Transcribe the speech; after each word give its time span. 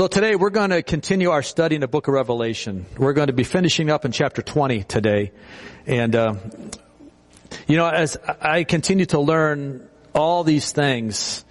So 0.00 0.06
today 0.06 0.34
we're 0.34 0.48
going 0.48 0.70
to 0.70 0.82
continue 0.82 1.28
our 1.28 1.42
study 1.42 1.74
in 1.74 1.82
the 1.82 1.86
book 1.86 2.08
of 2.08 2.14
Revelation. 2.14 2.86
We're 2.96 3.12
going 3.12 3.26
to 3.26 3.34
be 3.34 3.44
finishing 3.44 3.90
up 3.90 4.06
in 4.06 4.12
chapter 4.12 4.40
20 4.40 4.84
today. 4.84 5.30
And, 5.84 6.16
uh, 6.16 6.36
you 7.66 7.76
know, 7.76 7.86
as 7.86 8.16
I 8.40 8.64
continue 8.64 9.04
to 9.04 9.20
learn 9.20 9.86
all 10.14 10.42
these 10.42 10.72
things 10.72 11.44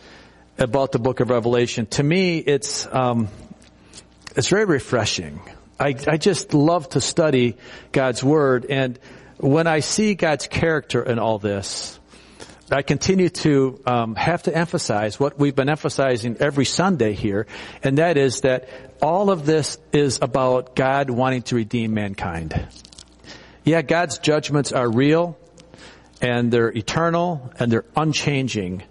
about 0.57 0.91
the 0.91 0.97
book 0.97 1.19
of 1.19 1.29
Revelation, 1.29 1.85
to 1.91 2.01
me 2.01 2.39
it's, 2.39 2.87
um, 2.91 3.27
it's 4.35 4.47
very 4.47 4.65
refreshing. 4.65 5.39
I, 5.79 5.93
I 6.07 6.17
just 6.17 6.55
love 6.55 6.89
to 6.89 7.01
study 7.01 7.55
God's 7.91 8.23
Word 8.23 8.65
and 8.67 8.97
when 9.37 9.67
I 9.67 9.81
see 9.81 10.15
God's 10.15 10.47
character 10.47 11.03
in 11.03 11.19
all 11.19 11.37
this, 11.37 11.98
I 12.71 12.83
continue 12.83 13.29
to 13.29 13.81
um, 13.85 14.15
have 14.15 14.43
to 14.43 14.55
emphasize 14.55 15.19
what 15.19 15.39
we've 15.39 15.55
been 15.55 15.69
emphasizing 15.69 16.37
every 16.39 16.65
Sunday 16.65 17.13
here, 17.13 17.47
and 17.83 17.97
that 17.97 18.17
is 18.17 18.41
that 18.41 18.69
all 19.01 19.31
of 19.31 19.45
this 19.45 19.77
is 19.91 20.19
about 20.21 20.75
God 20.75 21.09
wanting 21.09 21.41
to 21.43 21.55
redeem 21.55 21.93
mankind. 21.93 22.67
Yeah, 23.63 23.81
God's 23.81 24.19
judgments 24.19 24.71
are 24.71 24.89
real, 24.89 25.37
and 26.21 26.51
they're 26.51 26.69
eternal, 26.69 27.51
and 27.59 27.71
they're 27.71 27.85
unchanging, 27.95 28.83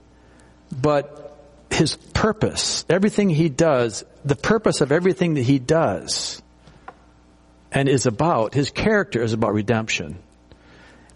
but 0.73 1.37
His 1.71 1.97
purpose, 1.97 2.85
everything 2.88 3.30
He 3.30 3.49
does, 3.49 4.05
the 4.24 4.37
purpose 4.37 4.80
of 4.80 4.91
everything 4.91 5.35
that 5.35 5.43
He 5.43 5.59
does, 5.59 6.43
and 7.71 7.88
is 7.88 8.07
about, 8.07 8.55
His 8.55 8.71
character 8.71 9.23
is 9.23 9.33
about 9.33 9.52
redemption. 9.52 10.19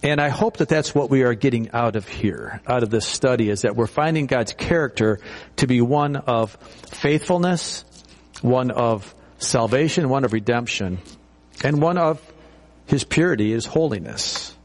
And 0.02 0.20
I 0.20 0.30
hope 0.30 0.56
that 0.56 0.68
that's 0.68 0.94
what 0.94 1.10
we 1.10 1.22
are 1.22 1.34
getting 1.34 1.70
out 1.70 1.94
of 1.94 2.08
here, 2.08 2.60
out 2.66 2.82
of 2.82 2.90
this 2.90 3.06
study, 3.06 3.48
is 3.50 3.62
that 3.62 3.76
we're 3.76 3.86
finding 3.86 4.26
God's 4.26 4.52
character 4.52 5.20
to 5.56 5.68
be 5.68 5.80
one 5.80 6.16
of 6.16 6.56
faithfulness, 6.90 7.84
one 8.40 8.72
of 8.72 9.14
salvation, 9.38 10.08
one 10.08 10.24
of 10.24 10.32
redemption, 10.32 10.98
and 11.62 11.80
one 11.80 11.98
of 11.98 12.20
His 12.86 13.04
purity, 13.04 13.52
His 13.52 13.64
holiness. 13.64 14.56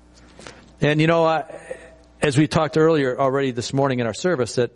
And 0.81 0.99
you 0.99 1.05
know, 1.05 1.25
uh, 1.25 1.43
as 2.19 2.35
we 2.35 2.47
talked 2.47 2.75
earlier 2.75 3.19
already 3.19 3.51
this 3.51 3.73
morning 3.73 3.99
in 3.99 4.07
our 4.07 4.15
service, 4.15 4.55
that 4.55 4.71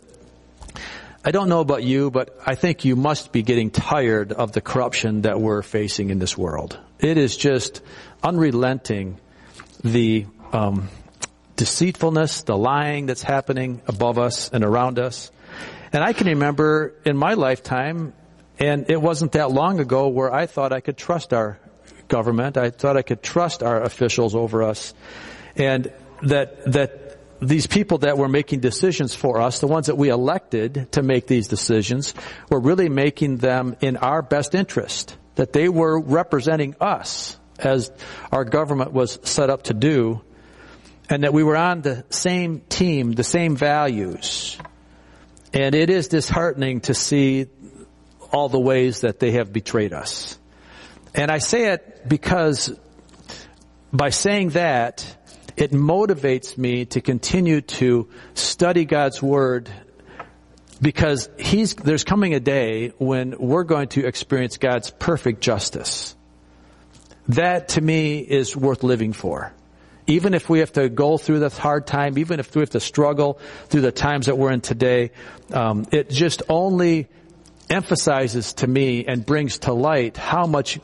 I 1.24 1.32
don't 1.32 1.48
know 1.48 1.60
about 1.60 1.82
you, 1.82 2.12
but 2.12 2.36
I 2.46 2.54
think 2.54 2.84
you 2.84 2.94
must 2.94 3.32
be 3.32 3.42
getting 3.42 3.70
tired 3.70 4.32
of 4.32 4.52
the 4.52 4.60
corruption 4.60 5.22
that 5.22 5.40
we're 5.40 5.62
facing 5.62 6.10
in 6.10 6.20
this 6.20 6.38
world. 6.38 6.78
It 7.00 7.18
is 7.18 7.36
just 7.36 7.82
unrelenting 8.22 9.18
the 9.82 10.26
um, 10.52 10.88
deceitfulness, 11.56 12.42
the 12.42 12.56
lying 12.56 13.06
that's 13.06 13.22
happening 13.22 13.82
above 13.86 14.18
us 14.18 14.50
and 14.50 14.64
around 14.64 14.98
us. 14.98 15.30
And 15.92 16.02
I 16.02 16.12
can 16.12 16.26
remember 16.26 16.94
in 17.04 17.16
my 17.16 17.34
lifetime, 17.34 18.14
and 18.58 18.90
it 18.90 19.00
wasn't 19.00 19.32
that 19.32 19.50
long 19.50 19.80
ago, 19.80 20.08
where 20.08 20.32
I 20.32 20.46
thought 20.46 20.72
I 20.72 20.80
could 20.80 20.96
trust 20.96 21.32
our 21.32 21.58
government. 22.08 22.56
I 22.56 22.70
thought 22.70 22.96
I 22.96 23.02
could 23.02 23.22
trust 23.22 23.62
our 23.62 23.82
officials 23.82 24.34
over 24.34 24.62
us, 24.62 24.94
and 25.56 25.92
that 26.22 26.72
that 26.72 27.18
these 27.40 27.66
people 27.66 27.98
that 27.98 28.16
were 28.16 28.28
making 28.28 28.60
decisions 28.60 29.14
for 29.14 29.40
us, 29.40 29.58
the 29.58 29.66
ones 29.66 29.86
that 29.86 29.96
we 29.96 30.10
elected 30.10 30.92
to 30.92 31.02
make 31.02 31.26
these 31.26 31.48
decisions, 31.48 32.14
were 32.48 32.60
really 32.60 32.88
making 32.88 33.38
them 33.38 33.76
in 33.80 33.96
our 33.96 34.22
best 34.22 34.54
interest. 34.54 35.16
That 35.34 35.52
they 35.52 35.68
were 35.68 35.98
representing 35.98 36.76
us 36.80 37.36
as 37.58 37.90
our 38.30 38.44
government 38.44 38.92
was 38.92 39.18
set 39.24 39.50
up 39.50 39.64
to 39.64 39.74
do 39.74 40.22
and 41.12 41.24
that 41.24 41.34
we 41.34 41.42
were 41.42 41.58
on 41.58 41.82
the 41.82 42.06
same 42.08 42.60
team, 42.70 43.12
the 43.12 43.22
same 43.22 43.54
values. 43.54 44.56
And 45.52 45.74
it 45.74 45.90
is 45.90 46.08
disheartening 46.08 46.80
to 46.82 46.94
see 46.94 47.48
all 48.32 48.48
the 48.48 48.58
ways 48.58 49.02
that 49.02 49.20
they 49.20 49.32
have 49.32 49.52
betrayed 49.52 49.92
us. 49.92 50.38
And 51.14 51.30
I 51.30 51.36
say 51.36 51.72
it 51.72 52.08
because 52.08 52.74
by 53.92 54.08
saying 54.08 54.50
that, 54.50 55.04
it 55.54 55.70
motivates 55.70 56.56
me 56.56 56.86
to 56.86 57.02
continue 57.02 57.60
to 57.60 58.08
study 58.32 58.86
God's 58.86 59.22
Word 59.22 59.68
because 60.80 61.28
he's, 61.38 61.74
there's 61.74 62.04
coming 62.04 62.32
a 62.32 62.40
day 62.40 62.88
when 62.96 63.36
we're 63.38 63.64
going 63.64 63.88
to 63.88 64.06
experience 64.06 64.56
God's 64.56 64.90
perfect 64.90 65.42
justice. 65.42 66.16
That 67.28 67.68
to 67.70 67.82
me 67.82 68.20
is 68.20 68.56
worth 68.56 68.82
living 68.82 69.12
for. 69.12 69.52
Even 70.06 70.34
if 70.34 70.48
we 70.48 70.58
have 70.58 70.72
to 70.72 70.88
go 70.88 71.16
through 71.16 71.38
this 71.38 71.56
hard 71.56 71.86
time, 71.86 72.18
even 72.18 72.40
if 72.40 72.54
we 72.54 72.60
have 72.60 72.70
to 72.70 72.80
struggle 72.80 73.38
through 73.66 73.82
the 73.82 73.92
times 73.92 74.26
that 74.26 74.36
we're 74.36 74.50
in 74.50 74.60
today, 74.60 75.12
um, 75.52 75.86
it 75.92 76.10
just 76.10 76.42
only 76.48 77.08
emphasizes 77.70 78.54
to 78.54 78.66
me 78.66 79.04
and 79.06 79.24
brings 79.24 79.58
to 79.58 79.72
light 79.72 80.16
how 80.16 80.46
much 80.46 80.80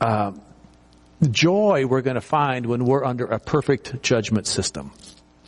uh, 0.00 0.32
joy 1.30 1.86
we're 1.86 2.02
going 2.02 2.14
to 2.14 2.20
find 2.20 2.66
when 2.66 2.84
we're 2.84 3.04
under 3.04 3.26
a 3.26 3.38
perfect 3.38 4.02
judgment 4.02 4.46
system, 4.46 4.92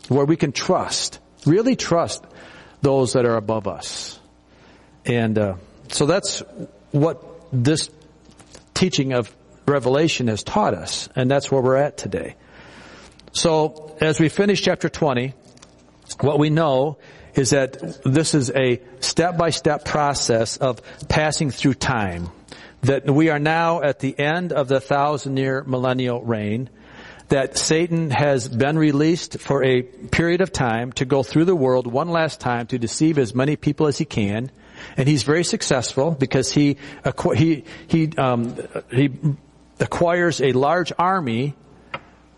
where 0.08 0.24
we 0.24 0.36
can 0.36 0.52
trust, 0.52 1.20
really 1.46 1.76
trust 1.76 2.24
those 2.82 3.12
that 3.12 3.24
are 3.24 3.36
above 3.36 3.68
us. 3.68 4.18
And 5.04 5.38
uh, 5.38 5.54
so 5.88 6.06
that's 6.06 6.42
what 6.90 7.22
this 7.52 7.90
teaching 8.74 9.12
of 9.12 9.34
Revelation 9.66 10.28
has 10.28 10.42
taught 10.42 10.74
us, 10.74 11.08
and 11.14 11.30
that's 11.30 11.50
where 11.50 11.60
we're 11.60 11.76
at 11.76 11.96
today. 11.98 12.36
So 13.32 13.96
as 14.00 14.18
we 14.18 14.28
finish 14.28 14.62
chapter 14.62 14.88
20, 14.88 15.34
what 16.20 16.38
we 16.38 16.50
know 16.50 16.98
is 17.34 17.50
that 17.50 18.02
this 18.04 18.34
is 18.34 18.50
a 18.50 18.80
step-by-step 19.00 19.84
process 19.84 20.56
of 20.56 20.80
passing 21.08 21.50
through 21.50 21.74
time. 21.74 22.30
That 22.82 23.10
we 23.10 23.28
are 23.28 23.38
now 23.38 23.82
at 23.82 23.98
the 23.98 24.18
end 24.18 24.52
of 24.52 24.68
the 24.68 24.80
thousand 24.80 25.36
year 25.36 25.64
millennial 25.64 26.22
reign. 26.22 26.70
That 27.28 27.58
Satan 27.58 28.10
has 28.10 28.48
been 28.48 28.78
released 28.78 29.38
for 29.40 29.62
a 29.62 29.82
period 29.82 30.40
of 30.40 30.50
time 30.50 30.92
to 30.92 31.04
go 31.04 31.22
through 31.22 31.44
the 31.44 31.56
world 31.56 31.86
one 31.86 32.08
last 32.08 32.40
time 32.40 32.66
to 32.68 32.78
deceive 32.78 33.18
as 33.18 33.34
many 33.34 33.56
people 33.56 33.86
as 33.86 33.98
he 33.98 34.04
can. 34.04 34.50
And 34.96 35.08
he's 35.08 35.24
very 35.24 35.44
successful 35.44 36.12
because 36.12 36.50
he, 36.52 36.78
he, 37.36 37.64
he, 37.88 38.12
um, 38.16 38.56
he 38.90 39.10
acquires 39.78 40.40
a 40.40 40.52
large 40.52 40.92
army 40.98 41.54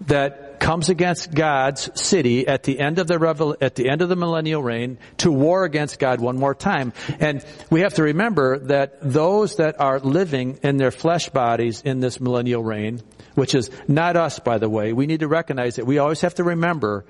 that 0.03 0.50
comes 0.60 0.88
against 0.88 1.34
God's 1.34 1.91
city 2.00 2.47
at 2.47 2.62
the 2.62 2.78
end 2.78 3.00
of 3.00 3.09
the 3.09 3.19
revel- 3.19 3.56
at 3.60 3.75
the 3.75 3.88
end 3.88 4.03
of 4.03 4.09
the 4.09 4.15
millennial 4.15 4.62
reign 4.62 4.98
to 5.16 5.32
war 5.32 5.65
against 5.65 5.98
God 5.98 6.21
one 6.21 6.37
more 6.37 6.54
time. 6.54 6.93
And 7.19 7.44
we 7.71 7.81
have 7.81 7.94
to 7.94 8.04
remember 8.04 8.59
that 8.59 8.98
those 9.00 9.56
that 9.56 9.81
are 9.81 9.98
living 9.98 10.60
in 10.62 10.76
their 10.76 10.91
flesh 10.93 11.31
bodies 11.31 11.82
in 11.84 12.00
this 12.00 12.21
millennial 12.21 12.62
reign, 12.62 13.00
which 13.34 13.54
is 13.54 13.71
not 13.88 14.16
us 14.16 14.38
by 14.38 14.59
the 14.59 14.69
way, 14.69 14.93
we 14.93 15.06
need 15.06 15.21
to 15.21 15.28
recognize 15.28 15.76
that 15.76 15.87
we 15.87 15.98
always 15.98 16.21
have 16.21 16.34
to 16.34 16.44
remember 16.44 17.04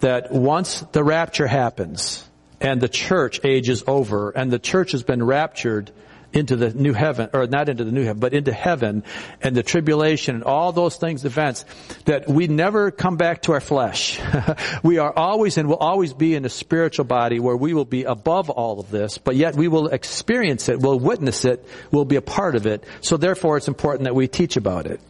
that 0.00 0.32
once 0.32 0.80
the 0.92 1.02
rapture 1.02 1.46
happens 1.46 2.28
and 2.60 2.80
the 2.80 2.88
church 2.88 3.40
age 3.44 3.68
is 3.68 3.84
over 3.86 4.30
and 4.30 4.50
the 4.50 4.58
church 4.58 4.92
has 4.92 5.02
been 5.02 5.22
raptured 5.22 5.90
into 6.36 6.54
the 6.54 6.70
new 6.70 6.92
heaven, 6.92 7.30
or 7.32 7.46
not 7.46 7.68
into 7.68 7.84
the 7.84 7.90
new 7.90 8.04
heaven, 8.04 8.20
but 8.20 8.34
into 8.34 8.52
heaven 8.52 9.02
and 9.40 9.56
the 9.56 9.62
tribulation 9.62 10.36
and 10.36 10.44
all 10.44 10.72
those 10.72 10.96
things, 10.96 11.24
events, 11.24 11.64
that 12.04 12.28
we 12.28 12.46
never 12.46 12.90
come 12.90 13.16
back 13.16 13.42
to 13.42 13.52
our 13.52 13.60
flesh. 13.60 14.20
we 14.82 14.98
are 14.98 15.12
always 15.16 15.56
and 15.56 15.68
will 15.68 15.76
always 15.76 16.12
be 16.12 16.34
in 16.34 16.44
a 16.44 16.50
spiritual 16.50 17.06
body 17.06 17.40
where 17.40 17.56
we 17.56 17.72
will 17.72 17.86
be 17.86 18.04
above 18.04 18.50
all 18.50 18.78
of 18.78 18.90
this, 18.90 19.18
but 19.18 19.34
yet 19.34 19.56
we 19.56 19.66
will 19.66 19.88
experience 19.88 20.68
it, 20.68 20.78
we'll 20.78 20.98
witness 20.98 21.44
it, 21.44 21.66
we'll 21.90 22.04
be 22.04 22.16
a 22.16 22.22
part 22.22 22.54
of 22.54 22.66
it. 22.66 22.84
So 23.00 23.16
therefore 23.16 23.56
it's 23.56 23.68
important 23.68 24.04
that 24.04 24.14
we 24.14 24.28
teach 24.28 24.56
about 24.56 24.86
it. 24.86 25.00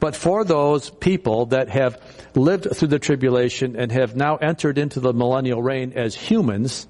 But 0.00 0.16
for 0.16 0.44
those 0.44 0.88
people 0.88 1.46
that 1.46 1.68
have 1.68 2.00
lived 2.34 2.74
through 2.74 2.88
the 2.88 2.98
tribulation 2.98 3.76
and 3.76 3.92
have 3.92 4.16
now 4.16 4.36
entered 4.36 4.78
into 4.78 5.00
the 5.00 5.12
millennial 5.12 5.62
reign 5.62 5.92
as 5.94 6.14
humans, 6.14 6.86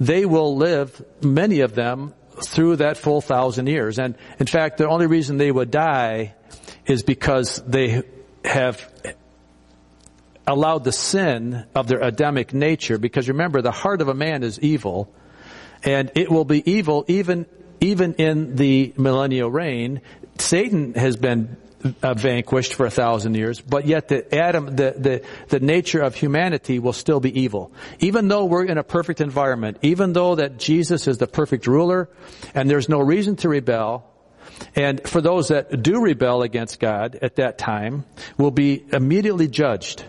they 0.00 0.24
will 0.24 0.56
live, 0.56 1.04
many 1.22 1.60
of 1.60 1.74
them, 1.74 2.14
through 2.42 2.76
that 2.76 2.96
full 2.96 3.20
thousand 3.20 3.66
years. 3.66 3.98
And 3.98 4.16
in 4.38 4.46
fact, 4.46 4.78
the 4.78 4.88
only 4.88 5.06
reason 5.06 5.36
they 5.36 5.50
would 5.50 5.70
die 5.70 6.34
is 6.86 7.02
because 7.02 7.62
they 7.66 8.02
have 8.44 8.90
allowed 10.46 10.84
the 10.84 10.92
sin 10.92 11.64
of 11.74 11.86
their 11.88 12.00
Adamic 12.00 12.52
nature, 12.52 12.98
because 12.98 13.28
remember, 13.28 13.62
the 13.62 13.72
heart 13.72 14.00
of 14.02 14.08
a 14.08 14.14
man 14.14 14.42
is 14.42 14.60
evil, 14.60 15.12
and 15.82 16.10
it 16.14 16.30
will 16.30 16.44
be 16.44 16.68
evil 16.70 17.04
even, 17.08 17.46
even 17.80 18.14
in 18.14 18.56
the 18.56 18.92
millennial 18.96 19.50
reign. 19.50 20.02
Satan 20.38 20.94
has 20.94 21.16
been 21.16 21.56
uh, 22.02 22.14
vanquished 22.14 22.74
for 22.74 22.86
a 22.86 22.90
thousand 22.90 23.34
years, 23.34 23.60
but 23.60 23.86
yet 23.86 24.08
the 24.08 24.34
Adam, 24.34 24.66
the, 24.66 24.94
the, 24.96 25.22
the 25.48 25.60
nature 25.60 26.00
of 26.00 26.14
humanity 26.14 26.78
will 26.78 26.92
still 26.92 27.20
be 27.20 27.40
evil. 27.40 27.72
Even 28.00 28.28
though 28.28 28.44
we're 28.44 28.64
in 28.64 28.78
a 28.78 28.82
perfect 28.82 29.20
environment, 29.20 29.78
even 29.82 30.12
though 30.12 30.36
that 30.36 30.58
Jesus 30.58 31.06
is 31.06 31.18
the 31.18 31.26
perfect 31.26 31.66
ruler, 31.66 32.08
and 32.54 32.70
there's 32.70 32.88
no 32.88 33.00
reason 33.00 33.36
to 33.36 33.48
rebel, 33.48 34.10
and 34.74 35.06
for 35.06 35.20
those 35.20 35.48
that 35.48 35.82
do 35.82 36.00
rebel 36.00 36.42
against 36.42 36.80
God 36.80 37.18
at 37.20 37.36
that 37.36 37.58
time, 37.58 38.04
will 38.38 38.50
be 38.50 38.84
immediately 38.92 39.48
judged 39.48 40.04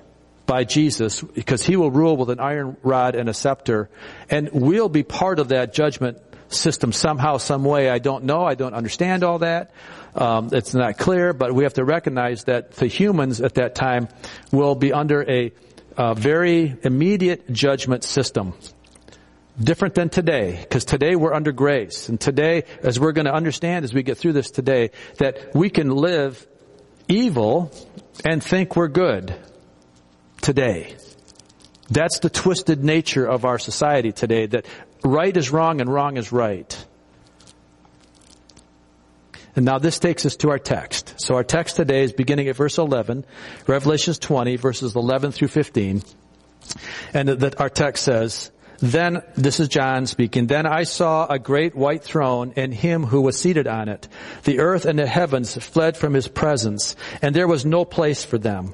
by 0.45 0.63
Jesus 0.63 1.21
because 1.21 1.63
he 1.63 1.75
will 1.75 1.91
rule 1.91 2.15
with 2.15 2.29
an 2.29 2.39
iron 2.39 2.77
rod 2.83 3.15
and 3.15 3.27
a 3.27 3.33
scepter, 3.33 3.89
and 4.29 4.49
we'll 4.51 4.89
be 4.89 5.03
part 5.03 5.39
of 5.39 5.49
that 5.49 5.73
judgment 5.73 6.19
system 6.49 6.91
somehow, 6.91 7.37
some 7.37 7.63
way. 7.63 7.89
I 7.89 7.99
don't 7.99 8.25
know. 8.25 8.43
I 8.43 8.55
don't 8.55 8.73
understand 8.73 9.23
all 9.23 9.39
that. 9.39 9.71
Um, 10.15 10.49
it's 10.53 10.73
not 10.73 10.97
clear, 10.97 11.33
but 11.33 11.53
we 11.53 11.63
have 11.63 11.73
to 11.73 11.83
recognize 11.83 12.45
that 12.45 12.71
the 12.71 12.87
humans 12.87 13.41
at 13.41 13.55
that 13.55 13.75
time 13.75 14.07
will 14.51 14.75
be 14.75 14.93
under 14.93 15.29
a, 15.29 15.51
a 15.97 16.15
very 16.15 16.75
immediate 16.83 17.51
judgment 17.51 18.03
system. 18.03 18.53
Different 19.61 19.95
than 19.95 20.09
today, 20.09 20.59
because 20.61 20.83
today 20.83 21.15
we're 21.15 21.33
under 21.33 21.51
grace. 21.51 22.09
And 22.09 22.19
today, 22.19 22.63
as 22.83 22.99
we're 22.99 23.13
going 23.13 23.25
to 23.25 23.33
understand 23.33 23.85
as 23.85 23.93
we 23.93 24.03
get 24.03 24.17
through 24.17 24.33
this 24.33 24.51
today, 24.51 24.91
that 25.17 25.55
we 25.55 25.69
can 25.69 25.89
live 25.91 26.45
evil 27.07 27.71
and 28.25 28.43
think 28.43 28.75
we're 28.75 28.89
good 28.89 29.35
today. 30.41 30.95
That's 31.89 32.19
the 32.19 32.29
twisted 32.29 32.83
nature 32.83 33.25
of 33.25 33.45
our 33.45 33.59
society 33.59 34.11
today, 34.11 34.47
that 34.47 34.65
right 35.07 35.35
is 35.35 35.51
wrong 35.51 35.81
and 35.81 35.91
wrong 35.91 36.17
is 36.17 36.31
right. 36.31 36.85
And 39.55 39.65
now 39.65 39.79
this 39.79 39.99
takes 39.99 40.25
us 40.25 40.35
to 40.37 40.49
our 40.49 40.59
text. 40.59 41.13
So 41.17 41.35
our 41.35 41.43
text 41.43 41.77
today 41.77 42.03
is 42.03 42.11
beginning 42.11 42.49
at 42.49 42.57
verse 42.57 42.77
11, 42.77 43.25
Revelations 43.67 44.19
20, 44.19 44.57
verses 44.57 44.95
11 44.95 45.31
through 45.31 45.47
15. 45.47 46.03
And 47.13 47.29
that 47.29 47.61
our 47.61 47.69
text 47.69 48.03
says, 48.03 48.51
then, 48.79 49.21
this 49.35 49.61
is 49.61 49.69
John 49.69 50.05
speaking, 50.05 50.47
then 50.47 50.65
I 50.65 50.83
saw 50.83 51.27
a 51.27 51.39
great 51.39 51.75
white 51.75 52.03
throne 52.03 52.53
and 52.57 52.73
him 52.73 53.03
who 53.05 53.21
was 53.21 53.39
seated 53.39 53.67
on 53.67 53.87
it. 53.87 54.07
The 54.43 54.59
earth 54.59 54.85
and 54.85 54.99
the 54.99 55.07
heavens 55.07 55.55
fled 55.63 55.95
from 55.95 56.13
his 56.13 56.27
presence, 56.27 56.97
and 57.21 57.33
there 57.33 57.47
was 57.47 57.65
no 57.65 57.85
place 57.85 58.25
for 58.25 58.37
them. 58.37 58.73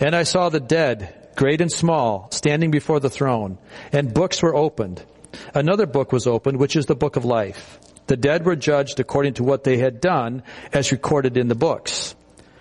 And 0.00 0.16
I 0.16 0.24
saw 0.24 0.48
the 0.48 0.58
dead, 0.58 1.30
great 1.36 1.60
and 1.60 1.70
small, 1.70 2.28
standing 2.32 2.72
before 2.72 2.98
the 2.98 3.10
throne, 3.10 3.58
and 3.92 4.12
books 4.12 4.42
were 4.42 4.56
opened. 4.56 5.04
Another 5.54 5.86
book 5.86 6.12
was 6.12 6.26
opened, 6.26 6.58
which 6.58 6.76
is 6.76 6.86
the 6.86 6.94
book 6.94 7.16
of 7.16 7.24
life. 7.24 7.78
The 8.06 8.16
dead 8.16 8.46
were 8.46 8.56
judged 8.56 9.00
according 9.00 9.34
to 9.34 9.44
what 9.44 9.64
they 9.64 9.76
had 9.78 10.00
done, 10.00 10.42
as 10.72 10.92
recorded 10.92 11.36
in 11.36 11.48
the 11.48 11.54
books. 11.54 12.14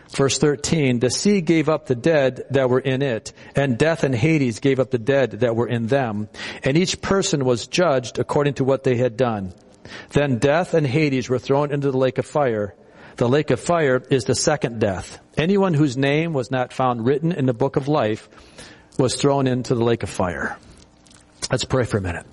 Verse 0.09 0.37
13, 0.37 0.99
the 0.99 1.09
sea 1.09 1.41
gave 1.41 1.67
up 1.67 1.85
the 1.85 1.95
dead 1.95 2.45
that 2.51 2.69
were 2.69 2.79
in 2.79 3.01
it, 3.01 3.33
and 3.55 3.77
death 3.77 4.03
and 4.03 4.15
Hades 4.15 4.59
gave 4.59 4.79
up 4.79 4.89
the 4.89 4.97
dead 4.97 5.31
that 5.31 5.55
were 5.55 5.67
in 5.67 5.87
them, 5.87 6.29
and 6.63 6.77
each 6.77 7.01
person 7.01 7.43
was 7.43 7.67
judged 7.67 8.19
according 8.19 8.55
to 8.55 8.63
what 8.63 8.83
they 8.83 8.95
had 8.95 9.17
done. 9.17 9.53
Then 10.11 10.37
death 10.37 10.73
and 10.73 10.87
Hades 10.87 11.29
were 11.29 11.39
thrown 11.39 11.71
into 11.71 11.91
the 11.91 11.97
lake 11.97 12.17
of 12.17 12.25
fire. 12.25 12.73
The 13.17 13.27
lake 13.27 13.51
of 13.51 13.59
fire 13.59 14.01
is 14.09 14.25
the 14.25 14.35
second 14.35 14.79
death. 14.79 15.19
Anyone 15.37 15.73
whose 15.73 15.97
name 15.97 16.33
was 16.33 16.51
not 16.51 16.73
found 16.73 17.05
written 17.05 17.31
in 17.31 17.45
the 17.45 17.53
book 17.53 17.75
of 17.75 17.87
life 17.87 18.29
was 18.97 19.15
thrown 19.15 19.47
into 19.47 19.75
the 19.75 19.83
lake 19.83 20.03
of 20.03 20.09
fire. 20.09 20.57
Let's 21.51 21.65
pray 21.65 21.85
for 21.85 21.97
a 21.97 22.01
minute. 22.01 22.25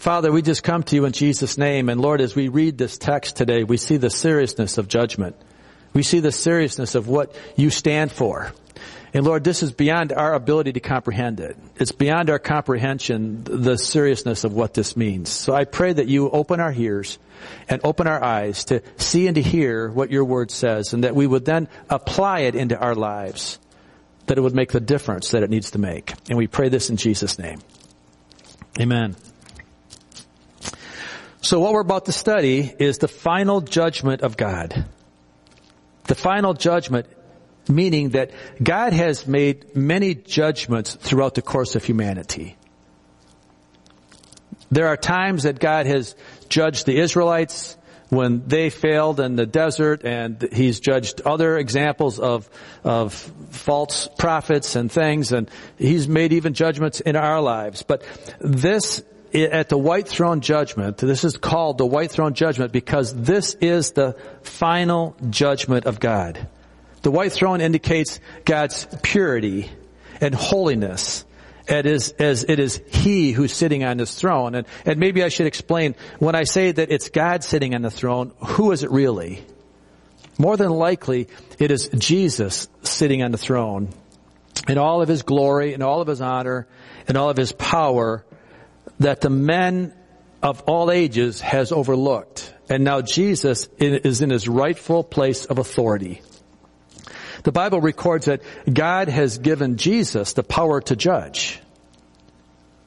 Father, 0.00 0.32
we 0.32 0.40
just 0.40 0.62
come 0.62 0.82
to 0.84 0.96
you 0.96 1.04
in 1.04 1.12
Jesus' 1.12 1.58
name, 1.58 1.90
and 1.90 2.00
Lord, 2.00 2.22
as 2.22 2.34
we 2.34 2.48
read 2.48 2.78
this 2.78 2.96
text 2.96 3.36
today, 3.36 3.64
we 3.64 3.76
see 3.76 3.98
the 3.98 4.08
seriousness 4.08 4.78
of 4.78 4.88
judgment. 4.88 5.36
We 5.92 6.02
see 6.02 6.20
the 6.20 6.32
seriousness 6.32 6.94
of 6.94 7.06
what 7.06 7.36
you 7.54 7.68
stand 7.68 8.10
for. 8.10 8.50
And 9.12 9.26
Lord, 9.26 9.44
this 9.44 9.62
is 9.62 9.72
beyond 9.72 10.14
our 10.14 10.32
ability 10.32 10.72
to 10.72 10.80
comprehend 10.80 11.38
it. 11.40 11.54
It's 11.76 11.92
beyond 11.92 12.30
our 12.30 12.38
comprehension, 12.38 13.44
the 13.44 13.76
seriousness 13.76 14.44
of 14.44 14.54
what 14.54 14.72
this 14.72 14.96
means. 14.96 15.28
So 15.28 15.52
I 15.52 15.66
pray 15.66 15.92
that 15.92 16.08
you 16.08 16.30
open 16.30 16.60
our 16.60 16.72
ears 16.72 17.18
and 17.68 17.82
open 17.84 18.06
our 18.06 18.24
eyes 18.24 18.64
to 18.64 18.82
see 18.96 19.26
and 19.26 19.34
to 19.34 19.42
hear 19.42 19.90
what 19.90 20.10
your 20.10 20.24
word 20.24 20.50
says 20.50 20.94
and 20.94 21.04
that 21.04 21.14
we 21.14 21.26
would 21.26 21.44
then 21.44 21.68
apply 21.90 22.40
it 22.40 22.54
into 22.54 22.78
our 22.78 22.94
lives, 22.94 23.58
that 24.28 24.38
it 24.38 24.40
would 24.40 24.54
make 24.54 24.72
the 24.72 24.80
difference 24.80 25.32
that 25.32 25.42
it 25.42 25.50
needs 25.50 25.72
to 25.72 25.78
make. 25.78 26.14
And 26.30 26.38
we 26.38 26.46
pray 26.46 26.70
this 26.70 26.88
in 26.88 26.96
Jesus' 26.96 27.38
name. 27.38 27.58
Amen. 28.80 29.14
So 31.40 31.58
what 31.60 31.72
we're 31.72 31.80
about 31.80 32.06
to 32.06 32.12
study 32.12 32.72
is 32.78 32.98
the 32.98 33.08
final 33.08 33.60
judgment 33.60 34.22
of 34.22 34.36
God. 34.36 34.84
The 36.04 36.14
final 36.14 36.54
judgment 36.54 37.06
meaning 37.68 38.10
that 38.10 38.30
God 38.62 38.92
has 38.92 39.26
made 39.26 39.76
many 39.76 40.14
judgments 40.14 40.94
throughout 40.94 41.34
the 41.34 41.42
course 41.42 41.76
of 41.76 41.84
humanity. 41.84 42.56
There 44.70 44.88
are 44.88 44.96
times 44.96 45.44
that 45.44 45.58
God 45.58 45.86
has 45.86 46.14
judged 46.48 46.86
the 46.86 46.98
Israelites 46.98 47.76
when 48.08 48.46
they 48.46 48.70
failed 48.70 49.20
in 49.20 49.36
the 49.36 49.46
desert 49.46 50.04
and 50.04 50.48
he's 50.52 50.80
judged 50.80 51.22
other 51.22 51.56
examples 51.56 52.18
of, 52.18 52.48
of 52.82 53.14
false 53.50 54.08
prophets 54.18 54.74
and 54.76 54.90
things 54.90 55.32
and 55.32 55.48
he's 55.78 56.08
made 56.08 56.32
even 56.32 56.54
judgments 56.54 57.00
in 57.00 57.16
our 57.16 57.40
lives. 57.40 57.82
But 57.82 58.04
this 58.40 59.02
at 59.34 59.68
the 59.68 59.78
white 59.78 60.08
throne 60.08 60.40
judgment, 60.40 60.98
this 60.98 61.24
is 61.24 61.36
called 61.36 61.78
the 61.78 61.86
white 61.86 62.10
throne 62.10 62.34
judgment 62.34 62.72
because 62.72 63.14
this 63.14 63.54
is 63.54 63.92
the 63.92 64.16
final 64.42 65.16
judgment 65.28 65.86
of 65.86 66.00
God. 66.00 66.48
The 67.02 67.10
white 67.10 67.32
throne 67.32 67.60
indicates 67.60 68.20
God's 68.44 68.86
purity 69.02 69.70
and 70.20 70.34
holiness 70.34 71.24
as, 71.68 72.10
as 72.12 72.44
it 72.44 72.58
is 72.58 72.80
He 72.88 73.32
who's 73.32 73.52
sitting 73.52 73.84
on 73.84 73.98
His 73.98 74.14
throne. 74.14 74.54
And, 74.54 74.66
and 74.84 74.98
maybe 74.98 75.22
I 75.22 75.28
should 75.28 75.46
explain, 75.46 75.94
when 76.18 76.34
I 76.34 76.44
say 76.44 76.72
that 76.72 76.90
it's 76.90 77.08
God 77.08 77.44
sitting 77.44 77.74
on 77.74 77.82
the 77.82 77.90
throne, 77.90 78.32
who 78.38 78.72
is 78.72 78.82
it 78.82 78.90
really? 78.90 79.44
More 80.38 80.56
than 80.56 80.70
likely, 80.70 81.28
it 81.58 81.70
is 81.70 81.88
Jesus 81.88 82.68
sitting 82.82 83.22
on 83.22 83.30
the 83.30 83.38
throne 83.38 83.90
in 84.68 84.78
all 84.78 85.02
of 85.02 85.08
His 85.08 85.22
glory 85.22 85.74
and 85.74 85.82
all 85.82 86.00
of 86.00 86.08
His 86.08 86.20
honor 86.20 86.66
and 87.08 87.16
all 87.16 87.30
of 87.30 87.36
His 87.36 87.52
power 87.52 88.24
that 89.00 89.20
the 89.20 89.30
men 89.30 89.92
of 90.42 90.62
all 90.62 90.90
ages 90.90 91.40
has 91.40 91.72
overlooked. 91.72 92.54
And 92.68 92.84
now 92.84 93.00
Jesus 93.00 93.68
is 93.78 94.22
in 94.22 94.30
his 94.30 94.48
rightful 94.48 95.02
place 95.02 95.44
of 95.44 95.58
authority. 95.58 96.22
The 97.42 97.52
Bible 97.52 97.80
records 97.80 98.26
that 98.26 98.42
God 98.70 99.08
has 99.08 99.38
given 99.38 99.76
Jesus 99.76 100.34
the 100.34 100.42
power 100.42 100.80
to 100.82 100.94
judge. 100.94 101.60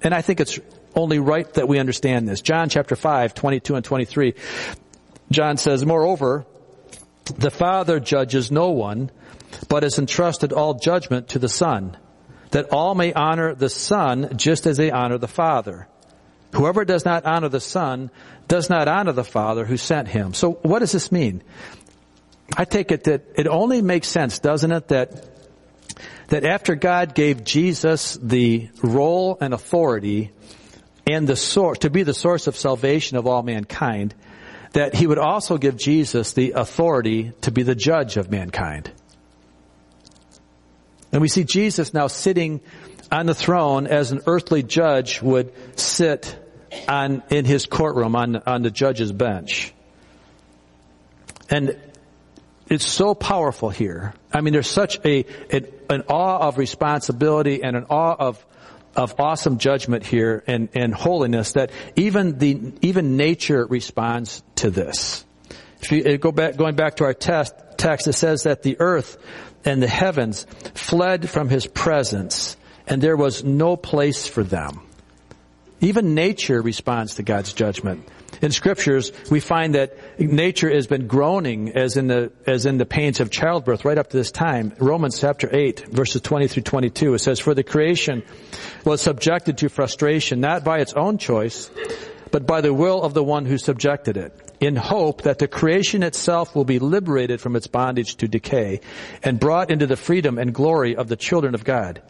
And 0.01 0.13
I 0.13 0.21
think 0.21 0.39
it's 0.39 0.60
only 0.95 1.19
right 1.19 1.51
that 1.56 1.68
we 1.68 1.80
understand 1.80 2.27
this. 2.27 2.42
John 2.42 2.69
chapter 2.69 2.95
5, 2.95 3.33
22 3.33 3.75
and 3.75 3.83
23. 3.83 4.36
John 5.31 5.57
says, 5.57 5.86
Moreover, 5.86 6.45
the 7.25 7.50
Father 7.50 8.00
judges 8.00 8.51
no 8.51 8.69
one, 8.71 9.09
but 9.69 9.83
has 9.83 9.98
entrusted 9.98 10.54
all 10.54 10.75
judgment 10.75 11.30
to 11.30 11.39
the 11.39 11.50
Son, 11.50 11.98
that 12.51 12.69
all 12.69 12.94
may 12.94 13.13
honor 13.13 13.56
the 13.56 13.69
Son 13.69 14.38
just 14.38 14.68
as 14.68 14.77
they 14.77 14.92
honor 14.92 15.18
the 15.18 15.27
Father. 15.27 15.88
Whoever 16.54 16.86
does 16.86 17.06
not 17.06 17.26
honor 17.26 17.50
the 17.50 17.60
Son 17.60 18.12
does 18.48 18.70
not 18.70 18.88
honor 18.88 19.12
the 19.12 19.24
Father 19.24 19.66
who 19.66 19.78
sent 19.78 20.08
him. 20.08 20.34
So 20.34 20.52
what 20.52 20.80
does 20.80 20.92
this 20.92 21.12
mean? 21.12 21.44
I 22.56 22.66
take 22.66 22.92
it 22.92 23.06
that 23.06 23.24
it 23.36 23.48
only 23.48 23.81
makes 23.81 24.07
sense, 24.07 24.40
doesn't 24.40 24.72
it, 24.72 24.88
that 24.90 25.30
that 26.28 26.45
after 26.45 26.76
God 26.76 27.14
gave 27.14 27.44
Jesus 27.44 28.18
the 28.22 28.69
role 28.81 29.38
and 29.40 29.54
authority 29.54 30.31
and 31.06 31.28
the 31.28 31.36
source 31.36 31.80
to 31.80 31.90
be 31.90 32.04
the 32.04 32.14
source 32.14 32.48
of 32.48 32.56
salvation 32.56 33.18
of 33.18 33.28
all 33.28 33.44
mankind, 33.44 34.16
that 34.72 34.95
he 34.95 35.06
would 35.06 35.19
also 35.19 35.57
give 35.57 35.78
Jesus 35.78 36.33
the 36.33 36.52
authority 36.52 37.33
to 37.42 37.52
be 37.52 37.64
the 37.64 37.76
judge 37.76 38.18
of 38.18 38.31
mankind. 38.31 38.92
And 41.12 41.22
we 41.22 41.28
see 41.28 41.44
Jesus 41.44 41.94
now 41.94 42.07
sitting 42.07 42.62
on 43.12 43.28
the 43.28 43.36
throne 43.36 43.86
as 43.86 44.12
an 44.12 44.22
earthly 44.26 44.64
judge 44.64 45.22
would 45.22 45.54
sit 45.80 46.36
on, 46.87 47.23
in 47.30 47.45
his 47.45 47.65
courtroom 47.65 48.15
on, 48.15 48.35
on 48.35 48.61
the 48.61 48.71
judge's 48.71 49.11
bench. 49.11 49.73
And 51.49 51.77
it's 52.69 52.85
so 52.85 53.13
powerful 53.13 53.69
here. 53.69 54.13
I 54.31 54.42
mean, 54.42 54.53
there's 54.53 54.69
such 54.69 54.99
a, 55.06 55.25
an, 55.51 55.68
an 55.89 56.03
awe 56.07 56.47
of 56.47 56.57
responsibility 56.57 57.63
and 57.63 57.75
an 57.75 57.85
awe 57.89 58.15
of, 58.18 58.45
of 58.95 59.19
awesome 59.19 59.57
judgment 59.57 60.06
here 60.06 60.44
and, 60.47 60.69
and 60.73 60.94
holiness 60.94 61.53
that 61.53 61.71
even 61.95 62.39
the, 62.39 62.73
even 62.81 63.18
nature 63.18 63.65
responds 63.65 64.42
to 64.56 64.69
this. 64.69 65.25
If 65.81 65.92
you 65.92 66.18
go 66.18 66.31
back, 66.31 66.56
going 66.56 66.75
back 66.75 66.95
to 66.97 67.03
our 67.03 67.13
test, 67.13 67.53
text, 67.77 68.07
it 68.07 68.13
says 68.13 68.44
that 68.44 68.63
the 68.63 68.77
earth 68.80 69.18
and 69.65 69.83
the 69.83 69.87
heavens 69.87 70.47
fled 70.73 71.30
from 71.30 71.49
his 71.49 71.68
presence 71.68 72.56
and 72.87 73.01
there 73.01 73.18
was 73.18 73.44
no 73.44 73.75
place 73.75 74.27
for 74.27 74.44
them. 74.44 74.81
Even 75.83 76.16
nature 76.16 76.61
responds 76.61 77.16
to 77.16 77.23
God's 77.23 77.52
judgment. 77.52 78.07
In 78.42 78.52
scriptures, 78.52 79.11
we 79.30 79.42
find 79.42 79.75
that 79.75 79.97
nature 80.18 80.73
has 80.73 80.87
been 80.87 81.07
groaning 81.07 81.75
as 81.75 81.97
in 81.97 82.07
the, 82.07 82.31
as 82.47 82.66
in 82.66 82.78
the 82.78 82.85
pains 82.85 83.19
of 83.19 83.30
childbirth 83.30 83.83
right 83.83 83.97
up 83.97 84.09
to 84.09 84.18
this 84.18 84.31
time. 84.31 84.73
Romans 84.80 85.19
chapter 85.19 85.49
8 85.54 85.90
verses 85.90 86.21
20 86.21 86.47
through 86.47 86.63
22, 86.63 87.16
it 87.16 87.19
says, 87.19 87.42
For 87.42 87.54
the 87.54 87.63
creation 87.63 88.23
was 88.85 89.02
subjected 89.02 89.57
to 89.57 89.68
frustration, 89.68 90.40
not 90.40 90.63
by 90.63 90.80
its 90.80 90.94
own 90.94 91.18
choice, 91.18 91.69
but 92.31 92.47
by 92.47 92.61
the 92.61 92.73
will 92.73 93.02
of 93.02 93.13
the 93.13 93.23
one 93.23 93.45
who 93.45 93.57
subjected 93.57 94.16
it, 94.16 94.33
in 94.64 94.78
hope 94.78 95.24
that 95.24 95.40
the 95.40 95.48
creation 95.48 96.04
itself 96.04 96.56
will 96.56 96.64
be 96.64 96.80
liberated 96.80 97.42
from 97.42 97.56
its 97.56 97.68
bondage 97.68 98.16
to 98.16 98.28
decay 98.30 98.80
and 99.22 99.40
brought 99.40 99.70
into 99.70 99.86
the 99.86 99.98
freedom 99.98 100.38
and 100.38 100.54
glory 100.54 100.96
of 100.96 101.10
the 101.10 101.18
children 101.18 101.54
of 101.54 101.66
God. 101.66 102.02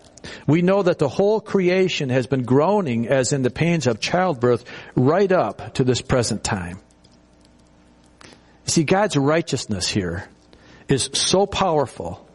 We 0.46 0.62
know 0.62 0.84
that 0.84 1.00
the 1.00 1.10
whole 1.10 1.42
creation 1.42 2.10
has 2.10 2.28
been 2.28 2.44
groaning 2.44 3.08
as 3.08 3.34
in 3.34 3.42
the 3.42 3.50
pains 3.50 3.88
of 3.88 4.00
childbirth 4.00 4.66
right 4.96 5.32
up 5.32 5.74
to 5.76 5.84
this 5.84 6.02
present 6.02 6.44
time. 6.44 6.80
See, 8.66 8.84
God's 8.84 9.18
righteousness 9.18 9.88
here 9.88 10.30
is 10.88 11.10
so 11.14 11.46
powerful 11.46 12.30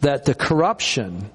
that 0.00 0.24
the 0.24 0.34
corruption 0.34 1.30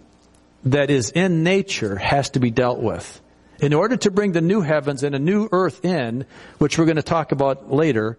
that 0.66 0.90
is 0.90 1.12
in 1.12 1.44
nature 1.44 1.96
has 1.96 2.32
to 2.32 2.40
be 2.40 2.52
dealt 2.52 2.80
with. 2.80 3.22
In 3.60 3.74
order 3.74 3.98
to 3.98 4.12
bring 4.12 4.34
the 4.34 4.42
new 4.42 4.62
heavens 4.62 5.04
and 5.04 5.16
a 5.16 5.20
new 5.20 5.48
earth 5.52 5.84
in, 5.86 6.26
which 6.58 6.78
we're 6.78 6.86
going 6.86 6.98
to 6.98 7.04
talk 7.04 7.32
about 7.32 7.72
later, 7.72 8.18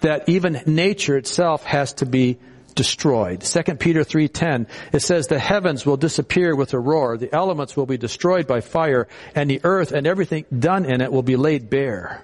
that 0.00 0.28
even 0.28 0.60
nature 0.66 1.16
itself 1.16 1.64
has 1.64 1.94
to 1.94 2.06
be 2.06 2.38
destroyed. 2.74 3.42
2 3.42 3.78
Peter 3.78 4.00
3:10 4.00 4.66
it 4.92 5.00
says 5.00 5.28
the 5.28 5.38
heavens 5.38 5.86
will 5.86 5.96
disappear 5.96 6.56
with 6.56 6.74
a 6.74 6.78
roar, 6.78 7.16
the 7.16 7.32
elements 7.34 7.76
will 7.76 7.86
be 7.86 7.96
destroyed 7.96 8.46
by 8.46 8.60
fire, 8.60 9.08
and 9.34 9.48
the 9.48 9.60
earth 9.64 9.92
and 9.92 10.06
everything 10.06 10.44
done 10.56 10.84
in 10.84 11.00
it 11.00 11.12
will 11.12 11.22
be 11.22 11.36
laid 11.36 11.70
bare. 11.70 12.22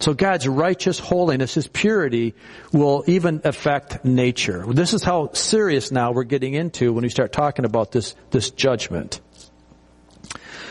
So 0.00 0.14
God's 0.14 0.46
righteous 0.46 0.98
holiness, 0.98 1.54
His 1.54 1.66
purity 1.66 2.34
will 2.72 3.02
even 3.06 3.40
affect 3.44 4.04
nature. 4.04 4.64
This 4.68 4.94
is 4.94 5.02
how 5.02 5.32
serious 5.32 5.90
now 5.90 6.12
we're 6.12 6.24
getting 6.24 6.54
into 6.54 6.92
when 6.92 7.02
we 7.02 7.08
start 7.08 7.32
talking 7.32 7.64
about 7.64 7.90
this, 7.90 8.14
this 8.30 8.50
judgment. 8.50 9.20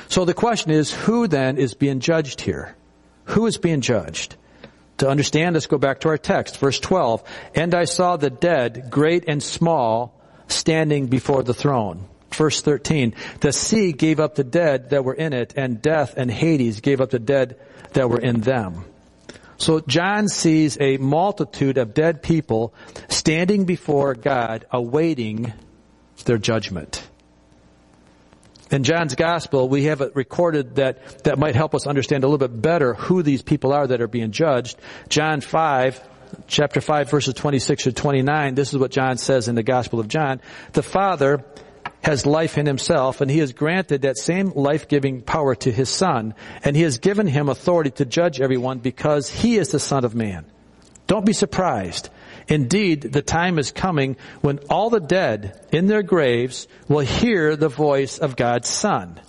So 0.10 0.26
the 0.26 0.34
question 0.34 0.72
is, 0.72 0.92
who 0.92 1.28
then 1.28 1.58
is 1.58 1.74
being 1.74 2.00
judged 2.00 2.42
here? 2.42 2.76
Who 3.26 3.46
is 3.46 3.58
being 3.58 3.82
judged? 3.82 4.36
To 5.00 5.10
understand, 5.10 5.54
let's 5.54 5.68
go 5.68 5.78
back 5.78 6.00
to 6.02 6.10
our 6.10 6.18
text, 6.18 6.58
verse 6.58 6.80
12. 6.80 7.24
And 7.54 7.76
I 7.76 7.86
saw 7.86 8.18
the 8.18 8.30
dead, 8.30 8.90
great 8.90 9.26
and 9.28 9.44
small, 9.44 10.20
standing 10.48 11.08
before 11.08 11.44
the 11.44 11.54
throne. 11.54 12.08
Verse 12.32 12.62
13. 12.62 13.14
The 13.42 13.54
sea 13.54 13.92
gave 13.92 14.20
up 14.20 14.36
the 14.36 14.44
dead 14.44 14.90
that 14.92 15.04
were 15.04 15.14
in 15.14 15.34
it, 15.34 15.54
and 15.56 15.82
death 15.82 16.16
and 16.18 16.32
Hades 16.32 16.82
gave 16.82 17.02
up 17.02 17.10
the 17.10 17.20
dead 17.20 17.60
that 17.94 18.10
were 18.10 18.20
in 18.20 18.42
them. 18.42 18.86
So 19.58 19.80
John 19.82 20.28
sees 20.28 20.78
a 20.80 20.98
multitude 20.98 21.78
of 21.78 21.94
dead 21.94 22.22
people 22.22 22.74
standing 23.10 23.66
before 23.66 24.14
God 24.14 24.66
awaiting 24.72 25.54
their 26.26 26.38
judgment. 26.38 27.07
In 28.72 28.84
John's 28.84 29.16
gospel, 29.16 29.70
we 29.70 29.86
have 29.86 30.02
it 30.02 30.16
recorded 30.16 30.76
that, 30.76 31.24
that 31.24 31.40
might 31.40 31.56
help 31.56 31.74
us 31.74 31.88
understand 31.88 32.24
a 32.24 32.28
little 32.28 32.48
bit 32.48 32.62
better 32.62 32.94
who 32.94 33.24
these 33.24 33.42
people 33.42 33.72
are 33.72 33.88
that 33.88 34.02
are 34.02 34.08
being 34.08 34.32
judged. 34.32 34.78
John 35.08 35.40
5, 35.42 36.02
chapter 36.48 36.82
5 36.82 37.10
verses 37.10 37.34
26 37.34 37.84
to 37.84 37.94
29, 37.94 38.56
this 38.56 38.74
is 38.74 38.80
what 38.80 38.92
John 38.92 39.18
says 39.18 39.48
in 39.48 39.56
the 39.56 39.64
gospel 39.64 40.00
of 40.00 40.08
John. 40.10 40.42
The 40.74 40.84
Father 40.84 41.46
has 42.04 42.26
life 42.26 42.58
in 42.58 42.66
himself 42.66 43.22
and 43.22 43.32
he 43.32 43.40
has 43.40 43.54
granted 43.54 44.02
that 44.02 44.18
same 44.18 44.52
life-giving 44.54 45.22
power 45.22 45.56
to 45.56 45.72
his 45.72 45.90
son 45.90 46.36
and 46.64 46.76
he 46.76 46.82
has 46.82 47.00
given 47.00 47.28
him 47.28 47.50
authority 47.50 47.92
to 47.92 48.06
judge 48.06 48.42
everyone 48.42 48.80
because 48.80 49.30
he 49.30 49.58
is 49.58 49.70
the 49.70 49.80
son 49.80 50.04
of 50.04 50.14
man. 50.14 50.46
Don't 51.08 51.26
be 51.26 51.34
surprised. 51.34 52.10
Indeed, 52.48 53.02
the 53.02 53.22
time 53.22 53.60
is 53.60 53.72
coming 53.72 54.16
when 54.42 54.60
all 54.70 54.90
the 54.90 55.00
dead 55.00 55.60
in 55.72 55.88
their 55.88 56.04
graves 56.04 56.68
will 56.88 57.00
hear 57.00 57.56
the 57.56 57.70
voice 57.70 58.20
of 58.20 58.36
God's 58.36 58.70
son. 58.70 59.20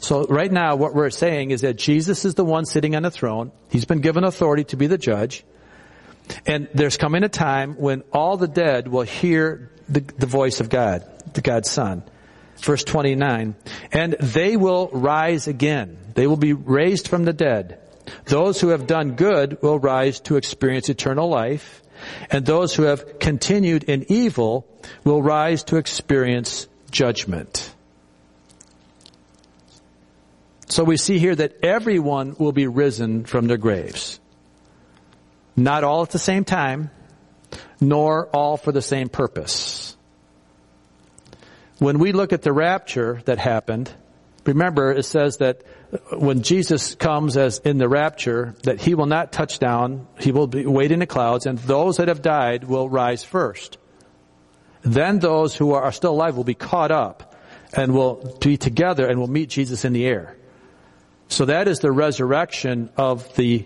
So 0.00 0.24
right 0.24 0.50
now 0.50 0.76
what 0.76 0.94
we're 0.94 1.10
saying 1.10 1.52
is 1.52 1.60
that 1.60 1.76
Jesus 1.76 2.24
is 2.24 2.34
the 2.34 2.44
one 2.44 2.64
sitting 2.64 2.96
on 2.96 3.02
the 3.02 3.10
throne. 3.10 3.52
He's 3.70 3.84
been 3.84 4.00
given 4.00 4.24
authority 4.24 4.64
to 4.64 4.76
be 4.76 4.86
the 4.88 4.98
judge. 4.98 5.44
And 6.46 6.68
there's 6.74 6.96
coming 6.96 7.24
a 7.24 7.28
time 7.28 7.74
when 7.74 8.02
all 8.12 8.36
the 8.36 8.48
dead 8.48 8.88
will 8.88 9.02
hear 9.02 9.70
the, 9.88 10.00
the 10.00 10.26
voice 10.26 10.60
of 10.60 10.68
God, 10.68 11.04
the 11.34 11.40
God's 11.40 11.70
son. 11.70 12.02
Verse 12.58 12.84
29, 12.84 13.56
and 13.90 14.12
they 14.12 14.56
will 14.56 14.88
rise 14.92 15.48
again. 15.48 15.98
They 16.14 16.26
will 16.26 16.36
be 16.36 16.52
raised 16.52 17.08
from 17.08 17.24
the 17.24 17.32
dead. 17.32 17.80
Those 18.26 18.60
who 18.60 18.68
have 18.68 18.86
done 18.86 19.12
good 19.12 19.60
will 19.62 19.78
rise 19.78 20.20
to 20.20 20.36
experience 20.36 20.88
eternal 20.88 21.28
life, 21.28 21.81
and 22.30 22.44
those 22.44 22.74
who 22.74 22.84
have 22.84 23.18
continued 23.18 23.84
in 23.84 24.06
evil 24.08 24.66
will 25.04 25.22
rise 25.22 25.64
to 25.64 25.76
experience 25.76 26.68
judgment. 26.90 27.74
So 30.66 30.84
we 30.84 30.96
see 30.96 31.18
here 31.18 31.34
that 31.34 31.62
everyone 31.62 32.34
will 32.38 32.52
be 32.52 32.66
risen 32.66 33.24
from 33.24 33.46
their 33.46 33.58
graves. 33.58 34.20
Not 35.54 35.84
all 35.84 36.02
at 36.02 36.10
the 36.10 36.18
same 36.18 36.44
time, 36.44 36.90
nor 37.80 38.26
all 38.28 38.56
for 38.56 38.72
the 38.72 38.80
same 38.80 39.08
purpose. 39.10 39.96
When 41.78 41.98
we 41.98 42.12
look 42.12 42.32
at 42.32 42.42
the 42.42 42.52
rapture 42.52 43.20
that 43.26 43.38
happened, 43.38 43.92
remember 44.44 44.92
it 44.92 45.04
says 45.04 45.38
that 45.38 45.62
when 46.10 46.42
Jesus 46.42 46.94
comes 46.94 47.36
as 47.36 47.58
in 47.58 47.78
the 47.78 47.88
rapture, 47.88 48.54
that 48.62 48.80
he 48.80 48.94
will 48.94 49.06
not 49.06 49.32
touch 49.32 49.58
down, 49.58 50.06
he 50.18 50.32
will 50.32 50.46
be 50.46 50.66
wait 50.66 50.92
in 50.92 51.00
the 51.00 51.06
clouds, 51.06 51.46
and 51.46 51.58
those 51.58 51.98
that 51.98 52.08
have 52.08 52.22
died 52.22 52.64
will 52.64 52.88
rise 52.88 53.22
first. 53.24 53.78
Then 54.82 55.18
those 55.18 55.54
who 55.54 55.72
are 55.72 55.92
still 55.92 56.12
alive 56.12 56.36
will 56.36 56.44
be 56.44 56.54
caught 56.54 56.90
up 56.90 57.36
and 57.72 57.94
will 57.94 58.36
be 58.40 58.56
together 58.56 59.06
and 59.06 59.18
will 59.18 59.30
meet 59.30 59.48
Jesus 59.48 59.84
in 59.84 59.92
the 59.92 60.06
air. 60.06 60.36
So 61.28 61.46
that 61.46 61.68
is 61.68 61.78
the 61.78 61.92
resurrection 61.92 62.90
of 62.96 63.34
the 63.36 63.64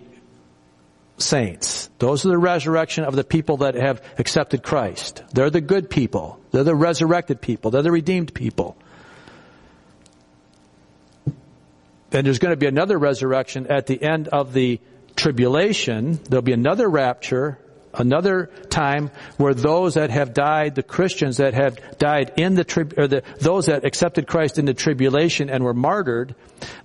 saints. 1.17 1.89
Those 1.99 2.25
are 2.25 2.29
the 2.29 2.37
resurrection 2.37 3.03
of 3.03 3.15
the 3.15 3.23
people 3.23 3.57
that 3.57 3.75
have 3.75 4.01
accepted 4.17 4.63
Christ. 4.63 5.23
They're 5.33 5.49
the 5.49 5.61
good 5.61 5.89
people. 5.89 6.39
They're 6.51 6.63
the 6.63 6.75
resurrected 6.75 7.41
people. 7.41 7.71
They're 7.71 7.81
the 7.81 7.91
redeemed 7.91 8.33
people. 8.33 8.77
And 12.11 12.25
there's 12.25 12.39
going 12.39 12.53
to 12.53 12.57
be 12.57 12.67
another 12.67 12.97
resurrection 12.97 13.67
at 13.67 13.87
the 13.87 14.01
end 14.01 14.27
of 14.29 14.53
the 14.53 14.79
tribulation. 15.15 16.19
There'll 16.29 16.41
be 16.41 16.53
another 16.53 16.87
rapture, 16.89 17.59
another 17.93 18.49
time 18.69 19.11
where 19.37 19.53
those 19.53 19.95
that 19.95 20.09
have 20.09 20.33
died, 20.33 20.75
the 20.75 20.83
Christians 20.83 21.37
that 21.37 21.53
have 21.53 21.97
died 21.97 22.33
in 22.37 22.55
the 22.55 22.63
trib, 22.63 22.93
or 22.97 23.07
the, 23.07 23.23
those 23.39 23.65
that 23.65 23.83
accepted 23.83 24.27
Christ 24.27 24.57
in 24.57 24.65
the 24.65 24.73
tribulation 24.73 25.49
and 25.49 25.63
were 25.63 25.73
martyred, 25.73 26.35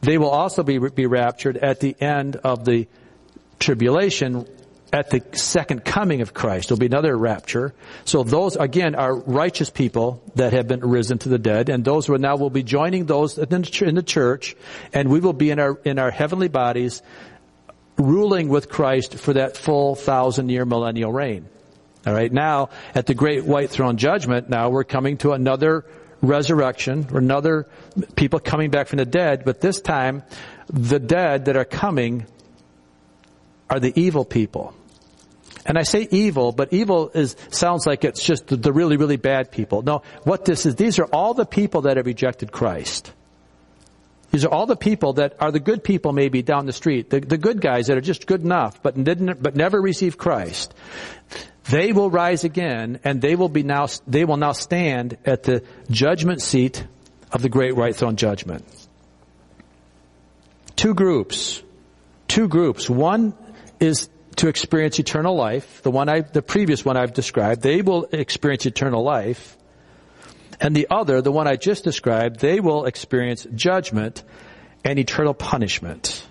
they 0.00 0.18
will 0.18 0.30
also 0.30 0.62
be, 0.62 0.78
be 0.78 1.06
raptured 1.06 1.56
at 1.56 1.80
the 1.80 1.94
end 2.00 2.36
of 2.36 2.64
the 2.64 2.88
tribulation 3.60 4.46
at 4.92 5.08
the 5.08 5.22
second 5.32 5.84
coming 5.84 6.20
of 6.20 6.34
Christ. 6.34 6.68
There'll 6.68 6.78
be 6.78 6.86
another 6.86 7.16
rapture. 7.16 7.72
So 8.04 8.22
those, 8.22 8.56
again, 8.56 8.94
are 8.94 9.14
righteous 9.14 9.70
people 9.70 10.22
that 10.34 10.52
have 10.52 10.68
been 10.68 10.80
risen 10.80 11.18
to 11.18 11.30
the 11.30 11.38
dead, 11.38 11.70
and 11.70 11.84
those 11.84 12.06
who 12.06 12.18
now 12.18 12.36
will 12.36 12.50
be 12.50 12.62
joining 12.62 13.06
those 13.06 13.38
in 13.38 13.94
the 13.94 14.04
church, 14.04 14.54
and 14.92 15.08
we 15.08 15.20
will 15.20 15.32
be 15.32 15.50
in 15.50 15.58
our, 15.58 15.78
in 15.84 15.98
our 15.98 16.10
heavenly 16.10 16.48
bodies, 16.48 17.02
ruling 17.96 18.48
with 18.48 18.68
Christ 18.68 19.14
for 19.14 19.32
that 19.32 19.56
full 19.56 19.94
thousand 19.94 20.50
year 20.50 20.64
millennial 20.66 21.12
reign. 21.12 21.46
Alright, 22.06 22.32
now, 22.32 22.70
at 22.94 23.06
the 23.06 23.14
great 23.14 23.44
white 23.44 23.70
throne 23.70 23.96
judgment, 23.96 24.50
now 24.50 24.70
we're 24.70 24.84
coming 24.84 25.18
to 25.18 25.32
another 25.32 25.84
resurrection, 26.20 27.06
or 27.12 27.18
another 27.18 27.66
people 28.16 28.40
coming 28.40 28.70
back 28.70 28.88
from 28.88 28.98
the 28.98 29.04
dead, 29.04 29.44
but 29.44 29.60
this 29.60 29.80
time, 29.80 30.22
the 30.68 30.98
dead 30.98 31.46
that 31.46 31.56
are 31.56 31.64
coming 31.64 32.26
are 33.70 33.80
the 33.80 33.92
evil 33.98 34.24
people. 34.24 34.74
And 35.64 35.78
I 35.78 35.82
say 35.82 36.08
evil, 36.10 36.52
but 36.52 36.72
evil 36.72 37.10
is, 37.14 37.36
sounds 37.50 37.86
like 37.86 38.04
it's 38.04 38.22
just 38.22 38.48
the, 38.48 38.56
the, 38.56 38.72
really, 38.72 38.96
really 38.96 39.16
bad 39.16 39.52
people. 39.52 39.82
No, 39.82 40.02
what 40.24 40.44
this 40.44 40.66
is, 40.66 40.74
these 40.74 40.98
are 40.98 41.06
all 41.06 41.34
the 41.34 41.46
people 41.46 41.82
that 41.82 41.96
have 41.96 42.06
rejected 42.06 42.50
Christ. 42.50 43.12
These 44.32 44.44
are 44.44 44.48
all 44.48 44.66
the 44.66 44.76
people 44.76 45.14
that 45.14 45.36
are 45.40 45.52
the 45.52 45.60
good 45.60 45.84
people 45.84 46.12
maybe 46.12 46.42
down 46.42 46.66
the 46.66 46.72
street, 46.72 47.10
the, 47.10 47.20
the 47.20 47.38
good 47.38 47.60
guys 47.60 47.88
that 47.88 47.98
are 47.98 48.02
just 48.02 48.26
good 48.26 48.42
enough, 48.42 48.82
but 48.82 49.02
didn't, 49.02 49.42
but 49.42 49.54
never 49.54 49.80
received 49.80 50.18
Christ. 50.18 50.74
They 51.70 51.92
will 51.92 52.10
rise 52.10 52.42
again, 52.42 52.98
and 53.04 53.20
they 53.20 53.36
will 53.36 53.50
be 53.50 53.62
now, 53.62 53.86
they 54.06 54.24
will 54.24 54.38
now 54.38 54.52
stand 54.52 55.16
at 55.24 55.44
the 55.44 55.62
judgment 55.90 56.42
seat 56.42 56.84
of 57.30 57.42
the 57.42 57.48
great 57.48 57.76
white 57.76 57.94
throne 57.94 58.16
judgment. 58.16 58.64
Two 60.74 60.94
groups. 60.94 61.62
Two 62.26 62.48
groups. 62.48 62.90
One 62.90 63.34
is 63.78 64.08
to 64.42 64.48
experience 64.48 64.98
eternal 64.98 65.36
life. 65.36 65.82
The 65.82 65.92
one 65.92 66.08
I, 66.08 66.22
the 66.22 66.42
previous 66.42 66.84
one 66.84 66.96
I've 66.96 67.12
described, 67.12 67.62
they 67.62 67.80
will 67.80 68.08
experience 68.10 68.66
eternal 68.66 69.04
life. 69.04 69.56
And 70.60 70.74
the 70.74 70.88
other, 70.90 71.22
the 71.22 71.30
one 71.30 71.46
I 71.46 71.54
just 71.54 71.84
described, 71.84 72.40
they 72.40 72.58
will 72.58 72.86
experience 72.86 73.46
judgment 73.54 74.24
and 74.84 74.98
eternal 74.98 75.32
punishment. 75.32 76.26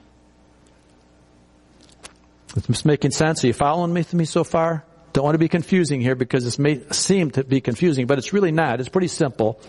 Is 2.58 2.64
this 2.64 2.84
making 2.84 3.12
sense? 3.12 3.46
Are 3.46 3.48
you 3.48 3.54
following 3.54 3.94
me, 3.94 4.06
me 4.12 4.26
so 4.26 4.44
far? 4.44 4.84
Don't 5.14 5.24
want 5.24 5.36
to 5.36 5.40
be 5.40 5.48
confusing 5.48 6.02
here 6.02 6.16
because 6.16 6.44
this 6.44 6.60
may 6.60 6.82
seem 6.92 7.32
to 7.32 7.46
be 7.46 7.62
confusing, 7.62 8.08
but 8.08 8.18
it's 8.18 8.34
really 8.34 8.52
not. 8.52 8.82
It's 8.82 8.90
pretty 8.90 9.08
simple. 9.08 9.62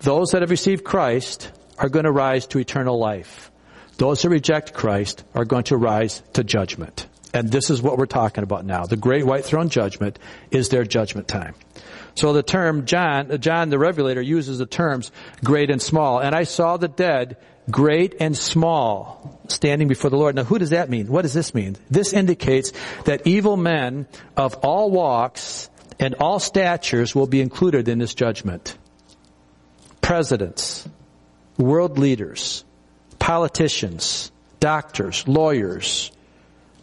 Those 0.00 0.32
that 0.32 0.42
have 0.42 0.50
received 0.50 0.84
Christ 0.84 1.50
are 1.78 1.88
going 1.88 2.04
to 2.04 2.12
rise 2.12 2.46
to 2.48 2.58
eternal 2.58 2.98
life. 2.98 3.50
Those 3.96 4.20
who 4.20 4.28
reject 4.28 4.74
Christ 4.74 5.24
are 5.34 5.46
going 5.46 5.64
to 5.64 5.78
rise 5.78 6.22
to 6.34 6.44
judgment. 6.44 7.06
And 7.34 7.50
this 7.50 7.68
is 7.68 7.82
what 7.82 7.98
we're 7.98 8.06
talking 8.06 8.44
about 8.44 8.64
now. 8.64 8.86
The 8.86 8.96
great 8.96 9.26
white 9.26 9.44
throne 9.44 9.68
judgment 9.68 10.20
is 10.52 10.68
their 10.68 10.84
judgment 10.84 11.26
time. 11.26 11.56
So 12.14 12.32
the 12.32 12.44
term 12.44 12.86
John, 12.86 13.40
John 13.40 13.70
the 13.70 13.78
Revelator 13.78 14.22
uses 14.22 14.58
the 14.58 14.66
terms 14.66 15.10
great 15.42 15.68
and 15.68 15.82
small. 15.82 16.20
And 16.20 16.32
I 16.32 16.44
saw 16.44 16.76
the 16.76 16.86
dead, 16.86 17.36
great 17.68 18.14
and 18.20 18.36
small, 18.36 19.40
standing 19.48 19.88
before 19.88 20.10
the 20.10 20.16
Lord. 20.16 20.36
Now 20.36 20.44
who 20.44 20.60
does 20.60 20.70
that 20.70 20.88
mean? 20.88 21.08
What 21.08 21.22
does 21.22 21.34
this 21.34 21.54
mean? 21.54 21.76
This 21.90 22.12
indicates 22.12 22.72
that 23.04 23.26
evil 23.26 23.56
men 23.56 24.06
of 24.36 24.54
all 24.62 24.92
walks 24.92 25.68
and 25.98 26.14
all 26.14 26.38
statures 26.38 27.16
will 27.16 27.26
be 27.26 27.40
included 27.40 27.88
in 27.88 27.98
this 27.98 28.14
judgment. 28.14 28.78
Presidents, 30.00 30.88
world 31.58 31.98
leaders, 31.98 32.64
politicians, 33.18 34.30
doctors, 34.60 35.26
lawyers, 35.26 36.12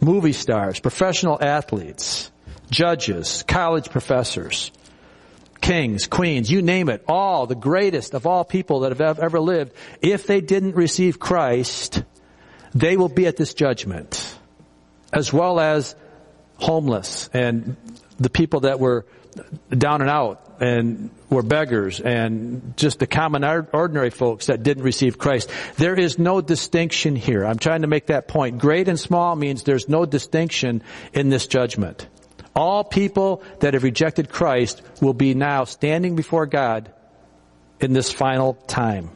movie 0.02 0.32
stars, 0.32 0.80
professional 0.80 1.38
athletes, 1.40 2.30
judges, 2.70 3.44
college 3.46 3.88
professors, 3.90 4.72
kings, 5.60 6.06
queens, 6.06 6.50
you 6.50 6.60
name 6.60 6.88
it, 6.88 7.04
all 7.06 7.46
the 7.46 7.54
greatest 7.54 8.14
of 8.14 8.26
all 8.26 8.44
people 8.44 8.80
that 8.80 8.96
have 8.96 9.18
ever 9.20 9.40
lived, 9.40 9.72
if 10.02 10.26
they 10.26 10.40
didn't 10.40 10.74
receive 10.74 11.18
Christ, 11.18 12.02
they 12.74 12.96
will 12.96 13.08
be 13.08 13.26
at 13.26 13.36
this 13.36 13.54
judgment. 13.54 14.38
As 15.12 15.32
well 15.32 15.60
as 15.60 15.94
homeless 16.56 17.28
and 17.32 17.76
the 18.18 18.30
people 18.30 18.60
that 18.60 18.80
were 18.80 19.04
down 19.70 20.00
and 20.00 20.10
out 20.10 20.56
and 20.60 21.10
were 21.30 21.42
beggars 21.42 22.00
and 22.00 22.76
just 22.76 22.98
the 22.98 23.06
common 23.06 23.44
ordinary 23.44 24.10
folks 24.10 24.46
that 24.46 24.62
didn't 24.62 24.84
receive 24.84 25.18
Christ. 25.18 25.50
There 25.76 25.98
is 25.98 26.18
no 26.18 26.40
distinction 26.40 27.16
here. 27.16 27.44
I'm 27.44 27.58
trying 27.58 27.82
to 27.82 27.88
make 27.88 28.06
that 28.06 28.28
point. 28.28 28.58
Great 28.58 28.88
and 28.88 28.98
small 28.98 29.34
means 29.34 29.62
there's 29.62 29.88
no 29.88 30.04
distinction 30.04 30.82
in 31.12 31.30
this 31.30 31.46
judgment. 31.46 32.06
All 32.54 32.84
people 32.84 33.42
that 33.60 33.74
have 33.74 33.82
rejected 33.82 34.28
Christ 34.28 34.82
will 35.00 35.14
be 35.14 35.34
now 35.34 35.64
standing 35.64 36.16
before 36.16 36.46
God 36.46 36.92
in 37.80 37.92
this 37.92 38.12
final 38.12 38.54
time. 38.54 39.10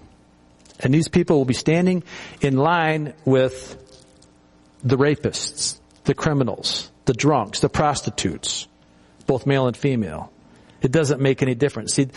And 0.80 0.92
these 0.92 1.08
people 1.08 1.38
will 1.38 1.44
be 1.44 1.54
standing 1.54 2.02
in 2.40 2.56
line 2.56 3.14
with 3.24 3.82
the 4.82 4.96
rapists, 4.96 5.78
the 6.04 6.14
criminals, 6.14 6.90
the 7.04 7.14
drunks, 7.14 7.60
the 7.60 7.68
prostitutes, 7.68 8.68
both 9.26 9.46
male 9.46 9.66
and 9.66 9.76
female. 9.76 10.32
It 10.82 10.92
doesn't 10.92 11.20
make 11.20 11.42
any 11.42 11.54
difference. 11.54 11.94
See, 11.94 12.08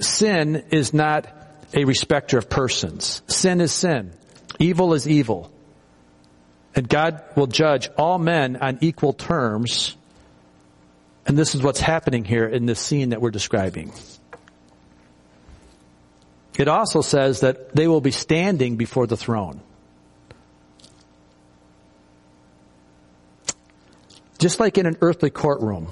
sin 0.00 0.64
is 0.70 0.94
not 0.94 1.26
a 1.74 1.84
respecter 1.84 2.38
of 2.38 2.48
persons. 2.48 3.22
Sin 3.26 3.60
is 3.60 3.72
sin. 3.72 4.12
Evil 4.58 4.94
is 4.94 5.06
evil. 5.06 5.52
And 6.74 6.88
God 6.88 7.22
will 7.36 7.46
judge 7.46 7.88
all 7.96 8.18
men 8.18 8.56
on 8.56 8.78
equal 8.80 9.12
terms 9.12 9.96
and 11.28 11.36
this 11.36 11.54
is 11.54 11.62
what's 11.62 11.78
happening 11.78 12.24
here 12.24 12.46
in 12.46 12.64
this 12.64 12.80
scene 12.80 13.10
that 13.10 13.20
we're 13.20 13.30
describing. 13.30 13.92
It 16.56 16.68
also 16.68 17.02
says 17.02 17.40
that 17.40 17.74
they 17.74 17.86
will 17.86 18.00
be 18.00 18.10
standing 18.10 18.76
before 18.76 19.06
the 19.06 19.16
throne. 19.16 19.60
Just 24.38 24.58
like 24.58 24.78
in 24.78 24.86
an 24.86 24.96
earthly 25.02 25.28
courtroom, 25.28 25.88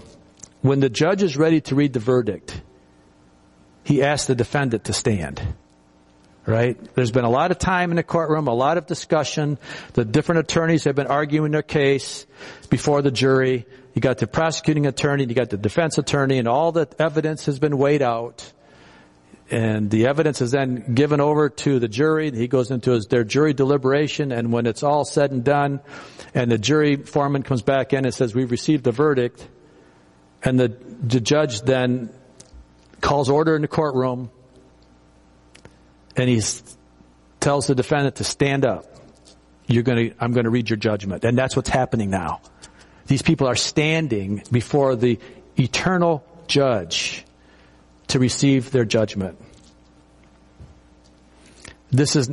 when 0.66 0.80
the 0.80 0.88
judge 0.88 1.22
is 1.22 1.36
ready 1.36 1.60
to 1.62 1.74
read 1.74 1.92
the 1.92 2.00
verdict, 2.00 2.60
he 3.84 4.02
asks 4.02 4.26
the 4.26 4.34
defendant 4.34 4.84
to 4.84 4.92
stand. 4.92 5.40
Right? 6.44 6.78
There's 6.94 7.10
been 7.10 7.24
a 7.24 7.30
lot 7.30 7.50
of 7.50 7.58
time 7.58 7.90
in 7.90 7.96
the 7.96 8.04
courtroom, 8.04 8.46
a 8.46 8.54
lot 8.54 8.78
of 8.78 8.86
discussion. 8.86 9.58
The 9.94 10.04
different 10.04 10.40
attorneys 10.40 10.84
have 10.84 10.94
been 10.94 11.08
arguing 11.08 11.50
their 11.50 11.62
case 11.62 12.24
before 12.70 13.02
the 13.02 13.10
jury. 13.10 13.66
You 13.94 14.00
got 14.00 14.18
the 14.18 14.28
prosecuting 14.28 14.86
attorney, 14.86 15.24
you 15.24 15.34
got 15.34 15.50
the 15.50 15.56
defense 15.56 15.98
attorney, 15.98 16.38
and 16.38 16.46
all 16.46 16.70
the 16.70 16.88
evidence 17.00 17.46
has 17.46 17.58
been 17.58 17.78
weighed 17.78 18.02
out. 18.02 18.52
And 19.50 19.90
the 19.90 20.06
evidence 20.06 20.40
is 20.40 20.50
then 20.50 20.94
given 20.94 21.20
over 21.20 21.48
to 21.48 21.78
the 21.78 21.88
jury. 21.88 22.30
He 22.30 22.46
goes 22.46 22.70
into 22.70 22.92
his, 22.92 23.06
their 23.06 23.24
jury 23.24 23.52
deliberation, 23.52 24.32
and 24.32 24.52
when 24.52 24.66
it's 24.66 24.82
all 24.82 25.04
said 25.04 25.30
and 25.30 25.42
done, 25.42 25.80
and 26.34 26.50
the 26.50 26.58
jury 26.58 26.96
foreman 26.96 27.42
comes 27.42 27.62
back 27.62 27.92
in 27.92 28.04
and 28.04 28.12
says, 28.14 28.34
we've 28.34 28.50
received 28.50 28.84
the 28.84 28.92
verdict, 28.92 29.48
and 30.46 30.60
the, 30.60 30.68
the 31.02 31.20
judge 31.20 31.62
then 31.62 32.08
calls 33.00 33.28
order 33.28 33.56
in 33.56 33.62
the 33.62 33.68
courtroom, 33.68 34.30
and 36.16 36.30
he 36.30 36.40
tells 37.40 37.66
the 37.66 37.74
defendant 37.74 38.16
to 38.16 38.24
stand 38.24 38.64
up. 38.64 38.86
You're 39.66 39.82
gonna, 39.82 40.10
I'm 40.20 40.32
gonna 40.32 40.50
read 40.50 40.70
your 40.70 40.76
judgment. 40.76 41.24
And 41.24 41.36
that's 41.36 41.56
what's 41.56 41.68
happening 41.68 42.10
now. 42.10 42.40
These 43.08 43.22
people 43.22 43.48
are 43.48 43.56
standing 43.56 44.42
before 44.52 44.94
the 44.94 45.18
eternal 45.58 46.24
judge 46.46 47.24
to 48.08 48.20
receive 48.20 48.70
their 48.70 48.84
judgment. 48.84 49.40
This 51.90 52.14
is 52.14 52.30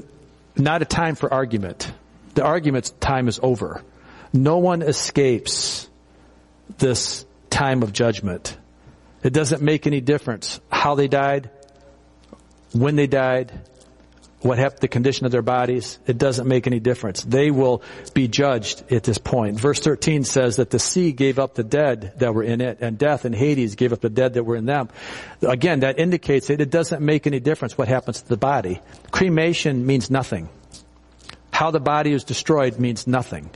not 0.56 0.84
a 0.84 0.86
time 0.86 1.16
for 1.16 1.34
argument. 1.34 1.92
The 2.36 2.44
argument 2.44 2.94
time 3.00 3.28
is 3.28 3.40
over. 3.42 3.82
No 4.32 4.60
one 4.60 4.84
escapes 4.84 5.90
this 6.78 7.26
time 7.54 7.84
of 7.84 7.94
judgment. 7.94 8.58
It 9.24 9.32
doesn't 9.32 9.62
make 9.62 9.88
any 9.88 10.02
difference 10.02 10.60
how 10.70 10.96
they 10.96 11.08
died, 11.08 11.50
when 12.74 12.96
they 12.96 13.08
died, 13.08 13.52
what 14.42 14.58
happened, 14.58 14.82
the 14.82 14.88
condition 14.90 15.26
of 15.26 15.32
their 15.32 15.42
bodies, 15.42 16.00
it 16.06 16.18
doesn't 16.18 16.48
make 16.48 16.68
any 16.68 16.80
difference. 16.80 17.24
They 17.24 17.50
will 17.52 17.82
be 18.14 18.28
judged 18.28 18.92
at 18.92 19.04
this 19.04 19.18
point. 19.18 19.58
Verse 19.58 19.80
13 19.80 20.26
says 20.26 20.58
that 20.58 20.70
the 20.70 20.80
sea 20.80 21.14
gave 21.14 21.40
up 21.40 21.56
the 21.56 21.64
dead 21.64 22.14
that 22.18 22.34
were 22.34 22.44
in 22.44 22.60
it, 22.60 22.80
and 22.82 22.98
death 22.98 23.24
and 23.24 23.34
Hades 23.34 23.76
gave 23.76 23.94
up 23.94 24.02
the 24.02 24.10
dead 24.10 24.34
that 24.34 24.44
were 24.44 24.58
in 24.58 24.66
them. 24.66 24.90
Again, 25.42 25.82
that 25.82 26.00
indicates 26.00 26.48
that 26.48 26.60
it 26.60 26.70
doesn't 26.70 27.02
make 27.02 27.26
any 27.26 27.40
difference 27.40 27.78
what 27.78 27.88
happens 27.88 28.22
to 28.24 28.28
the 28.28 28.38
body. 28.38 28.82
Cremation 29.12 29.86
means 29.86 30.10
nothing. 30.10 30.50
How 31.52 31.72
the 31.72 31.80
body 31.80 32.12
is 32.12 32.24
destroyed 32.26 32.80
means 32.80 33.08
nothing. 33.08 33.50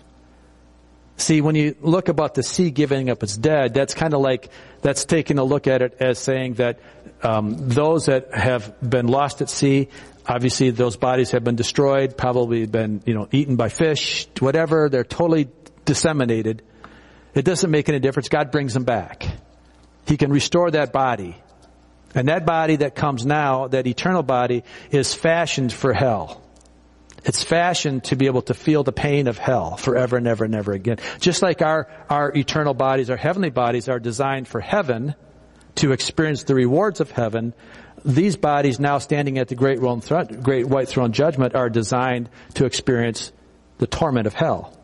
See, 1.18 1.42
when 1.42 1.56
you 1.56 1.76
look 1.82 2.10
about 2.10 2.36
the 2.36 2.44
sea 2.44 2.70
giving 2.70 3.10
up 3.10 3.24
its 3.24 3.36
dead, 3.36 3.74
that's 3.74 3.94
kind 3.94 4.14
of 4.14 4.22
like, 4.22 4.50
that's 4.82 5.06
taking 5.06 5.40
a 5.40 5.44
look 5.44 5.68
at 5.68 5.82
it 5.82 5.98
as 6.00 6.20
saying 6.20 6.56
that 6.56 6.80
um, 7.24 7.70
those 7.70 8.06
that 8.06 8.34
have 8.34 8.74
been 8.88 9.08
lost 9.08 9.42
at 9.42 9.50
sea, 9.50 9.90
Obviously, 10.28 10.72
those 10.72 10.98
bodies 10.98 11.32
have 11.32 11.44
been 11.46 11.56
destroyed, 11.56 12.18
probably 12.18 12.66
been, 12.66 13.02
you 13.06 13.14
know, 13.14 13.30
eaten 13.32 13.56
by 13.56 13.70
fish, 13.70 14.28
whatever. 14.40 14.90
They're 14.90 15.06
totally 15.06 15.48
disseminated. 15.86 16.64
It 17.34 17.46
doesn't 17.46 17.72
make 17.72 17.88
any 17.88 18.00
difference. 18.00 18.28
God 18.28 18.52
brings 18.52 18.74
them 18.74 18.84
back. 18.84 19.26
He 20.06 20.18
can 20.18 20.30
restore 20.32 20.70
that 20.72 20.92
body. 20.92 21.38
And 22.14 22.28
that 22.28 22.46
body 22.46 22.78
that 22.78 22.94
comes 22.94 23.26
now, 23.26 23.68
that 23.70 23.88
eternal 23.88 24.24
body, 24.24 24.64
is 24.92 25.14
fashioned 25.14 25.72
for 25.72 25.94
hell. 25.94 26.44
It's 27.26 27.44
fashioned 27.44 28.06
to 28.06 28.16
be 28.16 28.28
able 28.28 28.44
to 28.44 28.54
feel 28.54 28.84
the 28.84 28.92
pain 28.92 29.28
of 29.28 29.38
hell 29.38 29.76
forever 29.76 30.18
and 30.18 30.28
ever 30.28 30.46
and 30.46 30.56
ever 30.56 30.72
again. 30.72 30.98
Just 31.20 31.42
like 31.42 31.62
our, 31.62 31.90
our 32.10 32.36
eternal 32.36 32.74
bodies, 32.74 33.10
our 33.10 33.18
heavenly 33.18 33.50
bodies 33.50 33.90
are 33.90 34.00
designed 34.00 34.48
for 34.48 34.62
heaven, 34.62 35.16
to 35.78 35.92
experience 35.92 36.44
the 36.44 36.56
rewards 36.56 37.00
of 37.02 37.12
heaven, 37.12 37.54
these 38.04 38.36
bodies 38.36 38.80
now 38.80 38.98
standing 38.98 39.38
at 39.38 39.48
the 39.48 39.56
great, 39.56 39.80
great 39.80 40.68
white 40.68 40.88
throne 40.88 41.12
judgment 41.12 41.56
are 41.56 41.70
designed 41.70 42.30
to 42.56 42.66
experience 42.66 43.32
the 43.78 43.88
torment 43.88 44.28
of 44.28 44.34
hell. 44.34 44.78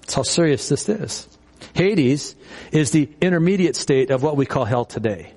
That's 0.00 0.14
how 0.14 0.22
serious 0.22 0.68
this 0.68 0.88
is. 0.88 1.28
Hades 1.74 2.34
is 2.72 2.90
the 2.90 3.10
intermediate 3.20 3.76
state 3.76 4.10
of 4.10 4.22
what 4.22 4.36
we 4.36 4.46
call 4.46 4.64
hell 4.64 4.84
today. 4.84 5.32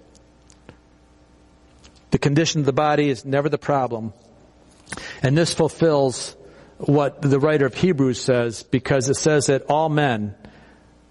The 2.12 2.20
condition 2.20 2.62
of 2.62 2.66
the 2.66 2.74
body 2.74 3.10
is 3.10 3.26
never 3.26 3.50
the 3.50 3.58
problem. 3.58 4.14
And 5.22 5.38
this 5.38 5.54
fulfills 5.54 6.36
what 6.78 7.22
the 7.22 7.40
writer 7.40 7.66
of 7.66 7.74
Hebrews 7.74 8.22
says 8.22 8.64
because 8.64 9.10
it 9.10 9.16
says 9.16 9.48
that 9.48 9.64
all 9.70 9.90
men 9.90 10.36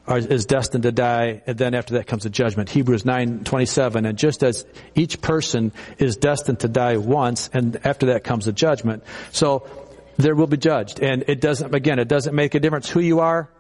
are, 0.06 0.18
is 0.18 0.46
destined 0.46 0.84
to 0.84 0.92
die, 0.92 1.42
and 1.46 1.58
then 1.58 1.74
after 1.74 1.94
that 1.94 2.06
comes 2.06 2.22
the 2.22 2.30
judgment. 2.30 2.70
Hebrews 2.70 3.02
9:27. 3.02 4.08
And 4.08 4.16
just 4.16 4.42
as 4.42 4.66
each 4.94 5.20
person 5.20 5.72
is 5.98 6.16
destined 6.16 6.60
to 6.60 6.68
die 6.68 6.96
once, 6.96 7.50
and 7.52 7.78
after 7.84 8.06
that 8.06 8.24
comes 8.24 8.46
the 8.46 8.52
judgment, 8.52 9.04
so 9.30 9.66
there 10.16 10.34
will 10.34 10.46
be 10.46 10.56
judged. 10.56 11.00
And 11.00 11.24
it 11.28 11.40
doesn't, 11.40 11.74
again, 11.74 11.98
it 11.98 12.08
doesn't 12.08 12.34
make 12.34 12.54
a 12.54 12.60
difference 12.60 12.88
who 12.88 13.00
you 13.00 13.20
are, 13.20 13.50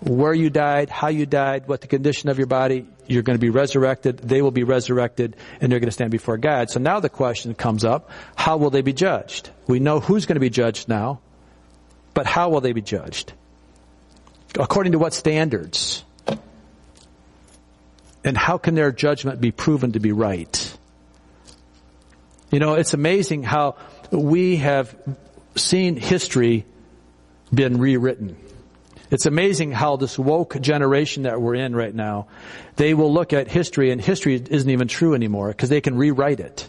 where 0.00 0.34
you 0.34 0.50
died, 0.50 0.90
how 0.90 1.08
you 1.08 1.26
died, 1.26 1.66
what 1.66 1.80
the 1.80 1.86
condition 1.86 2.28
of 2.28 2.38
your 2.38 2.46
body. 2.46 2.86
You're 3.06 3.22
going 3.22 3.36
to 3.36 3.40
be 3.40 3.50
resurrected. 3.50 4.18
They 4.18 4.42
will 4.42 4.50
be 4.50 4.64
resurrected, 4.64 5.36
and 5.60 5.72
they're 5.72 5.80
going 5.80 5.88
to 5.88 5.92
stand 5.92 6.10
before 6.10 6.36
God. 6.36 6.70
So 6.70 6.78
now 6.78 7.00
the 7.00 7.08
question 7.08 7.54
comes 7.54 7.84
up: 7.84 8.10
How 8.36 8.56
will 8.58 8.70
they 8.70 8.82
be 8.82 8.92
judged? 8.92 9.50
We 9.66 9.80
know 9.80 10.00
who's 10.00 10.26
going 10.26 10.36
to 10.36 10.40
be 10.40 10.50
judged 10.50 10.88
now, 10.88 11.20
but 12.14 12.26
how 12.26 12.50
will 12.50 12.60
they 12.60 12.72
be 12.72 12.82
judged? 12.82 13.32
According 14.58 14.92
to 14.92 14.98
what 14.98 15.14
standards? 15.14 16.04
And 18.24 18.36
how 18.36 18.58
can 18.58 18.74
their 18.74 18.92
judgment 18.92 19.40
be 19.40 19.52
proven 19.52 19.92
to 19.92 20.00
be 20.00 20.12
right? 20.12 20.76
You 22.50 22.58
know, 22.58 22.74
it's 22.74 22.94
amazing 22.94 23.42
how 23.42 23.76
we 24.10 24.56
have 24.56 24.94
seen 25.54 25.96
history 25.96 26.66
been 27.52 27.78
rewritten. 27.78 28.36
It's 29.10 29.26
amazing 29.26 29.72
how 29.72 29.96
this 29.96 30.18
woke 30.18 30.60
generation 30.60 31.22
that 31.22 31.40
we're 31.40 31.54
in 31.54 31.74
right 31.74 31.94
now, 31.94 32.26
they 32.76 32.94
will 32.94 33.12
look 33.12 33.32
at 33.32 33.48
history 33.48 33.90
and 33.90 34.00
history 34.00 34.34
isn't 34.34 34.70
even 34.70 34.88
true 34.88 35.14
anymore 35.14 35.48
because 35.48 35.68
they 35.68 35.80
can 35.80 35.96
rewrite 35.96 36.40
it. 36.40 36.68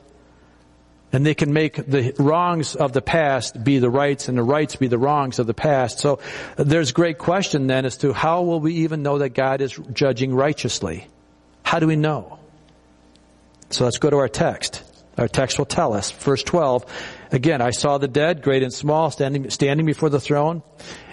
And 1.12 1.26
they 1.26 1.34
can 1.34 1.54
make 1.54 1.76
the 1.76 2.14
wrongs 2.20 2.76
of 2.76 2.94
the 2.94 3.02
past 3.02 3.62
be 3.64 3.80
the 3.80 3.90
rights 3.90 4.30
and 4.30 4.38
the 4.38 4.44
rights 4.44 4.76
be 4.76 4.88
the 4.88 5.00
wrongs 5.00 5.40
of 5.40 5.48
the 5.48 5.56
past. 5.56 6.00
So 6.00 6.20
there's 6.56 6.92
great 6.92 7.18
question 7.18 7.68
then 7.68 7.86
as 7.86 7.98
to 7.98 8.14
how 8.14 8.44
will 8.44 8.60
we 8.60 8.76
even 8.76 9.02
know 9.02 9.18
that 9.18 9.30
God 9.30 9.62
is 9.62 9.78
judging 9.92 10.34
righteously? 10.36 11.08
How 11.64 11.80
do 11.80 11.88
we 11.88 11.96
know? 11.96 12.40
So 13.72 13.86
let's 13.86 13.98
go 13.98 14.10
to 14.10 14.18
our 14.18 14.28
text. 14.28 14.84
Our 15.18 15.28
text 15.28 15.58
will 15.58 15.66
tell 15.66 15.94
us. 15.94 16.12
Verse 16.12 16.44
12. 16.44 16.86
Again, 17.32 17.62
I 17.62 17.72
saw 17.72 17.98
the 17.98 18.08
dead, 18.08 18.42
great 18.42 18.64
and 18.64 18.74
small, 18.74 19.12
standing, 19.12 19.50
standing 19.50 19.86
before 19.86 20.10
the 20.10 20.20
throne, 20.20 20.64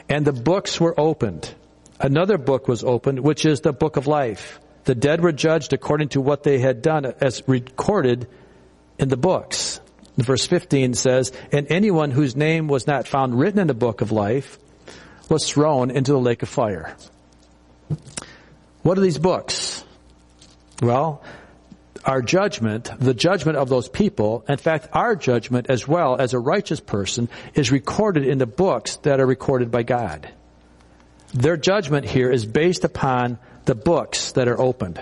and 0.09 0.25
the 0.25 0.33
books 0.33 0.81
were 0.81 0.99
opened. 0.99 1.53
Another 1.99 2.38
book 2.38 2.69
was 2.69 2.85
opened, 2.85 3.21
which 3.21 3.45
is 3.45 3.61
the 3.61 3.73
book 3.73 3.97
of 3.97 4.07
life. 4.07 4.61
The 4.85 4.95
dead 4.95 5.21
were 5.21 5.33
judged 5.33 5.73
according 5.73 6.11
to 6.11 6.21
what 6.21 6.42
they 6.42 6.59
had 6.59 6.83
done 6.83 7.07
as 7.21 7.42
recorded 7.49 8.29
in 8.99 9.09
the 9.09 9.16
books. 9.16 9.81
Verse 10.16 10.47
15 10.47 10.95
says, 10.95 11.33
And 11.53 11.66
anyone 11.71 12.11
whose 12.11 12.37
name 12.37 12.69
was 12.69 12.87
not 12.87 13.09
found 13.09 13.38
written 13.38 13.59
in 13.59 13.66
the 13.66 13.75
book 13.75 14.01
of 14.01 14.12
life 14.12 14.59
was 15.29 15.49
thrown 15.49 15.90
into 15.90 16.12
the 16.12 16.21
lake 16.21 16.42
of 16.42 16.49
fire. 16.49 16.97
What 18.83 18.97
are 18.97 19.01
these 19.03 19.19
books? 19.19 19.85
Well, 20.81 21.23
our 22.07 22.23
judgment, 22.23 22.90
the 22.99 23.12
judgment 23.12 23.59
of 23.59 23.69
those 23.69 23.88
people, 23.88 24.45
in 24.49 24.57
fact, 24.57 24.88
our 24.92 25.16
judgment 25.16 25.66
as 25.69 25.87
well 25.87 26.16
as 26.16 26.33
a 26.33 26.38
righteous 26.38 26.81
person 26.81 27.29
is 27.55 27.73
recorded 27.73 28.25
in 28.27 28.38
the 28.38 28.47
books 28.47 28.97
that 28.99 29.19
are 29.19 29.27
recorded 29.27 29.73
by 29.73 29.83
God. 29.83 30.33
Their 31.35 31.57
judgment 31.57 32.07
here 32.07 32.31
is 32.31 32.47
based 32.47 32.85
upon 32.85 33.38
the 33.64 33.75
books 33.75 34.33
that 34.33 34.47
are 34.47 34.59
opened. 34.59 35.01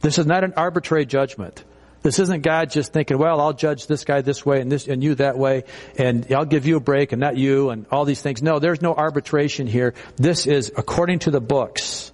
This 0.00 0.18
is 0.18 0.26
not 0.26 0.42
an 0.42 0.54
arbitrary 0.56 1.06
judgment. 1.06 1.62
This 2.02 2.18
isn't 2.18 2.42
God 2.42 2.70
just 2.70 2.92
thinking, 2.92 3.18
well, 3.18 3.40
I'll 3.40 3.52
judge 3.52 3.86
this 3.86 4.04
guy 4.04 4.22
this 4.22 4.44
way 4.44 4.60
and 4.60 4.72
this 4.72 4.88
and 4.88 5.04
you 5.04 5.14
that 5.16 5.38
way, 5.38 5.64
and 5.96 6.26
I'll 6.32 6.46
give 6.46 6.66
you 6.66 6.76
a 6.76 6.80
break 6.80 7.12
and 7.12 7.20
not 7.20 7.36
you 7.36 7.70
and 7.70 7.86
all 7.90 8.04
these 8.04 8.22
things. 8.22 8.42
No, 8.42 8.58
there's 8.58 8.82
no 8.82 8.94
arbitration 8.94 9.66
here. 9.66 9.94
This 10.16 10.46
is 10.46 10.72
according 10.76 11.20
to 11.20 11.30
the 11.30 11.40
books. 11.40 12.10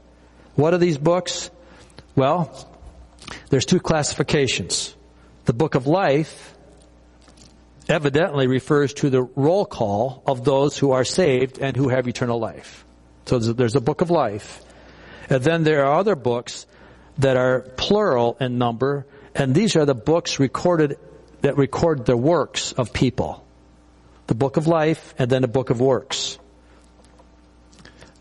What 0.57 0.75
are 0.75 0.79
these 0.79 0.99
books? 0.99 1.51
Well, 2.17 2.69
there's 3.51 3.67
two 3.67 3.81
classifications. 3.81 4.95
The 5.45 5.53
book 5.53 5.75
of 5.75 5.87
life 5.87 6.55
evidently 7.89 8.47
refers 8.47 8.93
to 8.95 9.11
the 9.11 9.23
roll 9.23 9.65
call 9.65 10.23
of 10.27 10.45
those 10.45 10.77
who 10.77 10.93
are 10.93 11.05
saved 11.05 11.59
and 11.59 11.77
who 11.77 11.89
have 11.89 12.09
eternal 12.09 12.39
life. 12.39 12.85
So 13.27 13.39
there's 13.39 13.77
a 13.77 13.81
book 13.81 14.01
of 14.01 14.11
life. 14.11 14.63
And 15.29 15.43
then 15.43 15.65
there 15.65 15.85
are 15.87 15.99
other 15.99 16.17
books 16.17 16.67
that 17.19 17.37
are 17.37 17.61
plural 17.77 18.37
in 18.41 18.59
number, 18.59 19.07
and 19.35 19.55
these 19.55 19.77
are 19.77 19.85
the 19.85 19.95
books 19.95 20.39
recorded 20.39 20.99
that 21.41 21.57
record 21.57 22.07
the 22.07 22.17
works 22.17 22.73
of 22.73 22.93
people. 22.93 23.45
The 24.27 24.35
book 24.35 24.57
of 24.57 24.67
life 24.67 25.15
and 25.19 25.31
then 25.31 25.43
the 25.43 25.49
book 25.49 25.71
of 25.71 25.81
works. 25.81 26.39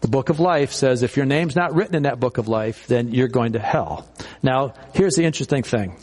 The 0.06 0.12
book 0.12 0.30
of 0.30 0.40
life 0.40 0.72
says 0.72 1.02
if 1.02 1.18
your 1.18 1.26
name's 1.26 1.56
not 1.56 1.74
written 1.74 1.96
in 1.96 2.04
that 2.04 2.20
book 2.20 2.38
of 2.38 2.48
life, 2.48 2.86
then 2.86 3.12
you're 3.12 3.28
going 3.28 3.54
to 3.54 3.60
hell. 3.60 4.08
Now, 4.44 4.76
here's 4.94 5.16
the 5.16 5.24
interesting 5.24 5.64
thing. 5.64 5.98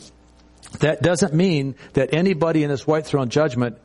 That 0.81 1.01
doesn't 1.01 1.33
mean 1.33 1.75
that 1.93 2.13
anybody 2.13 2.65
in 2.65 2.69
this 2.69 2.85
white 2.85 3.05
throne 3.05 3.29
judgment 3.29 3.77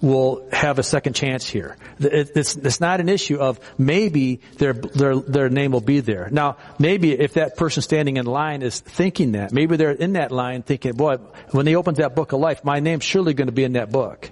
will 0.00 0.48
have 0.52 0.78
a 0.78 0.84
second 0.84 1.14
chance 1.14 1.50
here. 1.50 1.76
It's, 1.98 2.54
it's, 2.54 2.80
not 2.80 3.00
an 3.00 3.08
issue 3.08 3.38
of 3.38 3.58
maybe 3.76 4.40
their, 4.58 4.72
their, 4.72 5.16
their 5.18 5.48
name 5.48 5.72
will 5.72 5.80
be 5.80 5.98
there. 5.98 6.28
Now, 6.30 6.56
maybe 6.78 7.10
if 7.10 7.34
that 7.34 7.56
person 7.56 7.82
standing 7.82 8.18
in 8.18 8.26
line 8.26 8.62
is 8.62 8.78
thinking 8.78 9.32
that, 9.32 9.50
maybe 9.50 9.76
they're 9.76 9.90
in 9.90 10.12
that 10.12 10.30
line 10.30 10.62
thinking, 10.62 10.92
boy, 10.92 11.16
when 11.50 11.66
they 11.66 11.74
open 11.74 11.94
that 11.94 12.14
book 12.14 12.30
of 12.30 12.38
life, 12.38 12.62
my 12.62 12.78
name's 12.78 13.02
surely 13.02 13.34
going 13.34 13.48
to 13.48 13.52
be 13.52 13.64
in 13.64 13.72
that 13.72 13.90
book. 13.90 14.30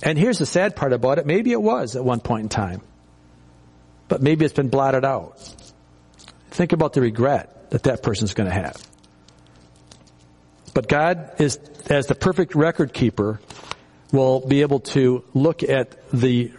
And 0.00 0.16
here's 0.16 0.38
the 0.38 0.46
sad 0.46 0.76
part 0.76 0.92
about 0.92 1.18
it. 1.18 1.26
Maybe 1.26 1.50
it 1.50 1.60
was 1.60 1.96
at 1.96 2.04
one 2.04 2.20
point 2.20 2.44
in 2.44 2.48
time 2.50 2.82
but 4.08 4.22
maybe 4.22 4.44
it's 4.44 4.54
been 4.54 4.68
blotted 4.68 5.04
out. 5.04 5.38
Think 6.50 6.72
about 6.72 6.94
the 6.94 7.00
regret 7.00 7.70
that 7.70 7.84
that 7.84 8.02
person's 8.02 8.34
going 8.34 8.48
to 8.48 8.54
have. 8.54 8.76
But 10.74 10.88
God 10.88 11.32
is, 11.38 11.58
as 11.90 12.06
the 12.06 12.14
perfect 12.14 12.54
record 12.54 12.92
keeper, 12.92 13.40
will 14.12 14.40
be 14.46 14.62
able 14.62 14.80
to 14.80 15.24
look 15.34 15.62
at 15.62 15.96
the 16.10 16.52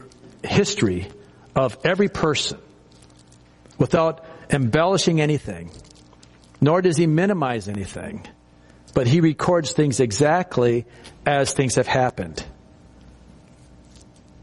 history 0.43 1.07
of 1.55 1.77
every 1.83 2.09
person 2.09 2.59
without 3.77 4.25
embellishing 4.49 5.21
anything, 5.21 5.71
nor 6.61 6.81
does 6.81 6.97
he 6.97 7.07
minimize 7.07 7.67
anything, 7.67 8.25
but 8.93 9.07
he 9.07 9.21
records 9.21 9.71
things 9.71 9.99
exactly 9.99 10.85
as 11.25 11.53
things 11.53 11.75
have 11.75 11.87
happened. 11.87 12.43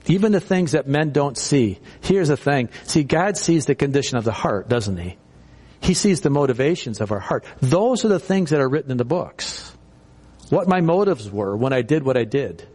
Even 0.07 0.33
the 0.33 0.41
things 0.41 0.73
that 0.73 0.87
men 0.87 1.11
don't 1.11 1.37
see. 1.37 1.79
Here's 2.01 2.29
the 2.29 2.37
thing. 2.37 2.69
See, 2.85 3.03
God 3.03 3.37
sees 3.37 3.67
the 3.67 3.75
condition 3.75 4.17
of 4.19 4.25
the 4.25 4.33
heart, 4.33 4.69
doesn't 4.69 4.97
he? 4.97 5.17
He 5.81 5.95
sees 5.95 6.21
the 6.21 6.31
motivations 6.31 7.01
of 7.01 7.13
our 7.13 7.21
heart. 7.21 7.45
Those 7.61 8.05
are 8.05 8.09
the 8.09 8.21
things 8.21 8.51
that 8.51 8.61
are 8.61 8.69
written 8.69 8.91
in 8.91 8.97
the 8.97 9.05
books. 9.05 9.73
What 10.49 10.69
my 10.69 10.81
motives 10.81 11.31
were 11.31 11.57
when 11.57 11.73
I 11.73 11.83
did 11.83 12.05
what 12.05 12.17
I 12.17 12.25
did. 12.25 12.67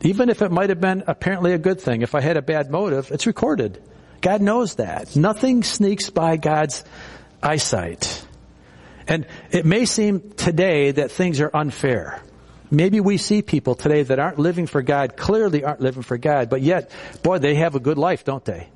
Even 0.00 0.30
if 0.30 0.42
it 0.42 0.52
might 0.52 0.70
have 0.70 0.80
been 0.80 1.02
apparently 1.06 1.52
a 1.52 1.58
good 1.58 1.80
thing. 1.80 2.02
If 2.02 2.14
I 2.14 2.20
had 2.20 2.36
a 2.36 2.42
bad 2.42 2.70
motive, 2.70 3.10
it's 3.10 3.26
recorded. 3.26 3.82
God 4.20 4.40
knows 4.40 4.76
that. 4.76 5.16
Nothing 5.16 5.62
sneaks 5.64 6.10
by 6.10 6.36
God's 6.36 6.84
eyesight. 7.42 8.24
And 9.08 9.26
it 9.50 9.64
may 9.64 9.86
seem 9.86 10.32
today 10.32 10.92
that 10.92 11.10
things 11.10 11.40
are 11.40 11.50
unfair. 11.54 12.22
Maybe 12.70 13.00
we 13.00 13.16
see 13.16 13.42
people 13.42 13.74
today 13.74 14.02
that 14.02 14.18
aren't 14.18 14.38
living 14.38 14.66
for 14.66 14.82
God, 14.82 15.16
clearly 15.16 15.64
aren't 15.64 15.80
living 15.80 16.02
for 16.02 16.18
God, 16.18 16.50
but 16.50 16.60
yet, 16.60 16.90
boy, 17.22 17.38
they 17.38 17.54
have 17.54 17.74
a 17.74 17.80
good 17.80 17.96
life, 17.98 18.24
don't 18.24 18.44
they? 18.44 18.68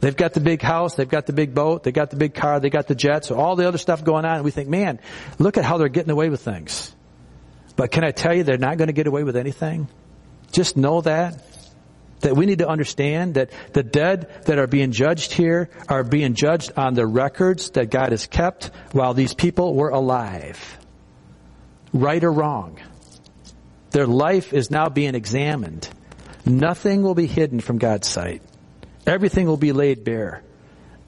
They've 0.00 0.16
got 0.16 0.34
the 0.34 0.40
big 0.40 0.60
house, 0.60 0.96
they've 0.96 1.08
got 1.08 1.26
the 1.26 1.32
big 1.32 1.54
boat, 1.54 1.84
they've 1.84 1.94
got 1.94 2.10
the 2.10 2.16
big 2.16 2.34
car, 2.34 2.58
they've 2.58 2.72
got 2.72 2.88
the 2.88 2.94
jets, 2.94 3.30
all 3.30 3.56
the 3.56 3.68
other 3.68 3.78
stuff 3.78 4.02
going 4.04 4.24
on, 4.24 4.36
and 4.36 4.44
we 4.44 4.50
think, 4.50 4.68
man, 4.68 4.98
look 5.38 5.56
at 5.56 5.64
how 5.64 5.78
they're 5.78 5.88
getting 5.88 6.10
away 6.10 6.28
with 6.28 6.42
things. 6.42 6.94
But 7.76 7.90
can 7.90 8.04
I 8.04 8.10
tell 8.10 8.34
you, 8.34 8.42
they're 8.42 8.58
not 8.58 8.76
going 8.76 8.88
to 8.88 8.92
get 8.92 9.06
away 9.06 9.22
with 9.22 9.36
anything? 9.36 9.88
Just 10.50 10.76
know 10.76 11.00
that. 11.02 11.42
That 12.20 12.36
we 12.36 12.46
need 12.46 12.58
to 12.58 12.68
understand 12.68 13.34
that 13.34 13.50
the 13.72 13.82
dead 13.82 14.30
that 14.44 14.58
are 14.58 14.68
being 14.68 14.92
judged 14.92 15.32
here 15.32 15.70
are 15.88 16.04
being 16.04 16.34
judged 16.34 16.72
on 16.76 16.94
the 16.94 17.06
records 17.06 17.70
that 17.70 17.90
God 17.90 18.10
has 18.10 18.26
kept 18.26 18.70
while 18.92 19.14
these 19.14 19.34
people 19.34 19.74
were 19.74 19.88
alive. 19.88 20.78
Right 21.92 22.22
or 22.22 22.30
wrong. 22.32 22.78
Their 23.92 24.06
life 24.06 24.52
is 24.52 24.70
now 24.70 24.88
being 24.88 25.14
examined. 25.14 25.88
Nothing 26.44 27.02
will 27.02 27.14
be 27.14 27.26
hidden 27.26 27.60
from 27.60 27.78
God's 27.78 28.08
sight. 28.08 28.42
Everything 29.06 29.46
will 29.46 29.56
be 29.56 29.72
laid 29.72 30.04
bare. 30.04 30.42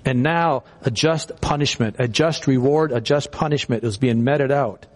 And 0.04 0.22
now 0.22 0.64
a 0.82 0.90
just 0.90 1.40
punishment, 1.40 1.96
a 1.98 2.06
just 2.06 2.46
reward, 2.46 2.92
a 2.92 3.00
just 3.00 3.32
punishment 3.32 3.84
is 3.84 3.96
being 3.96 4.22
meted 4.22 4.52
out. 4.52 4.86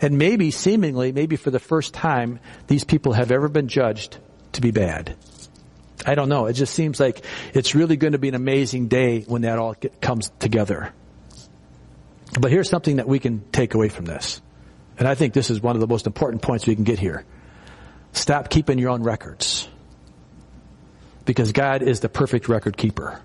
And 0.00 0.16
maybe, 0.16 0.50
seemingly, 0.50 1.12
maybe 1.12 1.36
for 1.36 1.50
the 1.50 1.58
first 1.58 1.92
time, 1.92 2.40
these 2.66 2.84
people 2.84 3.12
have 3.12 3.30
ever 3.30 3.48
been 3.48 3.68
judged 3.68 4.18
to 4.52 4.60
be 4.60 4.70
bad. 4.70 5.16
I 6.06 6.14
don't 6.14 6.28
know. 6.28 6.46
It 6.46 6.54
just 6.54 6.74
seems 6.74 6.98
like 6.98 7.24
it's 7.52 7.74
really 7.74 7.96
going 7.96 8.12
to 8.12 8.18
be 8.18 8.28
an 8.28 8.34
amazing 8.34 8.88
day 8.88 9.22
when 9.22 9.42
that 9.42 9.58
all 9.58 9.74
comes 10.00 10.30
together. 10.38 10.92
But 12.40 12.50
here's 12.50 12.70
something 12.70 12.96
that 12.96 13.08
we 13.08 13.18
can 13.18 13.42
take 13.50 13.74
away 13.74 13.88
from 13.88 14.04
this. 14.04 14.40
And 14.98 15.06
I 15.06 15.14
think 15.14 15.32
this 15.32 15.50
is 15.50 15.60
one 15.60 15.76
of 15.76 15.80
the 15.80 15.86
most 15.86 16.06
important 16.06 16.42
points 16.42 16.66
we 16.66 16.74
can 16.74 16.84
get 16.84 16.98
here. 16.98 17.24
Stop 18.12 18.50
keeping 18.50 18.78
your 18.78 18.90
own 18.90 19.02
records. 19.02 19.68
Because 21.24 21.52
God 21.52 21.82
is 21.82 22.00
the 22.00 22.08
perfect 22.08 22.48
record 22.48 22.76
keeper. 22.76 23.20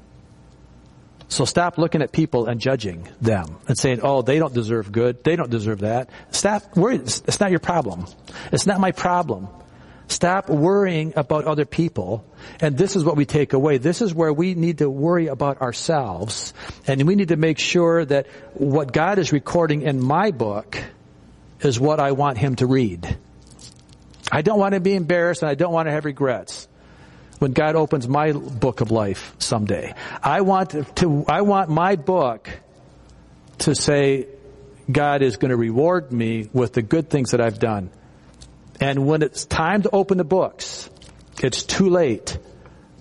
So 1.29 1.45
stop 1.45 1.79
looking 1.79 2.03
at 2.03 2.12
people 2.12 2.45
and 2.45 2.59
judging 2.59 3.09
them 3.19 3.57
and 3.67 3.75
saying, 3.75 4.01
oh, 4.03 4.21
they 4.21 4.38
don't 4.38 4.53
deserve 4.53 4.91
good. 4.91 5.23
They 5.23 5.36
don't 5.36 5.49
deserve 5.49 5.79
that. 5.79 6.12
Stop 6.29 6.77
worrying. 6.77 7.01
It's 7.01 7.39
not 7.39 7.49
your 7.49 7.59
problem. 7.59 8.05
It's 8.51 8.67
not 8.67 8.79
my 8.79 8.91
problem. 8.91 9.47
Stop 10.09 10.49
worrying 10.49 11.13
about 11.15 11.45
other 11.45 11.65
people. 11.65 12.23
And 12.59 12.77
this 12.77 12.95
is 12.95 13.03
what 13.03 13.15
we 13.15 13.25
take 13.25 13.53
away. 13.53 13.79
This 13.79 14.01
is 14.01 14.13
where 14.13 14.31
we 14.31 14.53
need 14.53 14.77
to 14.77 14.89
worry 14.89 15.25
about 15.25 15.62
ourselves. 15.62 16.53
And 16.86 17.01
we 17.07 17.15
need 17.15 17.29
to 17.29 17.38
make 17.38 17.57
sure 17.57 18.05
that 18.05 18.27
what 18.53 18.93
God 18.93 19.17
is 19.17 19.31
recording 19.31 19.81
in 19.81 19.99
my 19.99 20.29
book 20.29 20.77
is 21.63 21.80
what 21.80 21.99
I 21.99 22.12
want 22.12 22.38
him 22.38 22.56
to 22.58 22.67
read. 22.67 23.17
I 24.32 24.41
don't 24.41 24.60
want 24.60 24.73
to 24.73 24.80
be 24.80 24.95
embarrassed 24.95 25.41
and 25.41 25.49
I 25.49 25.56
don't 25.56 25.73
want 25.73 25.88
to 25.88 25.91
have 25.91 26.06
regrets 26.06 26.67
when 27.39 27.52
God 27.52 27.76
opens 27.76 28.08
my 28.08 28.32
book 28.32 28.82
of 28.82 28.89
life 28.91 29.34
someday. 29.38 29.93
I 30.21 30.41
want 30.41 30.95
to, 30.97 31.26
I 31.28 31.41
want 31.41 31.69
my 31.69 31.95
book 31.95 32.49
to 33.60 33.76
say 33.76 34.28
God 34.91 35.21
is 35.21 35.38
going 35.38 35.52
to 35.52 35.58
reward 35.58 36.12
me 36.12 36.49
with 36.54 36.73
the 36.73 36.82
good 36.82 37.10
things 37.10 37.32
that 37.32 37.41
I've 37.41 37.60
done. 37.60 37.89
And 38.80 39.06
when 39.06 39.21
it's 39.21 39.45
time 39.45 39.84
to 39.84 39.89
open 39.91 40.17
the 40.17 40.23
books, 40.23 40.89
it's 41.41 41.63
too 41.63 41.89
late 41.89 42.38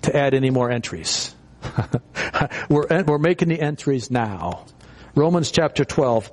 to 0.02 0.16
add 0.16 0.34
any 0.34 0.50
more 0.50 0.70
entries. 0.70 1.34
we're, 2.68 3.04
we're 3.04 3.18
making 3.18 3.48
the 3.48 3.60
entries 3.60 4.10
now. 4.10 4.66
Romans 5.14 5.50
chapter 5.50 5.84
12, 5.84 6.30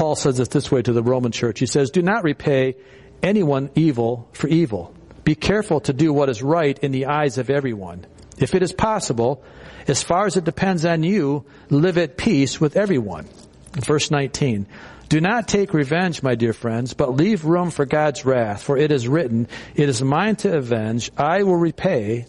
Paul 0.00 0.14
says 0.14 0.40
it 0.40 0.48
this 0.48 0.72
way 0.72 0.80
to 0.80 0.94
the 0.94 1.02
Roman 1.02 1.30
church. 1.30 1.58
He 1.58 1.66
says, 1.66 1.90
Do 1.90 2.00
not 2.00 2.24
repay 2.24 2.76
anyone 3.22 3.68
evil 3.74 4.30
for 4.32 4.48
evil. 4.48 4.94
Be 5.24 5.34
careful 5.34 5.80
to 5.80 5.92
do 5.92 6.10
what 6.10 6.30
is 6.30 6.42
right 6.42 6.78
in 6.78 6.90
the 6.90 7.04
eyes 7.04 7.36
of 7.36 7.50
everyone. 7.50 8.06
If 8.38 8.54
it 8.54 8.62
is 8.62 8.72
possible, 8.72 9.44
as 9.86 10.02
far 10.02 10.24
as 10.24 10.38
it 10.38 10.44
depends 10.44 10.86
on 10.86 11.02
you, 11.02 11.44
live 11.68 11.98
at 11.98 12.16
peace 12.16 12.58
with 12.58 12.78
everyone. 12.78 13.28
Verse 13.72 14.10
19. 14.10 14.66
Do 15.10 15.20
not 15.20 15.46
take 15.46 15.74
revenge, 15.74 16.22
my 16.22 16.34
dear 16.34 16.54
friends, 16.54 16.94
but 16.94 17.14
leave 17.14 17.44
room 17.44 17.70
for 17.70 17.84
God's 17.84 18.24
wrath, 18.24 18.62
for 18.62 18.78
it 18.78 18.92
is 18.92 19.06
written, 19.06 19.48
It 19.74 19.90
is 19.90 20.00
mine 20.00 20.36
to 20.36 20.56
avenge, 20.56 21.10
I 21.18 21.42
will 21.42 21.58
repay, 21.58 22.24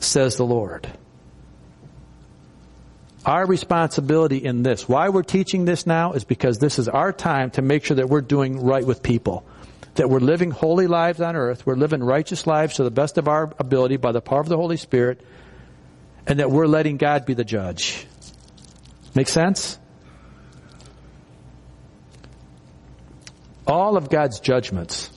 says 0.00 0.36
the 0.36 0.44
Lord. 0.44 0.86
Our 3.24 3.46
responsibility 3.46 4.38
in 4.38 4.62
this, 4.62 4.88
why 4.88 5.10
we're 5.10 5.22
teaching 5.22 5.64
this 5.64 5.86
now, 5.86 6.12
is 6.12 6.24
because 6.24 6.58
this 6.58 6.78
is 6.78 6.88
our 6.88 7.12
time 7.12 7.50
to 7.52 7.62
make 7.62 7.84
sure 7.84 7.96
that 7.96 8.08
we're 8.08 8.22
doing 8.22 8.60
right 8.60 8.84
with 8.84 9.02
people. 9.02 9.44
That 9.94 10.08
we're 10.08 10.20
living 10.20 10.50
holy 10.50 10.86
lives 10.86 11.20
on 11.20 11.36
earth, 11.36 11.66
we're 11.66 11.76
living 11.76 12.02
righteous 12.02 12.46
lives 12.46 12.76
to 12.76 12.84
the 12.84 12.90
best 12.90 13.18
of 13.18 13.28
our 13.28 13.52
ability 13.58 13.96
by 13.96 14.12
the 14.12 14.20
power 14.20 14.40
of 14.40 14.48
the 14.48 14.56
Holy 14.56 14.76
Spirit, 14.76 15.20
and 16.26 16.38
that 16.38 16.50
we're 16.50 16.66
letting 16.66 16.96
God 16.96 17.26
be 17.26 17.34
the 17.34 17.44
judge. 17.44 18.06
Make 19.14 19.28
sense? 19.28 19.78
all 23.70 23.96
of 23.96 24.10
God's 24.10 24.40
judgments, 24.40 25.10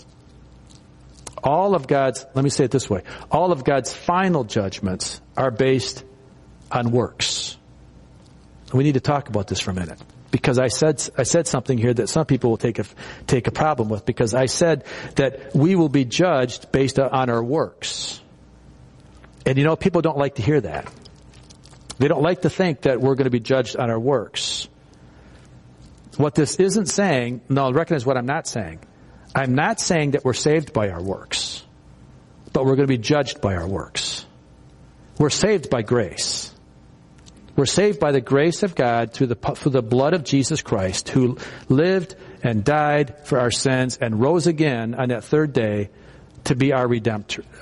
all 1.43 1.75
of 1.75 1.87
God's, 1.87 2.25
let 2.35 2.43
me 2.43 2.49
say 2.49 2.65
it 2.65 2.71
this 2.71 2.89
way, 2.89 3.01
all 3.31 3.51
of 3.51 3.63
God's 3.63 3.91
final 3.91 4.43
judgments 4.43 5.19
are 5.35 5.51
based 5.51 6.03
on 6.71 6.91
works. 6.91 7.57
We 8.73 8.83
need 8.83 8.95
to 8.95 8.99
talk 8.99 9.29
about 9.29 9.47
this 9.47 9.59
for 9.59 9.71
a 9.71 9.73
minute. 9.73 9.99
Because 10.31 10.57
I 10.57 10.67
said, 10.67 11.07
I 11.15 11.23
said 11.23 11.47
something 11.47 11.77
here 11.77 11.93
that 11.93 12.09
some 12.09 12.25
people 12.25 12.49
will 12.49 12.57
take 12.57 12.79
a, 12.79 12.86
take 13.27 13.45
a 13.47 13.51
problem 13.51 13.89
with 13.89 14.03
because 14.03 14.33
I 14.33 14.47
said 14.47 14.83
that 15.15 15.55
we 15.55 15.75
will 15.75 15.89
be 15.89 16.05
judged 16.05 16.71
based 16.71 16.97
on 16.97 17.29
our 17.29 17.43
works. 17.43 18.19
And 19.45 19.57
you 19.57 19.63
know, 19.63 19.75
people 19.75 20.01
don't 20.01 20.17
like 20.17 20.36
to 20.36 20.41
hear 20.41 20.59
that. 20.62 20.91
They 21.99 22.07
don't 22.07 22.23
like 22.23 22.41
to 22.41 22.49
think 22.49 22.81
that 22.81 22.99
we're 22.99 23.13
going 23.13 23.25
to 23.25 23.31
be 23.31 23.39
judged 23.39 23.77
on 23.77 23.91
our 23.91 23.99
works. 23.99 24.67
What 26.17 26.33
this 26.33 26.55
isn't 26.55 26.88
saying, 26.88 27.41
no, 27.49 27.71
recognize 27.71 28.05
what 28.05 28.17
I'm 28.17 28.25
not 28.25 28.47
saying. 28.47 28.79
I'm 29.36 29.53
not 29.53 29.79
saying 29.79 30.12
that 30.12 30.25
we're 30.25 30.33
saved 30.33 30.73
by 30.73 30.89
our 30.89 31.01
works, 31.01 31.63
but 32.51 32.65
we're 32.65 32.75
going 32.75 32.88
to 32.88 32.93
be 32.93 32.97
judged 32.97 33.41
by 33.41 33.55
our 33.55 33.67
works. 33.67 34.25
We're 35.19 35.29
saved 35.29 35.69
by 35.69 35.83
grace. 35.83 36.42
We're 37.55 37.65
saved 37.65 37.99
by 37.99 38.11
the 38.11 38.21
grace 38.21 38.63
of 38.63 38.73
God 38.75 39.13
through 39.13 39.27
the, 39.27 39.35
through 39.35 39.71
the 39.71 39.81
blood 39.81 40.13
of 40.13 40.23
Jesus 40.23 40.61
Christ, 40.61 41.09
who 41.09 41.37
lived 41.69 42.15
and 42.41 42.63
died 42.63 43.27
for 43.27 43.39
our 43.39 43.51
sins 43.51 43.97
and 44.01 44.19
rose 44.19 44.47
again 44.47 44.95
on 44.95 45.09
that 45.09 45.23
third 45.23 45.53
day 45.53 45.89
to 46.45 46.55
be 46.55 46.73
our, 46.73 46.89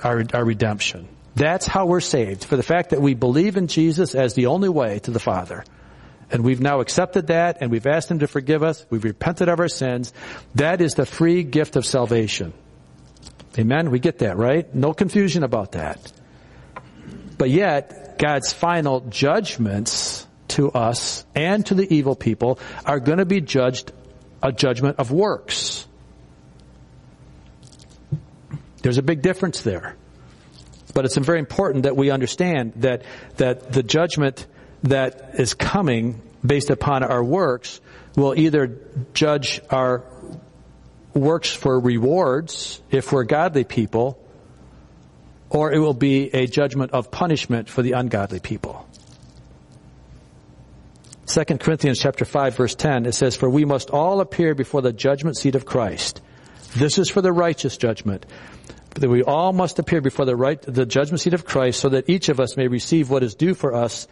our, 0.02 0.24
our 0.32 0.44
redemption. 0.44 1.08
That's 1.34 1.66
how 1.66 1.86
we're 1.86 2.00
saved, 2.00 2.44
for 2.44 2.56
the 2.56 2.62
fact 2.62 2.90
that 2.90 3.00
we 3.00 3.14
believe 3.14 3.56
in 3.56 3.66
Jesus 3.66 4.14
as 4.14 4.34
the 4.34 4.46
only 4.46 4.68
way 4.68 4.98
to 5.00 5.10
the 5.10 5.20
Father 5.20 5.64
and 6.32 6.42
we've 6.42 6.60
now 6.60 6.80
accepted 6.80 7.26
that 7.26 7.58
and 7.60 7.70
we've 7.70 7.86
asked 7.86 8.10
Him 8.10 8.20
to 8.20 8.26
forgive 8.26 8.62
us. 8.62 8.84
We've 8.88 9.04
repented 9.04 9.48
of 9.48 9.60
our 9.60 9.68
sins. 9.68 10.12
That 10.54 10.80
is 10.80 10.94
the 10.94 11.04
free 11.04 11.44
gift 11.44 11.76
of 11.76 11.84
salvation. 11.84 12.54
Amen? 13.58 13.90
We 13.90 14.00
get 14.00 14.20
that, 14.20 14.38
right? 14.38 14.74
No 14.74 14.94
confusion 14.94 15.44
about 15.44 15.72
that. 15.72 16.10
But 17.36 17.50
yet, 17.50 18.11
God's 18.22 18.52
final 18.52 19.00
judgments 19.00 20.28
to 20.46 20.70
us 20.70 21.26
and 21.34 21.66
to 21.66 21.74
the 21.74 21.92
evil 21.92 22.14
people 22.14 22.60
are 22.86 23.00
going 23.00 23.18
to 23.18 23.24
be 23.24 23.40
judged 23.40 23.90
a 24.40 24.52
judgment 24.52 25.00
of 25.00 25.10
works. 25.10 25.88
There's 28.82 28.98
a 28.98 29.02
big 29.02 29.22
difference 29.22 29.62
there. 29.62 29.96
But 30.94 31.04
it's 31.04 31.16
very 31.16 31.40
important 31.40 31.82
that 31.82 31.96
we 31.96 32.12
understand 32.12 32.74
that, 32.76 33.02
that 33.38 33.72
the 33.72 33.82
judgment 33.82 34.46
that 34.84 35.30
is 35.40 35.54
coming 35.54 36.22
based 36.46 36.70
upon 36.70 37.02
our 37.02 37.24
works 37.24 37.80
will 38.14 38.38
either 38.38 38.78
judge 39.14 39.60
our 39.68 40.04
works 41.12 41.52
for 41.52 41.80
rewards 41.80 42.80
if 42.88 43.10
we're 43.10 43.24
godly 43.24 43.64
people, 43.64 44.21
or 45.52 45.70
it 45.70 45.78
will 45.78 45.94
be 45.94 46.34
a 46.34 46.46
judgment 46.46 46.92
of 46.92 47.10
punishment 47.10 47.68
for 47.68 47.82
the 47.82 47.92
ungodly 47.92 48.40
people. 48.40 48.88
2 51.26 51.44
Corinthians 51.58 51.98
chapter 51.98 52.24
5 52.24 52.56
verse 52.56 52.74
10, 52.74 53.06
it 53.06 53.12
says, 53.12 53.36
For 53.36 53.48
we 53.48 53.64
must 53.64 53.90
all 53.90 54.20
appear 54.20 54.54
before 54.54 54.80
the 54.80 54.92
judgment 54.92 55.36
seat 55.36 55.54
of 55.54 55.66
Christ. 55.66 56.22
This 56.74 56.98
is 56.98 57.10
for 57.10 57.20
the 57.20 57.32
righteous 57.32 57.76
judgment. 57.76 58.24
That 58.94 59.08
we 59.08 59.22
all 59.22 59.52
must 59.52 59.78
appear 59.78 60.00
before 60.00 60.24
the 60.24 60.36
right, 60.36 60.60
the 60.60 60.86
judgment 60.86 61.20
seat 61.20 61.34
of 61.34 61.44
Christ 61.44 61.80
so 61.80 61.90
that 61.90 62.08
each 62.08 62.28
of 62.28 62.40
us 62.40 62.56
may 62.56 62.68
receive 62.68 63.10
what 63.10 63.22
is 63.22 63.34
due 63.34 63.54
for 63.54 63.74
us 63.74 64.08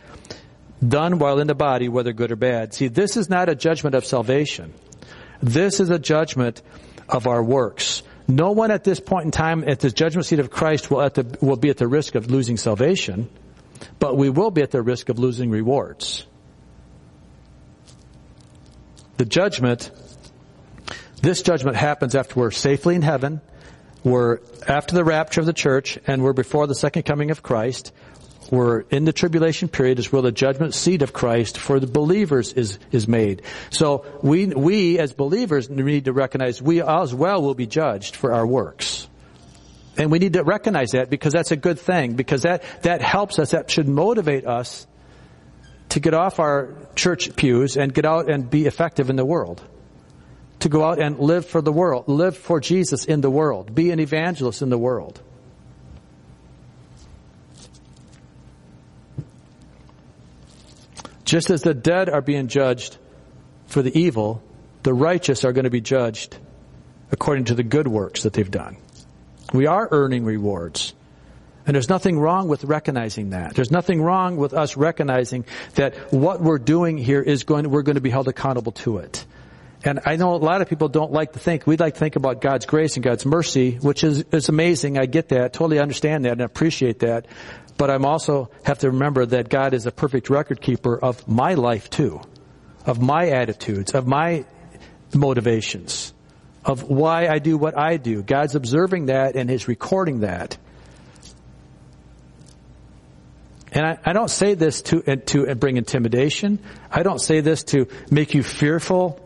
done 0.87 1.19
while 1.19 1.39
in 1.39 1.47
the 1.47 1.55
body, 1.55 1.89
whether 1.89 2.13
good 2.13 2.33
or 2.33 2.37
bad. 2.37 2.75
See, 2.75 2.89
this 2.89 3.17
is 3.17 3.29
not 3.29 3.49
a 3.49 3.55
judgment 3.55 3.95
of 3.95 4.05
salvation. 4.05 4.73
This 5.43 5.81
is 5.81 5.91
a 5.91 5.99
judgment 5.99 6.63
of 7.09 7.27
our 7.27 7.43
works. 7.43 8.03
No 8.31 8.53
one 8.53 8.71
at 8.71 8.85
this 8.85 9.01
point 9.01 9.25
in 9.25 9.31
time 9.33 9.65
at 9.67 9.81
the 9.81 9.91
judgment 9.91 10.25
seat 10.25 10.39
of 10.39 10.51
Christ 10.51 10.91
will, 10.91 11.09
the, 11.11 11.37
will 11.41 11.57
be 11.57 11.69
at 11.69 11.79
the 11.79 11.89
risk 11.89 12.15
of 12.15 12.31
losing 12.31 12.57
salvation, 12.57 13.29
but 13.99 14.17
we 14.17 14.31
will 14.31 14.53
be 14.53 14.63
at 14.63 14.71
the 14.71 14.83
risk 14.83 15.09
of 15.09 15.19
losing 15.19 15.51
rewards. 15.51 16.25
The 19.17 19.25
judgment, 19.25 19.91
this 21.21 21.43
judgment 21.43 21.77
happens 21.77 22.15
after 22.15 22.39
we're 22.39 22.53
safely 22.53 22.95
in 22.95 23.03
heaven, 23.03 23.41
we're 24.05 24.39
after 24.67 24.95
the 24.95 25.05
rapture 25.05 25.41
of 25.41 25.47
the 25.47 25.53
church, 25.53 25.99
and 26.07 26.23
we're 26.23 26.33
before 26.33 26.69
the 26.69 26.75
second 26.75 27.03
coming 27.03 27.33
of 27.33 27.43
Christ 27.43 27.93
we're 28.51 28.81
in 28.91 29.05
the 29.05 29.13
tribulation 29.13 29.69
period 29.69 29.99
is 29.99 30.13
where 30.13 30.23
the 30.23 30.33
judgment 30.33 30.75
seat 30.75 31.03
of 31.03 31.13
Christ 31.13 31.59
for 31.59 31.79
the 31.79 31.87
believers 31.87 32.53
is, 32.53 32.79
is 32.91 33.07
made. 33.07 33.43
So 33.71 34.05
we, 34.23 34.47
we 34.47 34.99
as 34.99 35.13
believers 35.13 35.71
need 35.71 36.07
to 36.07 36.13
recognize 36.13 36.61
we 36.61 36.83
as 36.83 37.15
well 37.15 37.43
will 37.43 37.55
be 37.55 37.67
judged 37.67 38.17
for 38.17 38.33
our 38.33 38.47
works. 38.47 39.09
And 39.97 40.11
we 40.11 40.19
need 40.19 40.33
to 40.33 40.43
recognize 40.43 40.93
that 40.93 41.11
because 41.11 41.33
that's 41.33 41.51
a 41.51 41.57
good 41.57 41.79
thing, 41.79 42.15
because 42.15 42.43
that, 42.43 42.65
that 42.83 43.03
helps 43.03 43.39
us, 43.39 43.51
that 43.51 43.71
should 43.71 43.89
motivate 43.89 44.47
us 44.47 44.87
to 45.91 46.01
get 46.01 46.15
off 46.15 46.41
our 46.41 46.75
church 46.95 47.37
pews 47.37 47.77
and 47.77 47.93
get 47.93 48.05
out 48.05 48.31
and 48.31 48.49
be 48.49 48.67
effective 48.67 49.11
in 49.11 49.17
the 49.17 49.25
world. 49.25 49.63
To 50.61 50.69
go 50.69 50.85
out 50.85 51.01
and 51.01 51.19
live 51.19 51.47
for 51.47 51.63
the 51.63 51.73
world, 51.73 52.07
live 52.07 52.37
for 52.37 52.61
Jesus 52.61 53.05
in 53.05 53.21
the 53.21 53.31
world, 53.31 53.75
be 53.75 53.91
an 53.91 54.01
evangelist 54.01 54.63
in 54.63 54.69
the 54.69 54.79
world. 54.79 55.21
Just 61.31 61.49
as 61.51 61.63
the 61.63 61.75
dead 61.75 62.09
are 62.09 62.21
being 62.21 62.49
judged 62.49 62.99
for 63.67 63.83
the 63.83 63.97
evil, 63.97 64.43
the 64.83 64.93
righteous 64.93 65.45
are 65.45 65.53
going 65.53 65.63
to 65.63 65.71
be 65.71 65.81
judged 65.81 66.37
according 67.13 67.45
to 67.45 67.55
the 67.55 67.63
good 67.63 67.87
works 67.87 68.25
that 68.25 68.33
they've 68.33 68.51
done. 68.51 68.77
We 69.53 69.67
are 69.67 69.87
earning 69.93 70.25
rewards. 70.25 70.93
And 71.65 71.77
there's 71.77 71.89
nothing 71.89 72.19
wrong 72.19 72.49
with 72.49 72.65
recognizing 72.65 73.31
that. 73.31 73.55
There's 73.55 73.71
nothing 73.71 74.03
wrong 74.03 74.39
with 74.39 74.53
us 74.53 74.77
recognizing 74.77 75.45
that 75.77 75.95
what 76.13 76.41
we're 76.41 76.59
doing 76.59 76.99
here 76.99 77.23
is 77.23 77.45
going, 77.45 77.71
we're 77.71 77.83
going 77.83 77.95
to 77.95 78.01
be 78.01 78.11
held 78.11 78.27
accountable 78.27 78.73
to 78.73 78.99
it. 78.99 79.25
And 79.85 80.01
I 80.05 80.17
know 80.17 80.35
a 80.35 80.37
lot 80.37 80.63
of 80.63 80.69
people 80.69 80.89
don't 80.89 81.13
like 81.13 81.35
to 81.35 81.39
think, 81.39 81.65
we'd 81.65 81.79
like 81.79 81.95
to 81.95 82.01
think 82.01 82.17
about 82.17 82.41
God's 82.41 82.67
grace 82.67 82.97
and 82.97 83.05
God's 83.05 83.25
mercy, 83.25 83.77
which 83.77 84.03
is, 84.03 84.25
is 84.33 84.49
amazing. 84.49 84.99
I 84.99 85.07
get 85.07 85.29
that, 85.29 85.53
totally 85.53 85.79
understand 85.79 86.25
that 86.25 86.33
and 86.33 86.41
appreciate 86.41 86.99
that. 86.99 87.27
But 87.81 87.89
I'm 87.89 88.05
also 88.05 88.51
have 88.63 88.81
to 88.81 88.91
remember 88.91 89.25
that 89.25 89.49
God 89.49 89.73
is 89.73 89.87
a 89.87 89.91
perfect 89.91 90.29
record 90.29 90.61
keeper 90.61 91.03
of 91.03 91.27
my 91.27 91.55
life 91.55 91.89
too, 91.89 92.21
of 92.85 93.01
my 93.01 93.31
attitudes, 93.31 93.95
of 93.95 94.07
my 94.07 94.45
motivations, 95.15 96.13
of 96.63 96.83
why 96.83 97.27
I 97.27 97.39
do 97.39 97.57
what 97.57 97.79
I 97.79 97.97
do. 97.97 98.23
God's 98.23 98.55
observing 98.55 99.07
that 99.07 99.35
and 99.35 99.51
is 99.51 99.67
recording 99.67 100.21
that. 100.21 100.59
And 103.73 103.87
I, 103.87 103.99
I, 104.05 104.13
don't 104.13 104.29
say 104.29 104.53
this 104.53 104.83
to, 104.83 105.17
to 105.17 105.55
bring 105.55 105.79
intimidation. 105.79 106.59
I 106.91 107.03
don't 107.03 107.19
say 107.19 107.41
this 107.41 107.65
to 107.73 107.87
make 108.11 108.35
you 108.35 108.43
fearful 108.43 109.19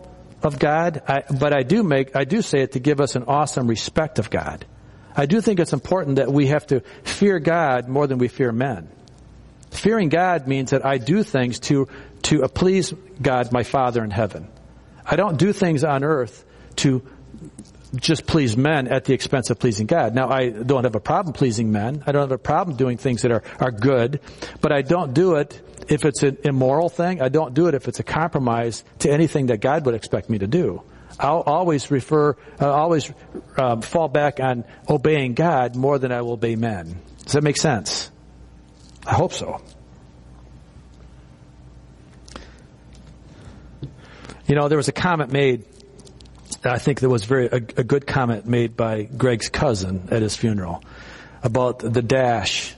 of 0.44 0.60
God. 0.60 1.02
I, 1.08 1.24
but 1.40 1.52
I 1.52 1.64
do 1.64 1.82
make, 1.82 2.14
I 2.14 2.22
do 2.22 2.40
say 2.40 2.60
it 2.60 2.70
to 2.74 2.78
give 2.78 3.00
us 3.00 3.16
an 3.16 3.24
awesome 3.24 3.66
respect 3.66 4.20
of 4.20 4.30
God. 4.30 4.64
I 5.16 5.26
do 5.26 5.40
think 5.40 5.60
it's 5.60 5.72
important 5.72 6.16
that 6.16 6.32
we 6.32 6.48
have 6.48 6.66
to 6.68 6.80
fear 7.04 7.38
God 7.38 7.88
more 7.88 8.06
than 8.06 8.18
we 8.18 8.28
fear 8.28 8.52
men. 8.52 8.88
Fearing 9.70 10.08
God 10.08 10.46
means 10.46 10.70
that 10.70 10.84
I 10.84 10.98
do 10.98 11.22
things 11.22 11.58
to, 11.60 11.88
to 12.22 12.44
uh, 12.44 12.48
please 12.48 12.92
God, 13.20 13.52
my 13.52 13.62
Father 13.64 14.04
in 14.04 14.10
heaven. 14.10 14.48
I 15.04 15.16
don't 15.16 15.36
do 15.36 15.52
things 15.52 15.84
on 15.84 16.04
earth 16.04 16.44
to 16.76 17.02
just 17.96 18.26
please 18.26 18.56
men 18.56 18.88
at 18.88 19.04
the 19.04 19.14
expense 19.14 19.50
of 19.50 19.58
pleasing 19.58 19.86
God. 19.86 20.14
Now, 20.14 20.30
I 20.30 20.48
don't 20.48 20.84
have 20.84 20.94
a 20.94 21.00
problem 21.00 21.32
pleasing 21.32 21.70
men. 21.70 22.02
I 22.06 22.12
don't 22.12 22.22
have 22.22 22.32
a 22.32 22.38
problem 22.38 22.76
doing 22.76 22.98
things 22.98 23.22
that 23.22 23.30
are, 23.30 23.42
are 23.60 23.70
good, 23.70 24.20
but 24.60 24.72
I 24.72 24.82
don't 24.82 25.14
do 25.14 25.36
it 25.36 25.60
if 25.88 26.04
it's 26.04 26.22
an 26.22 26.38
immoral 26.44 26.88
thing. 26.88 27.20
I 27.20 27.28
don't 27.28 27.54
do 27.54 27.68
it 27.68 27.74
if 27.74 27.88
it's 27.88 28.00
a 28.00 28.04
compromise 28.04 28.84
to 29.00 29.10
anything 29.10 29.46
that 29.46 29.60
God 29.60 29.86
would 29.86 29.94
expect 29.94 30.30
me 30.30 30.38
to 30.38 30.46
do. 30.46 30.82
I'll 31.18 31.40
always 31.40 31.90
refer, 31.90 32.36
uh, 32.60 32.72
always 32.72 33.12
um, 33.56 33.82
fall 33.82 34.08
back 34.08 34.40
on 34.40 34.64
obeying 34.88 35.34
God 35.34 35.76
more 35.76 35.98
than 35.98 36.12
I 36.12 36.22
will 36.22 36.32
obey 36.32 36.56
men. 36.56 37.00
Does 37.24 37.32
that 37.32 37.42
make 37.42 37.56
sense? 37.56 38.10
I 39.06 39.14
hope 39.14 39.32
so. 39.32 39.62
You 44.46 44.54
know, 44.54 44.68
there 44.68 44.76
was 44.76 44.88
a 44.88 44.92
comment 44.92 45.32
made 45.32 45.64
I 46.64 46.78
think 46.78 47.00
there 47.00 47.10
was 47.10 47.24
very 47.24 47.46
a, 47.46 47.56
a, 47.56 47.84
good 47.84 48.06
comment 48.06 48.46
made 48.46 48.76
by 48.76 49.02
Greg's 49.02 49.50
cousin 49.50 50.08
at 50.10 50.22
his 50.22 50.34
funeral 50.34 50.82
about 51.42 51.80
the 51.80 52.00
dash 52.00 52.74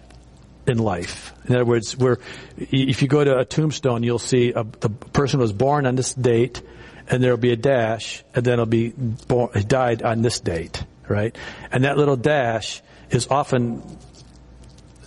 in 0.67 0.79
life. 0.79 1.33
In 1.47 1.55
other 1.55 1.65
words, 1.65 1.97
where 1.97 2.19
if 2.57 3.03
you 3.03 3.09
go 3.09 3.23
to 3.23 3.39
a 3.39 3.45
tombstone, 3.45 4.03
you'll 4.03 4.19
see 4.19 4.53
a, 4.53 4.65
the 4.65 4.91
person 4.91 5.39
was 5.39 5.53
born 5.53 5.87
on 5.87 5.95
this 5.95 6.13
date, 6.15 6.63
and 7.09 7.23
there'll 7.23 7.37
be 7.37 7.53
a 7.53 7.57
dash, 7.57 8.25
and 8.35 8.45
then 8.45 8.55
it'll 8.55 8.67
be 8.67 8.91
born, 8.91 9.51
died 9.67 10.03
on 10.03 10.23
this 10.23 10.41
date, 10.41 10.85
right? 11.09 11.37
And 11.71 11.85
that 11.85 11.97
little 11.97 12.17
dash 12.17 12.83
is 13.11 13.29
often 13.29 13.83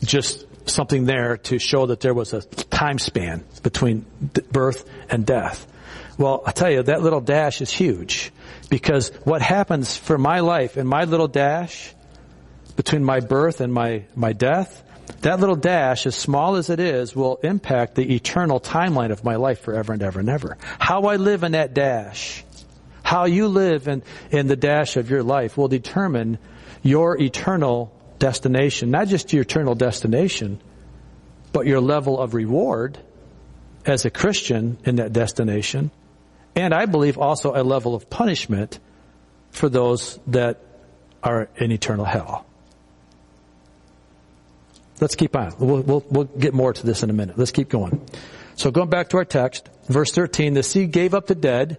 just 0.03 0.45
something 0.69 1.05
there 1.05 1.37
to 1.37 1.59
show 1.59 1.87
that 1.87 1.99
there 1.99 2.13
was 2.13 2.33
a 2.33 2.41
time 2.41 2.99
span 2.99 3.43
between 3.63 4.05
birth 4.51 4.89
and 5.09 5.25
death. 5.25 5.67
Well, 6.17 6.43
I 6.45 6.51
tell 6.51 6.69
you, 6.69 6.83
that 6.83 7.01
little 7.01 7.21
dash 7.21 7.61
is 7.61 7.71
huge. 7.71 8.31
Because 8.69 9.09
what 9.23 9.41
happens 9.41 9.97
for 9.97 10.17
my 10.17 10.41
life 10.41 10.77
and 10.77 10.87
my 10.87 11.05
little 11.05 11.27
dash 11.27 11.93
between 12.75 13.03
my 13.03 13.19
birth 13.19 13.61
and 13.61 13.73
my, 13.73 14.03
my 14.15 14.33
death, 14.33 14.83
that 15.21 15.39
little 15.39 15.55
dash, 15.55 16.05
as 16.05 16.15
small 16.15 16.55
as 16.55 16.69
it 16.69 16.79
is, 16.79 17.15
will 17.15 17.37
impact 17.37 17.95
the 17.95 18.15
eternal 18.15 18.59
timeline 18.59 19.11
of 19.11 19.23
my 19.23 19.35
life 19.35 19.61
forever 19.61 19.93
and 19.93 20.01
ever 20.01 20.19
and 20.19 20.29
ever. 20.29 20.57
How 20.79 21.03
I 21.03 21.17
live 21.17 21.43
in 21.43 21.53
that 21.53 21.73
dash, 21.73 22.43
how 23.03 23.25
you 23.25 23.47
live 23.47 23.87
in, 23.87 24.03
in 24.31 24.47
the 24.47 24.55
dash 24.55 24.97
of 24.97 25.09
your 25.09 25.23
life 25.23 25.57
will 25.57 25.67
determine 25.67 26.37
your 26.83 27.19
eternal 27.19 27.91
destination. 28.19 28.91
Not 28.91 29.07
just 29.07 29.33
your 29.33 29.41
eternal 29.41 29.75
destination, 29.75 30.61
but 31.51 31.65
your 31.65 31.81
level 31.81 32.19
of 32.19 32.33
reward 32.33 32.97
as 33.85 34.05
a 34.05 34.09
Christian 34.09 34.77
in 34.85 34.97
that 34.97 35.13
destination 35.13 35.91
and 36.59 36.73
I 36.73 36.85
believe 36.85 37.17
also 37.17 37.55
a 37.55 37.63
level 37.63 37.95
of 37.95 38.09
punishment 38.09 38.79
for 39.51 39.69
those 39.69 40.19
that 40.27 40.59
are 41.23 41.49
in 41.55 41.71
eternal 41.71 42.05
hell. 42.05 42.45
Let's 44.99 45.15
keep 45.15 45.35
on. 45.35 45.53
We'll, 45.59 45.81
we'll, 45.81 46.05
we'll 46.09 46.25
get 46.25 46.53
more 46.53 46.73
to 46.73 46.85
this 46.85 47.03
in 47.03 47.09
a 47.09 47.13
minute. 47.13 47.37
Let's 47.37 47.51
keep 47.51 47.69
going. 47.69 48.05
So 48.55 48.71
going 48.71 48.89
back 48.89 49.09
to 49.09 49.17
our 49.17 49.25
text, 49.25 49.69
verse 49.87 50.11
13, 50.11 50.53
the 50.53 50.63
sea 50.63 50.85
gave 50.85 51.13
up 51.13 51.27
the 51.27 51.35
dead 51.35 51.77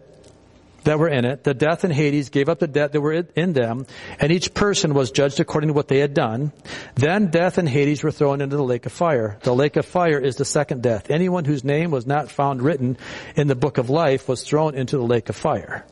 that 0.85 0.99
were 0.99 1.09
in 1.09 1.25
it. 1.25 1.45
The 1.45 1.55
death 1.55 1.85
and 1.85 1.93
Hades 1.93 2.31
gave 2.31 2.49
up 2.49 2.59
the 2.59 2.67
dead 2.67 2.93
that 2.93 3.01
were 3.01 3.13
in 3.13 3.53
them, 3.53 3.87
and 4.19 4.33
each 4.33 4.55
person 4.55 4.95
was 4.95 5.11
judged 5.11 5.41
according 5.41 5.69
to 5.69 5.75
what 5.75 5.89
they 5.89 5.99
had 5.99 6.15
done. 6.15 6.53
Then 6.95 7.27
death 7.27 7.59
and 7.59 7.69
Hades 7.69 8.03
were 8.03 8.11
thrown 8.11 8.41
into 8.41 8.57
the 8.57 8.65
lake 8.65 8.87
of 8.87 8.93
fire. 8.93 9.39
The 9.43 9.55
lake 9.55 9.77
of 9.77 9.85
fire 9.85 10.19
is 10.19 10.37
the 10.37 10.47
second 10.47 10.83
death. 10.83 11.11
Anyone 11.11 11.45
whose 11.45 11.65
name 11.65 11.91
was 11.91 12.07
not 12.07 12.31
found 12.31 12.63
written 12.63 12.97
in 13.37 13.47
the 13.47 13.55
book 13.55 13.79
of 13.79 13.91
life 13.91 14.29
was 14.29 14.43
thrown 14.43 14.75
into 14.75 14.97
the 14.97 15.05
lake 15.05 15.29
of 15.29 15.37
fire. 15.37 15.85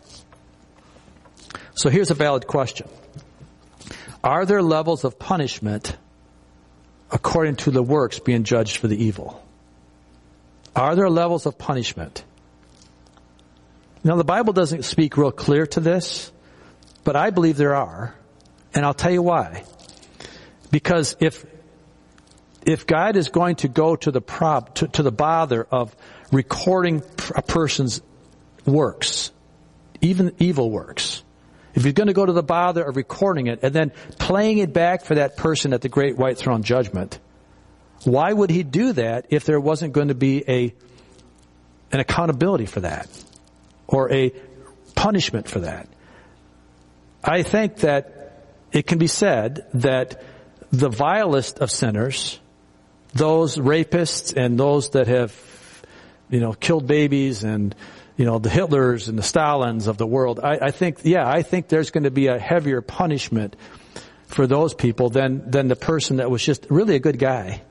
So 1.74 1.90
here's 1.90 2.10
a 2.10 2.14
valid 2.14 2.46
question. 2.46 2.88
Are 4.24 4.46
there 4.46 4.62
levels 4.62 5.04
of 5.04 5.18
punishment 5.18 5.96
according 7.10 7.56
to 7.56 7.70
the 7.70 7.82
works 7.82 8.18
being 8.18 8.44
judged 8.44 8.76
for 8.76 8.88
the 8.88 9.02
evil? 9.04 9.42
Are 10.76 10.94
there 10.94 11.10
levels 11.10 11.46
of 11.46 11.58
punishment? 11.58 12.24
Now 14.04 14.16
the 14.16 14.24
Bible 14.24 14.52
doesn't 14.52 14.84
speak 14.84 15.16
real 15.16 15.32
clear 15.32 15.66
to 15.66 15.80
this, 15.80 16.30
but 17.04 17.16
I 17.16 17.30
believe 17.30 17.56
there 17.56 17.74
are, 17.74 18.14
and 18.74 18.84
I'll 18.84 18.94
tell 18.94 19.10
you 19.10 19.22
why. 19.22 19.64
Because 20.70 21.16
if 21.20 21.44
if 22.62 22.86
God 22.86 23.16
is 23.16 23.30
going 23.30 23.56
to 23.56 23.68
go 23.68 23.96
to 23.96 24.10
the 24.10 24.20
prob 24.20 24.74
to, 24.76 24.88
to 24.88 25.02
the 25.02 25.12
bother 25.12 25.66
of 25.70 25.96
recording 26.30 27.02
a 27.34 27.40
person's 27.40 28.02
works, 28.66 29.32
even 30.00 30.34
evil 30.38 30.70
works, 30.70 31.22
if 31.78 31.84
he's 31.84 31.94
going 31.94 32.08
to 32.08 32.12
go 32.12 32.26
to 32.26 32.32
the 32.32 32.42
bother 32.42 32.82
of 32.82 32.96
recording 32.96 33.46
it 33.46 33.60
and 33.62 33.74
then 33.74 33.92
playing 34.18 34.58
it 34.58 34.72
back 34.72 35.04
for 35.04 35.14
that 35.14 35.36
person 35.36 35.72
at 35.72 35.80
the 35.80 35.88
great 35.88 36.16
white 36.16 36.36
throne 36.36 36.62
judgment, 36.62 37.18
why 38.04 38.32
would 38.32 38.50
he 38.50 38.62
do 38.62 38.92
that 38.92 39.26
if 39.30 39.44
there 39.44 39.58
wasn't 39.58 39.92
going 39.92 40.08
to 40.08 40.14
be 40.14 40.44
a 40.46 40.74
an 41.90 42.00
accountability 42.00 42.66
for 42.66 42.80
that? 42.80 43.08
or 43.88 44.12
a 44.12 44.30
punishment 44.94 45.48
for 45.48 45.60
that. 45.60 45.88
I 47.24 47.42
think 47.42 47.78
that 47.78 48.44
it 48.70 48.86
can 48.86 48.98
be 48.98 49.06
said 49.06 49.66
that 49.74 50.22
the 50.70 50.90
vilest 50.90 51.58
of 51.58 51.70
sinners, 51.70 52.38
those 53.14 53.56
rapists 53.56 54.36
and 54.36 54.60
those 54.60 54.90
that 54.90 55.08
have, 55.08 55.34
you 56.28 56.40
know, 56.40 56.52
killed 56.52 56.86
babies 56.86 57.42
and, 57.42 57.74
you 58.18 58.26
know, 58.26 58.38
the 58.38 58.50
Hitlers 58.50 59.08
and 59.08 59.16
the 59.16 59.22
Stalins 59.22 59.86
of 59.86 59.96
the 59.96 60.06
world, 60.06 60.40
I, 60.40 60.58
I 60.60 60.70
think, 60.70 60.98
yeah, 61.04 61.26
I 61.26 61.40
think 61.40 61.68
there's 61.68 61.90
going 61.90 62.04
to 62.04 62.10
be 62.10 62.26
a 62.26 62.38
heavier 62.38 62.82
punishment 62.82 63.56
for 64.26 64.46
those 64.46 64.74
people 64.74 65.08
than, 65.08 65.50
than 65.50 65.68
the 65.68 65.76
person 65.76 66.18
that 66.18 66.30
was 66.30 66.44
just 66.44 66.66
really 66.68 66.96
a 66.96 67.00
good 67.00 67.18
guy 67.18 67.62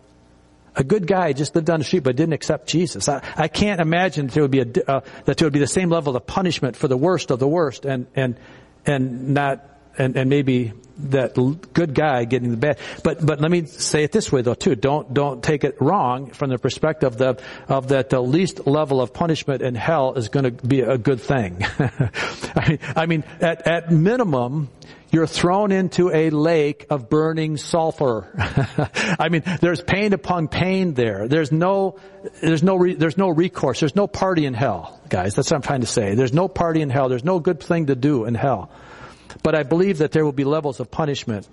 a 0.77 0.83
good 0.83 1.07
guy 1.07 1.33
just 1.33 1.55
lived 1.55 1.67
down 1.67 1.79
the 1.79 1.85
street 1.85 2.03
but 2.03 2.15
didn't 2.15 2.33
accept 2.33 2.67
Jesus. 2.67 3.09
I, 3.09 3.23
I 3.35 3.47
can't 3.47 3.81
imagine 3.81 4.27
that 4.27 4.33
there 4.33 4.43
would 4.43 4.51
be 4.51 4.59
a, 4.59 4.67
uh, 4.87 5.01
that 5.25 5.37
there 5.37 5.47
would 5.47 5.53
be 5.53 5.59
the 5.59 5.67
same 5.67 5.89
level 5.89 6.15
of 6.15 6.27
punishment 6.27 6.75
for 6.75 6.87
the 6.87 6.95
worst 6.95 7.31
of 7.31 7.39
the 7.39 7.47
worst 7.47 7.83
and, 7.83 8.05
and, 8.15 8.39
and 8.85 9.29
not, 9.29 9.65
and, 9.97 10.15
and 10.15 10.29
maybe 10.29 10.73
that 10.97 11.35
good 11.73 11.93
guy 11.93 12.25
getting 12.25 12.51
the 12.51 12.57
bad. 12.57 12.79
But, 13.03 13.25
but 13.25 13.39
let 13.39 13.51
me 13.51 13.65
say 13.65 14.03
it 14.03 14.11
this 14.11 14.31
way 14.31 14.41
though 14.41 14.53
too. 14.53 14.75
Don't, 14.75 15.13
don't 15.13 15.43
take 15.43 15.63
it 15.63 15.79
wrong 15.79 16.31
from 16.31 16.49
the 16.49 16.57
perspective 16.57 17.13
of 17.13 17.17
the, 17.17 17.43
of 17.67 17.89
that 17.89 18.09
the 18.09 18.21
least 18.21 18.67
level 18.67 19.01
of 19.01 19.13
punishment 19.13 19.61
in 19.61 19.75
hell 19.75 20.13
is 20.15 20.29
going 20.29 20.45
to 20.45 20.51
be 20.51 20.81
a 20.81 20.97
good 20.97 21.21
thing. 21.21 21.63
I 21.79 22.65
mean, 22.67 22.79
I 22.95 23.05
mean, 23.05 23.23
at, 23.41 23.67
at 23.67 23.91
minimum, 23.91 24.69
you're 25.11 25.27
thrown 25.27 25.71
into 25.71 26.11
a 26.13 26.29
lake 26.29 26.85
of 26.89 27.09
burning 27.09 27.57
sulfur. 27.57 28.29
I 29.19 29.29
mean, 29.29 29.43
there's 29.61 29.81
pain 29.81 30.13
upon 30.13 30.47
pain 30.47 30.93
there. 30.93 31.27
There's 31.27 31.51
no, 31.51 31.97
there's 32.41 32.63
no, 32.63 32.75
re, 32.75 32.93
there's 32.93 33.17
no 33.17 33.29
recourse. 33.29 33.79
There's 33.79 33.95
no 33.95 34.07
party 34.07 34.45
in 34.45 34.53
hell, 34.53 34.99
guys. 35.07 35.35
That's 35.35 35.49
what 35.49 35.57
I'm 35.57 35.61
trying 35.61 35.81
to 35.81 35.87
say. 35.87 36.15
There's 36.15 36.33
no 36.33 36.47
party 36.47 36.81
in 36.81 36.89
hell. 36.89 37.07
There's 37.07 37.23
no 37.23 37.39
good 37.39 37.61
thing 37.61 37.85
to 37.85 37.95
do 37.95 38.25
in 38.25 38.35
hell. 38.35 38.69
But 39.43 39.55
I 39.55 39.63
believe 39.63 39.99
that 39.99 40.11
there 40.11 40.25
will 40.25 40.31
be 40.31 40.43
levels 40.43 40.79
of 40.79 40.91
punishment. 40.91 41.47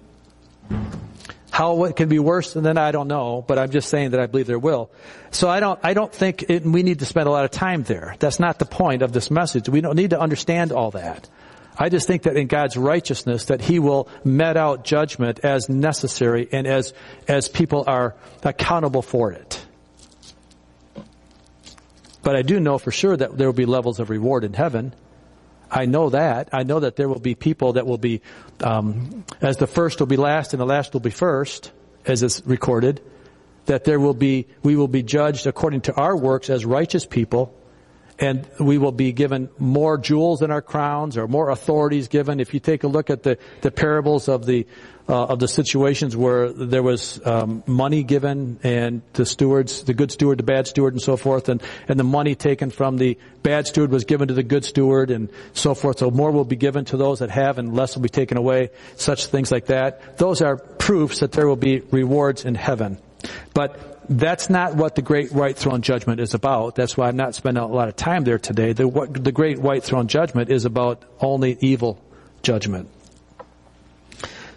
How 1.51 1.85
it 1.85 1.95
can 1.95 2.09
be 2.09 2.19
worse 2.19 2.53
than 2.53 2.65
that, 2.65 2.79
I 2.79 2.91
don't 2.91 3.07
know, 3.07 3.45
but 3.47 3.59
I'm 3.59 3.71
just 3.71 3.89
saying 3.89 4.11
that 4.11 4.21
I 4.21 4.27
believe 4.27 4.47
there 4.47 4.59
will. 4.59 4.91
So 5.31 5.49
I 5.49 5.61
don't, 5.61 5.79
I 5.85 5.95
don't 5.95 6.13
think 6.13 6.51
it, 6.51 6.65
we 6.65 6.83
need 6.83 6.99
to 6.99 7.07
spend 7.07 7.29
a 7.29 7.31
lot 7.31 7.45
of 7.45 7.53
time 7.53 7.85
there. 7.85 8.17
That's 8.19 8.41
not 8.41 8.59
the 8.59 8.65
point 8.65 9.03
of 9.03 9.13
this 9.13 9.31
message. 9.31 9.69
We 9.69 9.81
don't 9.81 9.95
need 9.95 10.11
to 10.11 10.21
understand 10.21 10.73
all 10.73 10.91
that. 10.93 11.29
I 11.77 11.89
just 11.89 12.07
think 12.07 12.23
that 12.23 12.37
in 12.37 12.47
God's 12.47 12.77
righteousness 12.77 13.47
that 13.47 13.61
He 13.61 13.79
will 13.79 14.09
met 14.25 14.57
out 14.57 14.85
judgment 14.85 15.41
as 15.45 15.69
necessary 15.69 16.49
and 16.51 16.67
as, 16.67 16.93
as 17.29 17.49
people 17.49 17.85
are 17.87 18.15
accountable 18.43 19.03
for 19.03 19.33
it. 19.33 19.65
But 22.23 22.37
I 22.37 22.43
do 22.43 22.59
know 22.59 22.79
for 22.79 22.91
sure 22.91 23.17
that 23.17 23.37
there 23.37 23.47
will 23.47 23.53
be 23.53 23.67
levels 23.67 24.01
of 24.01 24.11
reward 24.11 24.45
in 24.45 24.55
heaven. 24.55 24.95
I 25.75 25.87
know 25.87 26.11
that. 26.11 26.51
I 26.53 26.63
know 26.63 26.81
that 26.81 26.95
there 26.95 27.09
will 27.09 27.19
be 27.19 27.35
people 27.35 27.73
that 27.73 27.87
will 27.87 27.99
be, 27.99 28.23
um, 28.63 29.25
as 29.41 29.57
the 29.57 29.67
first 29.67 29.99
will 29.99 30.07
be 30.07 30.17
last 30.17 30.55
and 30.55 30.61
the 30.61 30.67
last 30.67 30.93
will 30.93 31.01
be 31.01 31.11
first, 31.11 31.73
as 32.07 32.23
is 32.23 32.43
recorded, 32.47 33.03
that 33.67 33.83
there 33.83 33.99
will 33.99 34.15
be, 34.15 34.47
we 34.63 34.77
will 34.77 34.89
be 34.89 35.03
judged 35.03 35.49
according 35.49 35.81
to 35.83 35.95
our 35.95 36.17
works 36.17 36.49
as 36.49 36.65
righteous 36.65 37.05
people, 37.07 37.53
and 38.19 38.47
we 38.61 38.79
will 38.79 38.93
be 38.93 39.13
given 39.13 39.49
more 39.59 39.99
jewels 39.99 40.43
in 40.43 40.51
our 40.51 40.63
crowns 40.63 41.17
or 41.17 41.27
more 41.27 41.51
authorities 41.51 42.09
given. 42.09 42.41
If 42.41 42.55
you 42.55 42.61
take 42.61 42.85
a 42.85 42.89
look 42.89 43.11
at 43.11 43.23
the, 43.23 43.39
the 43.63 43.71
parables 43.71 44.29
of 44.29 44.47
the 44.47 44.67
uh, 45.07 45.27
of 45.27 45.39
the 45.39 45.49
situations 45.49 46.17
where 46.17 46.51
there 46.51 46.83
was 46.83 47.21
um, 47.27 47.63
money 47.67 48.03
given 48.03 48.59
and 48.63 49.03
the 49.13 49.27
stewards, 49.27 49.83
the 49.83 49.93
good 49.93 50.11
steward, 50.11 50.39
the 50.39 50.45
bad 50.45 50.67
steward, 50.67 50.95
and 50.95 51.03
so 51.03 51.17
forth, 51.17 51.51
and 51.51 51.63
and 51.89 52.01
the 52.01 52.05
money 52.05 52.35
taken 52.35 52.71
from 52.71 52.97
the 52.97 53.19
bad 53.43 53.67
steward 53.67 53.91
was 53.91 54.05
given 54.05 54.29
to 54.29 54.35
the 54.35 54.43
good 54.43 54.65
steward, 54.65 55.11
and 55.11 55.29
so 55.53 55.75
forth. 55.75 55.99
So 55.99 56.11
more 56.11 56.31
will 56.31 56.47
be 56.47 56.57
given 56.57 56.87
to 56.87 56.97
those 56.97 57.19
that 57.19 57.29
have, 57.29 57.59
and 57.59 57.75
less 57.75 57.95
will 57.95 58.03
be 58.03 58.09
taken 58.09 58.39
away. 58.39 58.71
Such 58.97 59.27
things 59.27 59.53
like 59.53 59.67
that. 59.67 60.17
Those 60.17 60.41
are 60.41 60.57
proofs 60.57 61.21
that 61.21 61.33
there 61.33 61.47
will 61.47 61.57
be 61.57 61.81
rewards 61.81 62.47
in 62.47 62.55
heaven. 62.55 62.97
But 63.53 63.94
that's 64.09 64.51
not 64.51 64.75
what 64.75 64.95
the 64.95 65.03
great 65.03 65.33
white 65.33 65.57
throne 65.57 65.83
judgment 65.83 66.21
is 66.21 66.35
about. 66.35 66.75
That's 66.75 66.97
why 66.97 67.09
I'm 67.09 67.17
not 67.17 67.35
spending 67.35 67.63
a 67.63 67.67
lot 67.67 67.89
of 67.89 67.97
time 67.97 68.25
there 68.25 68.39
today. 68.39 68.73
The, 68.73 68.87
what, 68.87 69.13
the 69.23 69.33
great 69.33 69.59
white 69.59 69.85
throne 69.85 70.09
judgment 70.09 70.51
is 70.51 70.65
about 70.65 71.03
only 71.21 71.57
evil 71.61 72.03
judgment. 72.43 72.89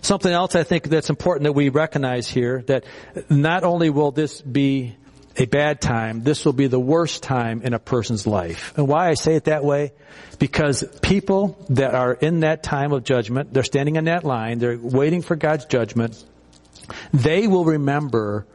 Something 0.02 0.32
else 0.32 0.56
I 0.56 0.64
think 0.64 0.86
that's 0.86 1.10
important 1.10 1.46
that 1.46 1.54
we 1.54 1.70
recognize 1.70 2.28
here, 2.28 2.64
that 2.68 2.86
not 3.30 3.64
only 3.64 3.90
will 3.90 4.12
this 4.12 4.42
be 4.42 4.96
a 5.36 5.46
bad 5.46 5.82
time, 5.82 6.24
this 6.24 6.46
will 6.46 6.54
be 6.54 6.68
the 6.68 6.80
worst 6.80 7.24
time 7.24 7.62
in 7.62 7.74
a 7.74 7.80
person's 7.80 8.26
life. 8.26 8.74
And 8.78 8.88
why 8.88 9.10
I 9.10 9.14
say 9.14 9.36
it 9.36 9.46
that 9.46 9.64
way? 9.64 9.94
Because 10.40 10.84
people 11.02 11.64
that 11.70 11.94
are 11.94 12.14
in 12.14 12.42
that 12.42 12.64
time 12.64 12.92
of 12.92 13.04
judgment, 13.04 13.54
they're 13.54 13.64
standing 13.64 13.98
in 13.98 14.06
that 14.06 14.24
line, 14.24 14.60
they're 14.60 14.78
waiting 14.78 15.22
for 15.22 15.36
God's 15.36 15.66
judgment, 15.66 16.24
they 17.14 17.48
will 17.48 17.66
remember 17.66 18.48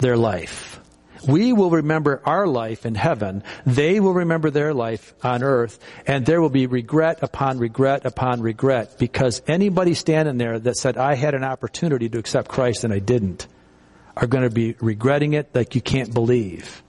their 0.00 0.16
life. 0.16 0.80
We 1.26 1.52
will 1.52 1.70
remember 1.70 2.22
our 2.24 2.46
life 2.46 2.86
in 2.86 2.94
heaven. 2.94 3.42
They 3.66 4.00
will 4.00 4.14
remember 4.14 4.50
their 4.50 4.72
life 4.72 5.14
on 5.22 5.42
earth. 5.42 5.78
And 6.06 6.24
there 6.24 6.40
will 6.40 6.50
be 6.50 6.66
regret 6.66 7.18
upon 7.22 7.58
regret 7.58 8.06
upon 8.06 8.40
regret 8.40 8.98
because 8.98 9.42
anybody 9.46 9.94
standing 9.94 10.38
there 10.38 10.58
that 10.58 10.76
said, 10.76 10.96
I 10.96 11.14
had 11.14 11.34
an 11.34 11.44
opportunity 11.44 12.08
to 12.08 12.18
accept 12.18 12.48
Christ 12.48 12.84
and 12.84 12.92
I 12.92 13.00
didn't, 13.00 13.46
are 14.16 14.26
going 14.26 14.44
to 14.44 14.50
be 14.50 14.76
regretting 14.80 15.34
it 15.34 15.54
like 15.54 15.74
you 15.74 15.80
can't 15.80 16.12
believe. 16.12 16.82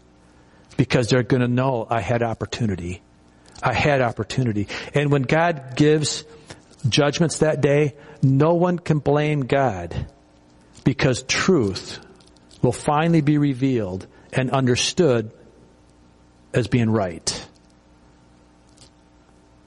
Because 0.78 1.07
they're 1.07 1.24
going 1.24 1.41
to 1.41 1.47
know 1.47 1.86
I 1.89 1.99
had 1.99 2.24
opportunity. 2.24 3.01
I 3.62 3.74
had 3.74 4.01
opportunity. 4.01 4.68
And 4.93 5.12
when 5.12 5.24
God 5.24 5.76
gives 5.76 6.24
judgments 6.88 7.39
that 7.39 7.62
day, 7.62 7.95
no 8.24 8.53
one 8.53 8.80
can 8.80 8.99
blame 8.99 9.41
God 9.41 10.07
because 10.84 11.24
truth 11.24 11.99
will 12.62 12.72
finally 12.72 13.22
be 13.22 13.38
revealed 13.38 14.07
and 14.34 14.51
understood 14.51 15.32
as 16.53 16.68
being 16.68 16.89
right. 16.89 17.47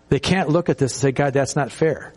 They 0.09 0.21
can't 0.21 0.49
look 0.49 0.69
at 0.69 0.79
this 0.79 0.93
and 0.93 1.01
say, 1.01 1.13
God, 1.13 1.33
that's 1.33 1.57
not 1.57 1.73
fair. 1.73 2.13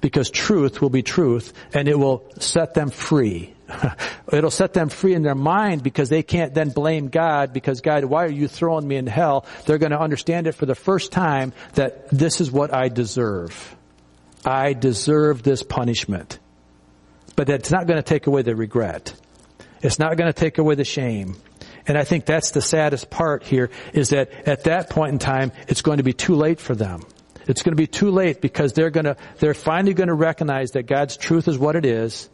Because 0.00 0.30
truth 0.30 0.80
will 0.80 0.90
be 0.90 1.02
truth 1.02 1.52
and 1.72 1.88
it 1.88 1.98
will 1.98 2.24
set 2.38 2.74
them 2.74 2.90
free. 2.90 3.54
It'll 4.32 4.50
set 4.50 4.72
them 4.72 4.88
free 4.88 5.14
in 5.14 5.22
their 5.22 5.34
mind 5.34 5.82
because 5.82 6.08
they 6.08 6.22
can't 6.22 6.54
then 6.54 6.70
blame 6.70 7.08
God 7.08 7.52
because 7.52 7.80
God, 7.80 8.04
why 8.04 8.24
are 8.24 8.30
you 8.30 8.48
throwing 8.48 8.86
me 8.86 8.96
in 8.96 9.06
hell? 9.06 9.46
They're 9.66 9.78
going 9.78 9.92
to 9.92 10.00
understand 10.00 10.46
it 10.46 10.52
for 10.52 10.66
the 10.66 10.74
first 10.74 11.12
time 11.12 11.52
that 11.74 12.08
this 12.10 12.40
is 12.40 12.50
what 12.50 12.74
I 12.74 12.88
deserve. 12.88 13.76
I 14.44 14.72
deserve 14.72 15.42
this 15.42 15.62
punishment. 15.62 16.38
But 17.36 17.46
that's 17.46 17.70
not 17.70 17.86
going 17.86 17.98
to 17.98 18.02
take 18.02 18.26
away 18.26 18.42
the 18.42 18.56
regret. 18.56 19.14
It's 19.82 19.98
not 19.98 20.16
going 20.16 20.32
to 20.32 20.38
take 20.38 20.58
away 20.58 20.74
the 20.74 20.84
shame. 20.84 21.36
And 21.86 21.96
I 21.96 22.04
think 22.04 22.26
that's 22.26 22.50
the 22.50 22.62
saddest 22.62 23.10
part 23.10 23.42
here 23.42 23.70
is 23.92 24.10
that 24.10 24.30
at 24.46 24.64
that 24.64 24.90
point 24.90 25.12
in 25.12 25.18
time, 25.18 25.52
it's 25.68 25.82
going 25.82 25.96
to 25.96 26.02
be 26.04 26.12
too 26.12 26.34
late 26.34 26.60
for 26.60 26.74
them. 26.74 27.02
It's 27.46 27.62
going 27.62 27.72
to 27.72 27.76
be 27.76 27.86
too 27.86 28.10
late 28.10 28.40
because 28.40 28.74
they're 28.74 28.90
going 28.90 29.06
to, 29.06 29.16
they're 29.38 29.54
finally 29.54 29.94
going 29.94 30.08
to 30.08 30.14
recognize 30.14 30.72
that 30.72 30.84
God's 30.84 31.16
truth 31.16 31.48
is 31.48 31.58
what 31.58 31.74
it 31.74 31.84
is. 31.84 32.28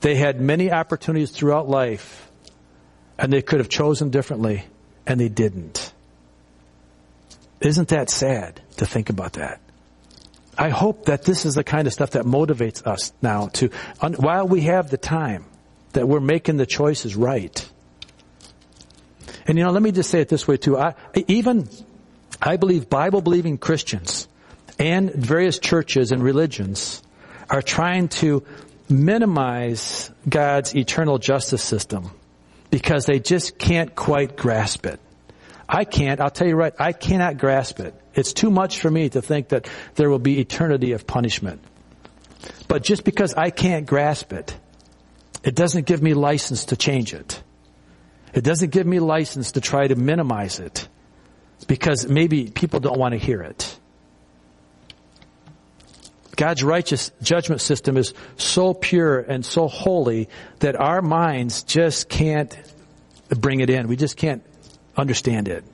They 0.00 0.16
had 0.16 0.40
many 0.40 0.72
opportunities 0.72 1.30
throughout 1.30 1.68
life 1.68 2.30
and 3.18 3.32
they 3.32 3.42
could 3.42 3.60
have 3.60 3.68
chosen 3.68 4.10
differently 4.10 4.64
and 5.06 5.20
they 5.20 5.28
didn't. 5.28 5.92
Isn't 7.60 7.88
that 7.88 8.08
sad 8.08 8.60
to 8.78 8.86
think 8.86 9.10
about 9.10 9.34
that? 9.34 9.60
I 10.56 10.70
hope 10.70 11.06
that 11.06 11.22
this 11.22 11.44
is 11.44 11.54
the 11.54 11.64
kind 11.64 11.86
of 11.86 11.92
stuff 11.92 12.12
that 12.12 12.24
motivates 12.24 12.86
us 12.86 13.12
now 13.22 13.48
to, 13.54 13.68
while 14.16 14.48
we 14.48 14.62
have 14.62 14.90
the 14.90 14.98
time, 14.98 15.44
that 15.92 16.08
we're 16.08 16.20
making 16.20 16.56
the 16.56 16.66
choices 16.66 17.16
right. 17.16 17.68
And 19.46 19.58
you 19.58 19.64
know, 19.64 19.70
let 19.70 19.82
me 19.82 19.92
just 19.92 20.10
say 20.10 20.20
it 20.20 20.28
this 20.28 20.46
way 20.46 20.56
too. 20.56 20.78
I, 20.78 20.94
even, 21.26 21.68
I 22.40 22.56
believe 22.56 22.88
Bible 22.88 23.20
believing 23.20 23.58
Christians 23.58 24.28
and 24.78 25.12
various 25.12 25.58
churches 25.58 26.12
and 26.12 26.22
religions 26.22 27.02
are 27.48 27.62
trying 27.62 28.08
to 28.08 28.44
minimize 28.88 30.10
God's 30.28 30.74
eternal 30.74 31.18
justice 31.18 31.62
system 31.62 32.10
because 32.70 33.06
they 33.06 33.18
just 33.18 33.58
can't 33.58 33.94
quite 33.94 34.36
grasp 34.36 34.86
it. 34.86 35.00
I 35.68 35.84
can't, 35.84 36.20
I'll 36.20 36.30
tell 36.30 36.48
you 36.48 36.56
right, 36.56 36.74
I 36.78 36.92
cannot 36.92 37.38
grasp 37.38 37.80
it. 37.80 37.94
It's 38.14 38.32
too 38.32 38.50
much 38.50 38.80
for 38.80 38.90
me 38.90 39.08
to 39.08 39.22
think 39.22 39.48
that 39.48 39.68
there 39.94 40.10
will 40.10 40.18
be 40.18 40.40
eternity 40.40 40.92
of 40.92 41.06
punishment. 41.06 41.62
But 42.66 42.82
just 42.82 43.04
because 43.04 43.34
I 43.34 43.50
can't 43.50 43.86
grasp 43.86 44.32
it, 44.32 44.56
it 45.42 45.54
doesn't 45.54 45.86
give 45.86 46.02
me 46.02 46.14
license 46.14 46.66
to 46.66 46.76
change 46.76 47.14
it. 47.14 47.42
It 48.32 48.44
doesn't 48.44 48.70
give 48.70 48.86
me 48.86 49.00
license 49.00 49.52
to 49.52 49.60
try 49.60 49.88
to 49.88 49.96
minimize 49.96 50.60
it 50.60 50.88
because 51.66 52.06
maybe 52.08 52.50
people 52.50 52.80
don't 52.80 52.98
want 52.98 53.12
to 53.12 53.18
hear 53.18 53.42
it. 53.42 53.76
God's 56.36 56.62
righteous 56.62 57.10
judgment 57.22 57.60
system 57.60 57.96
is 57.96 58.14
so 58.36 58.72
pure 58.72 59.18
and 59.18 59.44
so 59.44 59.68
holy 59.68 60.28
that 60.60 60.74
our 60.74 61.02
minds 61.02 61.64
just 61.64 62.08
can't 62.08 62.56
bring 63.28 63.60
it 63.60 63.68
in. 63.68 63.88
We 63.88 63.96
just 63.96 64.16
can't 64.16 64.42
understand 64.96 65.48
it. 65.48 65.64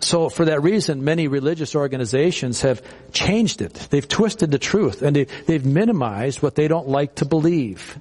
So 0.00 0.28
for 0.28 0.46
that 0.46 0.62
reason, 0.62 1.04
many 1.04 1.28
religious 1.28 1.74
organizations 1.74 2.62
have 2.62 2.82
changed 3.12 3.62
it. 3.62 3.74
They've 3.90 4.06
twisted 4.06 4.50
the 4.50 4.58
truth 4.58 5.02
and 5.02 5.14
they've 5.14 5.64
minimized 5.64 6.42
what 6.42 6.54
they 6.54 6.68
don't 6.68 6.88
like 6.88 7.16
to 7.16 7.24
believe. 7.24 7.98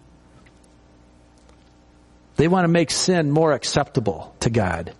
They 2.38 2.48
want 2.48 2.64
to 2.64 2.70
make 2.70 2.92
sin 2.92 3.32
more 3.32 3.52
acceptable 3.52 4.34
to 4.42 4.50
God. 4.50 4.94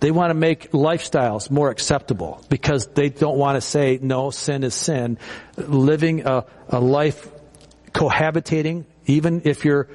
They 0.00 0.10
want 0.10 0.30
to 0.30 0.34
make 0.34 0.70
lifestyles 0.70 1.50
more 1.50 1.70
acceptable 1.70 2.44
because 2.48 2.86
they 2.86 3.08
don't 3.08 3.36
want 3.36 3.56
to 3.56 3.60
say, 3.60 3.98
no, 4.00 4.30
sin 4.30 4.64
is 4.64 4.74
sin. 4.74 5.18
Living 5.56 6.26
a, 6.26 6.46
a 6.68 6.80
life 6.80 7.28
cohabitating, 7.92 8.84
even 9.06 9.42
if 9.44 9.64
you're 9.64 9.88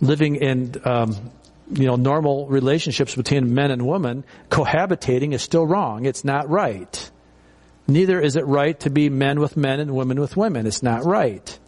living 0.00 0.36
in, 0.36 0.74
um, 0.84 1.32
you 1.70 1.86
know, 1.86 1.96
normal 1.96 2.46
relationships 2.46 3.14
between 3.14 3.52
men 3.52 3.70
and 3.70 3.86
women, 3.86 4.24
cohabitating 4.50 5.34
is 5.34 5.42
still 5.42 5.66
wrong. 5.66 6.06
It's 6.06 6.24
not 6.24 6.48
right. 6.48 7.10
Neither 7.88 8.20
is 8.20 8.36
it 8.36 8.46
right 8.46 8.78
to 8.80 8.90
be 8.90 9.08
men 9.08 9.40
with 9.40 9.56
men 9.56 9.80
and 9.80 9.90
women 9.94 10.20
with 10.20 10.36
women. 10.36 10.66
It's 10.66 10.82
not 10.82 11.04
right. 11.04 11.58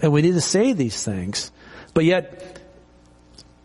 And 0.00 0.12
we 0.12 0.22
need 0.22 0.32
to 0.32 0.40
say 0.40 0.72
these 0.72 1.04
things. 1.04 1.52
But 1.92 2.06
yet, 2.06 2.61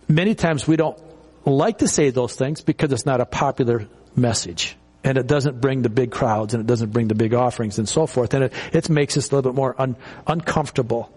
many 0.07 0.35
times 0.35 0.67
we 0.67 0.75
don't 0.75 0.97
like 1.45 1.79
to 1.79 1.87
say 1.87 2.09
those 2.09 2.35
things 2.35 2.61
because 2.61 2.91
it's 2.91 3.05
not 3.05 3.21
a 3.21 3.25
popular 3.25 3.87
message. 4.15 4.75
And 5.03 5.17
it 5.17 5.27
doesn't 5.27 5.61
bring 5.61 5.83
the 5.83 5.89
big 5.89 6.11
crowds 6.11 6.53
and 6.53 6.61
it 6.61 6.67
doesn't 6.67 6.91
bring 6.91 7.07
the 7.07 7.15
big 7.15 7.33
offerings 7.33 7.77
and 7.77 7.87
so 7.87 8.07
forth. 8.07 8.33
And 8.33 8.45
it, 8.45 8.53
it 8.73 8.89
makes 8.89 9.15
us 9.15 9.31
a 9.31 9.35
little 9.35 9.51
bit 9.51 9.55
more 9.55 9.79
un, 9.79 9.95
uncomfortable. 10.25 11.11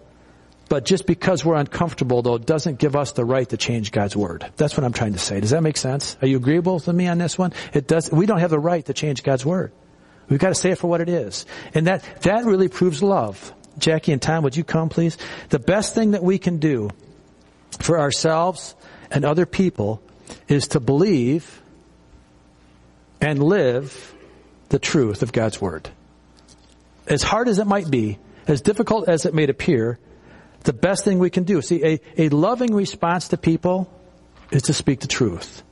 But 0.69 0.85
just 0.85 1.05
because 1.05 1.43
we're 1.43 1.55
uncomfortable 1.55 2.21
though 2.21 2.37
doesn't 2.37 2.79
give 2.79 2.95
us 2.95 3.11
the 3.11 3.25
right 3.25 3.49
to 3.49 3.57
change 3.57 3.91
God's 3.91 4.15
word. 4.15 4.49
That's 4.55 4.77
what 4.77 4.85
I'm 4.85 4.93
trying 4.93 5.13
to 5.13 5.19
say. 5.19 5.41
Does 5.41 5.49
that 5.49 5.63
make 5.63 5.75
sense? 5.75 6.15
Are 6.21 6.27
you 6.27 6.37
agreeable 6.37 6.75
with 6.75 6.87
me 6.87 7.07
on 7.07 7.17
this 7.17 7.37
one? 7.37 7.51
It 7.73 7.87
does, 7.87 8.09
we 8.09 8.25
don't 8.25 8.39
have 8.39 8.51
the 8.51 8.59
right 8.59 8.85
to 8.85 8.93
change 8.93 9.23
God's 9.23 9.45
word. 9.45 9.73
We've 10.29 10.39
got 10.39 10.49
to 10.49 10.55
say 10.55 10.71
it 10.71 10.77
for 10.77 10.87
what 10.87 11.01
it 11.01 11.09
is. 11.09 11.45
And 11.73 11.87
that, 11.87 12.05
that 12.21 12.45
really 12.45 12.69
proves 12.69 13.03
love. 13.03 13.53
Jackie 13.77 14.13
and 14.13 14.21
Tom, 14.21 14.43
would 14.45 14.55
you 14.55 14.63
come 14.63 14.87
please? 14.87 15.17
The 15.49 15.59
best 15.59 15.93
thing 15.93 16.11
that 16.11 16.23
we 16.23 16.37
can 16.37 16.59
do 16.59 16.91
for 17.79 17.99
ourselves 17.99 18.75
and 19.09 19.25
other 19.25 19.45
people 19.45 20.01
is 20.47 20.69
to 20.69 20.79
believe 20.79 21.61
and 23.19 23.41
live 23.41 24.13
the 24.69 24.79
truth 24.79 25.21
of 25.21 25.31
God's 25.31 25.61
Word. 25.61 25.89
As 27.07 27.23
hard 27.23 27.47
as 27.47 27.59
it 27.59 27.67
might 27.67 27.89
be, 27.89 28.19
as 28.47 28.61
difficult 28.61 29.07
as 29.07 29.25
it 29.25 29.33
may 29.33 29.43
appear, 29.43 29.99
the 30.63 30.73
best 30.73 31.03
thing 31.03 31.19
we 31.19 31.29
can 31.29 31.43
do. 31.43 31.61
See, 31.61 31.83
a, 31.83 31.99
a 32.17 32.29
loving 32.29 32.73
response 32.73 33.29
to 33.29 33.37
people 33.37 33.91
is 34.51 34.63
to 34.63 34.73
speak 34.73 34.99
the 34.99 35.07
truth. 35.07 35.63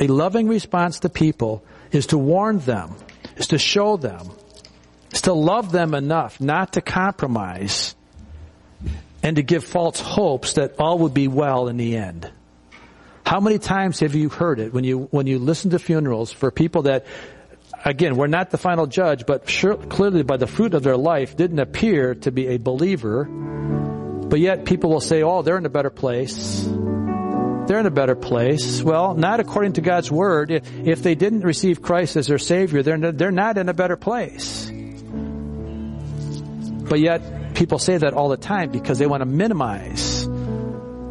A 0.00 0.06
loving 0.06 0.48
response 0.48 1.00
to 1.00 1.08
people 1.08 1.64
is 1.90 2.06
to 2.08 2.18
warn 2.18 2.60
them, 2.60 2.94
is 3.36 3.48
to 3.48 3.58
show 3.58 3.96
them, 3.96 4.30
is 5.12 5.22
to 5.22 5.32
love 5.32 5.72
them 5.72 5.94
enough 5.94 6.40
not 6.40 6.74
to 6.74 6.80
compromise 6.80 7.94
and 9.22 9.36
to 9.36 9.42
give 9.42 9.64
false 9.64 10.00
hopes 10.00 10.54
that 10.54 10.78
all 10.78 10.98
would 11.00 11.14
be 11.14 11.28
well 11.28 11.68
in 11.68 11.76
the 11.76 11.96
end. 11.96 12.30
How 13.26 13.40
many 13.40 13.58
times 13.58 14.00
have 14.00 14.14
you 14.14 14.28
heard 14.28 14.58
it 14.58 14.72
when 14.72 14.84
you, 14.84 15.08
when 15.10 15.26
you 15.26 15.38
listen 15.38 15.70
to 15.72 15.78
funerals 15.78 16.32
for 16.32 16.50
people 16.50 16.82
that, 16.82 17.04
again, 17.84 18.16
we're 18.16 18.26
not 18.26 18.50
the 18.50 18.58
final 18.58 18.86
judge, 18.86 19.26
but 19.26 19.50
sure, 19.50 19.76
clearly 19.76 20.22
by 20.22 20.38
the 20.38 20.46
fruit 20.46 20.72
of 20.72 20.82
their 20.82 20.96
life 20.96 21.36
didn't 21.36 21.58
appear 21.58 22.14
to 22.14 22.30
be 22.30 22.46
a 22.48 22.56
believer, 22.56 23.24
but 23.24 24.40
yet 24.40 24.64
people 24.64 24.90
will 24.90 25.00
say, 25.00 25.22
oh, 25.22 25.42
they're 25.42 25.58
in 25.58 25.66
a 25.66 25.70
better 25.70 25.90
place. 25.90 26.64
They're 26.64 27.80
in 27.80 27.86
a 27.86 27.90
better 27.90 28.14
place. 28.14 28.82
Well, 28.82 29.12
not 29.12 29.40
according 29.40 29.74
to 29.74 29.82
God's 29.82 30.10
word. 30.10 30.50
If 30.50 31.02
they 31.02 31.14
didn't 31.14 31.42
receive 31.42 31.82
Christ 31.82 32.16
as 32.16 32.28
their 32.28 32.38
Savior, 32.38 32.82
they're, 32.82 33.12
they're 33.12 33.30
not 33.30 33.58
in 33.58 33.68
a 33.68 33.74
better 33.74 33.96
place. 33.96 34.72
But 36.88 37.00
yet, 37.00 37.54
people 37.54 37.78
say 37.78 37.98
that 37.98 38.14
all 38.14 38.28
the 38.28 38.36
time 38.36 38.70
because 38.70 38.98
they 38.98 39.06
want 39.06 39.20
to 39.20 39.26
minimize 39.26 40.26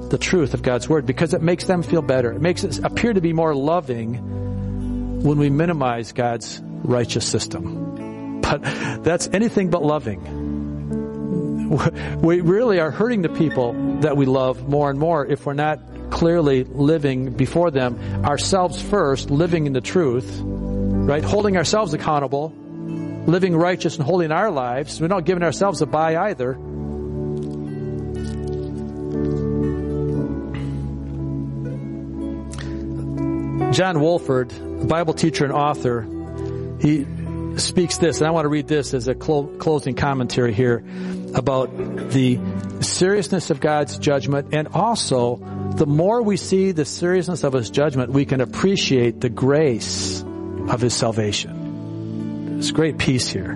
the 0.09 0.17
truth 0.17 0.53
of 0.53 0.61
God's 0.61 0.87
Word 0.87 1.05
because 1.05 1.33
it 1.33 1.41
makes 1.41 1.65
them 1.65 1.83
feel 1.83 2.01
better. 2.01 2.31
It 2.31 2.41
makes 2.41 2.63
it 2.63 2.79
appear 2.83 3.13
to 3.13 3.21
be 3.21 3.33
more 3.33 3.53
loving 3.53 5.21
when 5.23 5.37
we 5.37 5.49
minimize 5.49 6.13
God's 6.13 6.61
righteous 6.63 7.25
system. 7.25 8.41
But 8.41 8.63
that's 9.03 9.27
anything 9.33 9.69
but 9.69 9.83
loving. 9.83 10.45
we 12.21 12.39
really 12.41 12.79
are 12.79 12.91
hurting 12.91 13.21
the 13.21 13.29
people 13.29 13.73
that 14.01 14.15
we 14.15 14.25
love 14.25 14.69
more 14.69 14.89
and 14.89 14.97
more 14.97 15.25
if 15.25 15.45
we're 15.45 15.53
not 15.53 15.79
clearly 16.11 16.63
living 16.63 17.33
before 17.33 17.71
them 17.71 17.99
ourselves 18.25 18.81
first, 18.81 19.29
living 19.29 19.65
in 19.67 19.73
the 19.73 19.81
truth, 19.81 20.39
right? 20.41 21.23
Holding 21.23 21.57
ourselves 21.57 21.93
accountable, 21.93 22.53
living 23.27 23.55
righteous 23.55 23.97
and 23.97 24.05
holy 24.05 24.25
in 24.25 24.31
our 24.31 24.49
lives. 24.49 24.99
We're 24.99 25.07
not 25.07 25.25
giving 25.25 25.43
ourselves 25.43 25.81
a 25.81 25.85
bye 25.85 26.15
either. 26.17 26.53
John 33.73 33.97
Walvoord, 33.97 34.81
a 34.81 34.85
Bible 34.85 35.13
teacher 35.13 35.43
and 35.43 35.53
author, 35.53 36.07
he 36.79 37.05
speaks 37.59 37.97
this, 37.97 38.19
and 38.19 38.27
I 38.27 38.31
want 38.31 38.45
to 38.45 38.49
read 38.49 38.67
this 38.67 38.93
as 38.93 39.07
a 39.07 39.13
clo- 39.13 39.47
closing 39.59 39.95
commentary 39.95 40.53
here 40.53 40.83
about 41.35 41.75
the 42.11 42.39
seriousness 42.81 43.49
of 43.49 43.59
God's 43.59 43.97
judgment 43.97 44.53
and 44.53 44.69
also 44.69 45.35
the 45.75 45.85
more 45.85 46.21
we 46.23 46.37
see 46.37 46.71
the 46.71 46.85
seriousness 46.85 47.43
of 47.43 47.53
His 47.53 47.69
judgment, 47.69 48.11
we 48.11 48.25
can 48.25 48.41
appreciate 48.41 49.21
the 49.21 49.29
grace 49.29 50.23
of 50.69 50.81
His 50.81 50.95
salvation. 50.95 51.66
There's 52.57 52.71
great 52.71 52.97
peace 52.97 53.27
here. 53.27 53.53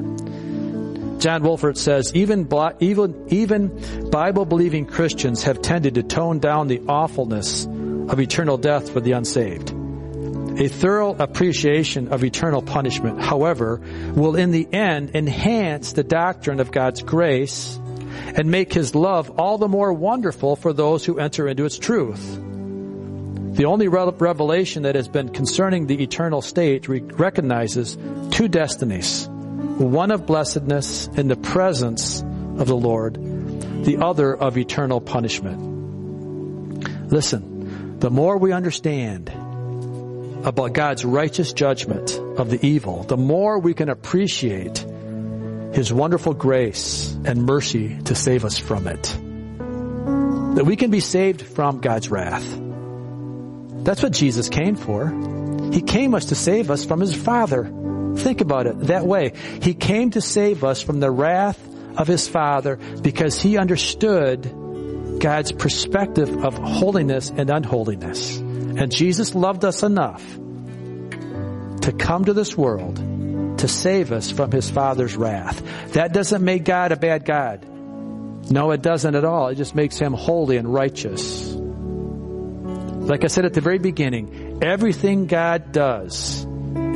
John 1.18 1.42
Walvoord 1.42 1.76
says, 1.76 2.14
even, 2.14 2.48
even, 2.80 3.26
even 3.30 4.10
Bible-believing 4.12 4.86
Christians 4.86 5.42
have 5.42 5.60
tended 5.60 5.96
to 5.96 6.04
tone 6.04 6.38
down 6.38 6.68
the 6.68 6.84
awfulness 6.88 7.66
of 7.66 8.20
eternal 8.20 8.60
death 8.60 8.92
for 8.92 9.00
the 9.00 9.14
unsaved. 9.14 9.72
A 9.72 10.68
thorough 10.68 11.16
appreciation 11.16 12.10
of 12.10 12.24
eternal 12.24 12.62
punishment, 12.62 13.20
however, 13.20 13.82
will 14.14 14.36
in 14.36 14.52
the 14.52 14.72
end 14.72 15.16
enhance 15.16 15.94
the 15.94 16.04
doctrine 16.04 16.60
of 16.60 16.72
God's 16.72 17.02
grace 17.02 17.80
and 18.36 18.52
make 18.52 18.72
His 18.72 18.94
love 18.94 19.40
all 19.40 19.58
the 19.58 19.68
more 19.68 19.92
wonderful 19.92 20.56
for 20.56 20.74
those 20.74 21.04
who 21.04 21.18
enter 21.18 21.48
into 21.48 21.66
its 21.66 21.80
truth. 21.80 22.40
The 23.62 23.68
only 23.68 23.90
revelation 23.90 24.82
that 24.84 24.96
has 24.96 25.08
been 25.08 25.30
concerning 25.30 25.86
the 25.86 26.02
eternal 26.02 26.42
state 26.42 26.88
recognizes 26.90 27.96
two 28.32 28.48
destinies. 28.48 29.28
One 29.28 30.10
of 30.10 30.26
blessedness 30.26 31.06
in 31.10 31.28
the 31.28 31.36
presence 31.36 32.22
of 32.22 32.66
the 32.66 32.76
Lord, 32.76 33.14
the 33.86 33.98
other 33.98 34.36
of 34.36 34.58
eternal 34.58 35.00
punishment. 35.00 35.62
Listen, 37.12 38.00
the 38.00 38.10
more 38.10 38.40
we 38.40 38.52
understand 38.52 39.30
about 40.44 40.74
God's 40.74 41.06
righteous 41.06 41.54
judgment 41.54 42.18
of 42.40 42.50
the 42.50 42.66
evil, 42.66 43.04
the 43.04 43.16
more 43.16 43.60
we 43.60 43.76
can 43.76 43.90
appreciate 43.90 44.84
his 45.72 45.94
wonderful 45.94 46.34
grace 46.34 47.16
and 47.26 47.44
mercy 47.44 47.96
to 48.06 48.16
save 48.16 48.44
us 48.44 48.58
from 48.58 48.88
it. 48.88 49.04
That 50.56 50.66
we 50.66 50.76
can 50.78 50.90
be 50.90 51.00
saved 51.00 51.44
from 51.44 51.80
God's 51.80 52.10
wrath. 52.10 52.71
That's 53.84 54.04
what 54.04 54.12
Jesus 54.12 54.50
came 54.50 54.76
for. 54.76 55.10
He 55.72 55.82
came 55.82 56.14
us 56.14 56.26
to 56.26 56.36
save 56.36 56.70
us 56.70 56.86
from 56.86 57.00
His 57.00 57.16
Father. 57.16 57.66
Think 58.16 58.42
about 58.42 58.68
it 58.68 58.80
that 58.88 59.06
way. 59.06 59.34
He 59.62 59.74
came 59.74 60.12
to 60.12 60.22
save 60.22 60.64
us 60.64 60.82
from 60.82 61.00
the 61.00 61.10
wrath 61.10 61.60
of 61.98 62.08
His 62.08 62.28
Father 62.28 62.78
because 63.02 63.42
He 63.42 63.58
understood 63.58 64.44
God's 65.20 65.52
perspective 65.52 66.44
of 66.44 66.58
holiness 66.58 67.30
and 67.30 67.50
unholiness. 67.50 68.38
And 68.38 68.92
Jesus 68.92 69.36
loved 69.36 69.64
us 69.66 69.84
enough 69.84 70.24
to 71.82 71.94
come 71.98 72.26
to 72.26 72.34
this 72.34 72.58
world 72.58 72.98
to 73.60 73.68
save 73.68 74.12
us 74.12 74.32
from 74.32 74.52
his 74.52 74.70
father's 74.70 75.16
wrath. 75.16 75.62
That 75.94 76.14
doesn't 76.14 76.44
make 76.44 76.64
God 76.64 76.92
a 76.92 76.96
bad 76.96 77.26
God. 77.26 77.64
No, 78.50 78.72
it 78.72 78.82
doesn't 78.82 79.14
at 79.14 79.24
all. 79.24 79.50
It 79.50 79.56
just 79.56 79.76
makes 79.76 80.00
him 80.00 80.14
holy 80.14 80.58
and 80.58 80.74
righteous. 80.74 81.41
Like 83.02 83.24
I 83.24 83.28
said 83.28 83.46
at 83.46 83.54
the 83.54 83.62
very 83.62 83.80
beginning, 83.80 84.60
everything 84.62 85.26
God 85.28 85.72
does 85.72 86.46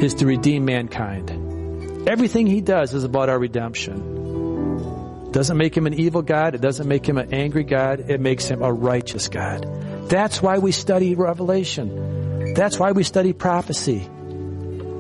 is 0.02 0.14
to 0.16 0.26
redeem 0.26 0.64
mankind. 0.66 2.08
Everything 2.08 2.46
he 2.46 2.62
does 2.62 2.94
is 2.94 3.04
about 3.04 3.28
our 3.30 3.40
redemption. 3.40 5.26
It 5.26 5.34
doesn't 5.34 5.58
make 5.58 5.76
him 5.76 5.88
an 5.88 5.96
evil 5.96 6.22
God. 6.22 6.56
It 6.56 6.62
doesn't 6.62 6.88
make 6.88 7.08
him 7.08 7.18
an 7.18 7.34
angry 7.34 7.64
God. 7.64 8.10
It 8.10 8.22
makes 8.22 8.48
him 8.48 8.62
a 8.62 8.72
righteous 8.72 9.28
God. 9.28 9.66
That's 10.08 10.42
why 10.42 10.60
we 10.60 10.72
study 10.72 11.16
Revelation. 11.16 12.54
That's 12.54 12.80
why 12.80 12.92
we 12.92 13.04
study 13.04 13.34
prophecy. 13.34 14.08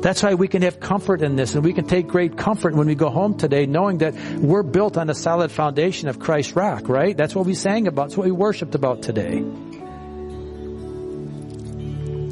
That's 0.01 0.21
why 0.21 0.33
we 0.33 0.47
can 0.47 0.61
have 0.63 0.79
comfort 0.79 1.21
in 1.21 1.35
this 1.35 1.55
and 1.55 1.63
we 1.63 1.73
can 1.73 1.85
take 1.87 2.07
great 2.07 2.37
comfort 2.37 2.75
when 2.75 2.87
we 2.87 2.95
go 2.95 3.09
home 3.09 3.37
today 3.37 3.65
knowing 3.65 3.99
that 3.99 4.13
we're 4.37 4.61
built 4.63 4.97
on 4.97 5.09
a 5.09 5.15
solid 5.15 5.51
foundation 5.51 6.09
of 6.09 6.19
Christ's 6.19 6.55
rock, 6.55 6.89
right? 6.89 7.15
That's 7.15 7.33
what 7.33 7.45
we 7.45 7.55
sang 7.55 7.87
about. 7.87 8.09
That's 8.09 8.17
what 8.17 8.25
we 8.25 8.31
worshiped 8.31 8.75
about 8.75 9.01
today. 9.01 9.43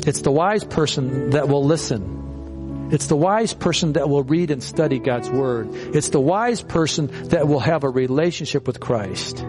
It's 0.06 0.22
the 0.22 0.32
wise 0.32 0.66
person 0.66 1.30
that 1.30 1.48
will 1.48 1.64
listen. 1.64 2.90
It's 2.92 3.08
the 3.08 3.16
wise 3.16 3.54
person 3.54 3.94
that 3.94 4.10
will 4.10 4.24
read 4.24 4.52
and 4.52 4.62
study 4.62 5.00
God's 5.00 5.30
Word. 5.30 5.70
It's 5.74 6.10
the 6.10 6.20
wise 6.20 6.62
person 6.62 7.08
that 7.30 7.48
will 7.48 7.62
have 7.62 7.86
a 7.86 7.90
relationship 7.90 8.68
with 8.68 8.82
Christ. 8.82 9.40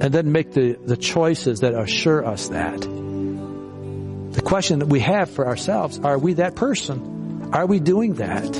then 0.00 0.32
make 0.32 0.52
the, 0.52 0.72
the 0.84 0.96
choices 0.96 1.60
that 1.60 1.74
assure 1.74 2.26
us 2.26 2.48
that. 2.48 2.80
The 2.80 4.42
question 4.42 4.80
that 4.80 4.86
we 4.86 4.98
have 5.00 5.30
for 5.30 5.46
ourselves, 5.46 6.00
are 6.00 6.18
we 6.18 6.34
that 6.34 6.56
person? 6.56 7.50
Are 7.52 7.66
we 7.66 7.78
doing 7.78 8.14
that? 8.14 8.56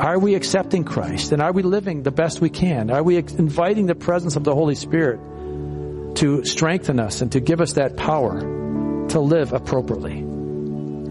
Are 0.00 0.18
we 0.18 0.34
accepting 0.34 0.84
Christ? 0.84 1.32
And 1.32 1.42
are 1.42 1.52
we 1.52 1.62
living 1.62 2.02
the 2.02 2.10
best 2.10 2.40
we 2.40 2.48
can? 2.48 2.90
Are 2.90 3.02
we 3.02 3.18
inviting 3.18 3.84
the 3.86 3.94
presence 3.94 4.36
of 4.36 4.44
the 4.44 4.54
Holy 4.54 4.74
Spirit 4.74 5.20
to 6.16 6.44
strengthen 6.44 6.98
us 6.98 7.20
and 7.20 7.32
to 7.32 7.40
give 7.40 7.60
us 7.60 7.74
that 7.74 7.96
power 7.96 8.63
to 9.14 9.20
live 9.20 9.52
appropriately? 9.52 10.22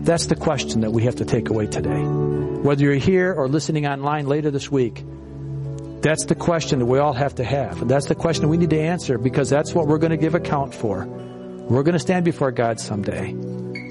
That's 0.03 0.27
the 0.27 0.35
question 0.35 0.81
that 0.81 0.91
we 0.91 1.03
have 1.03 1.15
to 1.15 1.25
take 1.25 1.49
away 1.49 1.67
today. 1.67 2.03
Whether 2.03 2.83
you're 2.83 2.95
here 2.95 3.33
or 3.33 3.47
listening 3.47 3.87
online 3.87 4.27
later 4.27 4.51
this 4.51 4.69
week, 4.69 5.03
that's 6.01 6.25
the 6.25 6.35
question 6.35 6.79
that 6.79 6.85
we 6.85 6.99
all 6.99 7.13
have 7.13 7.35
to 7.35 7.45
have. 7.45 7.81
And 7.81 7.89
that's 7.89 8.07
the 8.07 8.15
question 8.15 8.49
we 8.49 8.57
need 8.57 8.71
to 8.71 8.79
answer 8.79 9.17
because 9.17 9.49
that's 9.49 9.73
what 9.73 9.87
we're 9.87 9.99
going 9.99 10.11
to 10.11 10.17
give 10.17 10.35
account 10.35 10.75
for. 10.75 11.05
We're 11.05 11.83
going 11.83 11.93
to 11.93 11.99
stand 11.99 12.25
before 12.25 12.51
God 12.51 12.81
someday. 12.81 13.33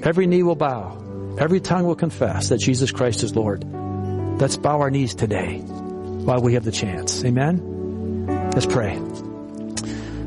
Every 0.03 0.27
knee 0.27 0.43
will 0.43 0.55
bow. 0.55 1.35
Every 1.39 1.59
tongue 1.59 1.87
will 1.87 1.95
confess 1.95 2.49
that 2.49 2.59
Jesus 2.59 2.91
Christ 2.91 3.23
is 3.23 3.35
Lord. 3.35 3.65
Let's 4.39 4.57
bow 4.57 4.79
our 4.81 4.91
knees 4.91 5.15
today 5.15 5.57
while 5.57 6.39
we 6.39 6.53
have 6.53 6.63
the 6.63 6.71
chance. 6.71 7.25
Amen? 7.25 8.27
Let's 8.53 8.67
pray. 8.67 9.01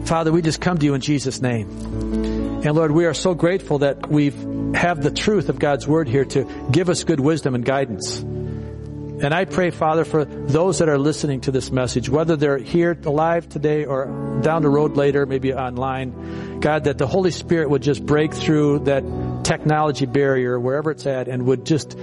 Father, 0.06 0.32
we 0.32 0.42
just 0.42 0.60
come 0.60 0.78
to 0.78 0.84
you 0.84 0.94
in 0.94 1.00
Jesus' 1.00 1.40
name. 1.40 2.35
And 2.66 2.74
Lord, 2.74 2.90
we 2.90 3.06
are 3.06 3.14
so 3.14 3.32
grateful 3.32 3.78
that 3.78 4.10
we 4.10 4.30
have 4.74 5.00
the 5.00 5.12
truth 5.12 5.48
of 5.48 5.56
God's 5.56 5.86
Word 5.86 6.08
here 6.08 6.24
to 6.24 6.42
give 6.72 6.88
us 6.88 7.04
good 7.04 7.20
wisdom 7.20 7.54
and 7.54 7.64
guidance. 7.64 8.18
And 8.18 9.32
I 9.32 9.44
pray, 9.44 9.70
Father, 9.70 10.04
for 10.04 10.24
those 10.24 10.80
that 10.80 10.88
are 10.88 10.98
listening 10.98 11.42
to 11.42 11.52
this 11.52 11.70
message, 11.70 12.08
whether 12.08 12.34
they're 12.34 12.58
here 12.58 12.98
alive 13.04 13.48
today 13.48 13.84
or 13.84 14.40
down 14.42 14.62
the 14.62 14.68
road 14.68 14.96
later, 14.96 15.26
maybe 15.26 15.54
online, 15.54 16.58
God, 16.58 16.84
that 16.84 16.98
the 16.98 17.06
Holy 17.06 17.30
Spirit 17.30 17.70
would 17.70 17.82
just 17.82 18.04
break 18.04 18.34
through 18.34 18.80
that 18.80 19.04
technology 19.44 20.06
barrier, 20.06 20.58
wherever 20.58 20.90
it's 20.90 21.06
at, 21.06 21.28
and 21.28 21.46
would 21.46 21.64
just 21.64 21.96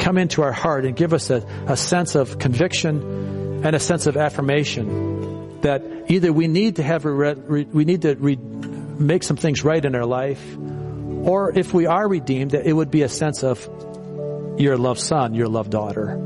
come 0.00 0.18
into 0.18 0.42
our 0.42 0.50
heart 0.50 0.84
and 0.84 0.96
give 0.96 1.12
us 1.12 1.30
a, 1.30 1.46
a 1.68 1.76
sense 1.76 2.16
of 2.16 2.40
conviction 2.40 3.64
and 3.64 3.76
a 3.76 3.80
sense 3.80 4.08
of 4.08 4.16
affirmation 4.16 5.60
that 5.60 5.82
either 6.08 6.32
we 6.32 6.48
need 6.48 6.76
to 6.76 6.82
have, 6.82 7.04
re, 7.04 7.34
re, 7.34 7.64
we 7.64 7.84
need 7.84 8.02
to 8.02 8.14
re, 8.14 8.36
make 8.98 9.22
some 9.22 9.36
things 9.36 9.64
right 9.64 9.84
in 9.84 9.94
our 9.94 10.06
life, 10.06 10.56
or 10.56 11.56
if 11.56 11.72
we 11.74 11.86
are 11.86 12.08
redeemed, 12.08 12.52
that 12.52 12.66
it 12.66 12.72
would 12.72 12.90
be 12.90 13.02
a 13.02 13.08
sense 13.08 13.42
of 13.42 13.68
your 14.58 14.76
loved 14.76 15.00
son, 15.00 15.34
your 15.34 15.48
loved 15.48 15.70
daughter. 15.70 16.16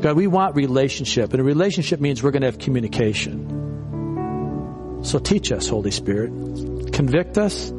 God, 0.00 0.16
we 0.16 0.26
want 0.26 0.56
relationship, 0.56 1.32
and 1.32 1.40
a 1.40 1.44
relationship 1.44 2.00
means 2.00 2.22
we're 2.22 2.30
going 2.30 2.42
to 2.42 2.48
have 2.48 2.58
communication. 2.58 3.64
So 5.04 5.18
teach 5.18 5.52
us, 5.52 5.68
Holy 5.68 5.90
Spirit. 5.90 6.92
Convict 6.92 7.38
us, 7.38 7.70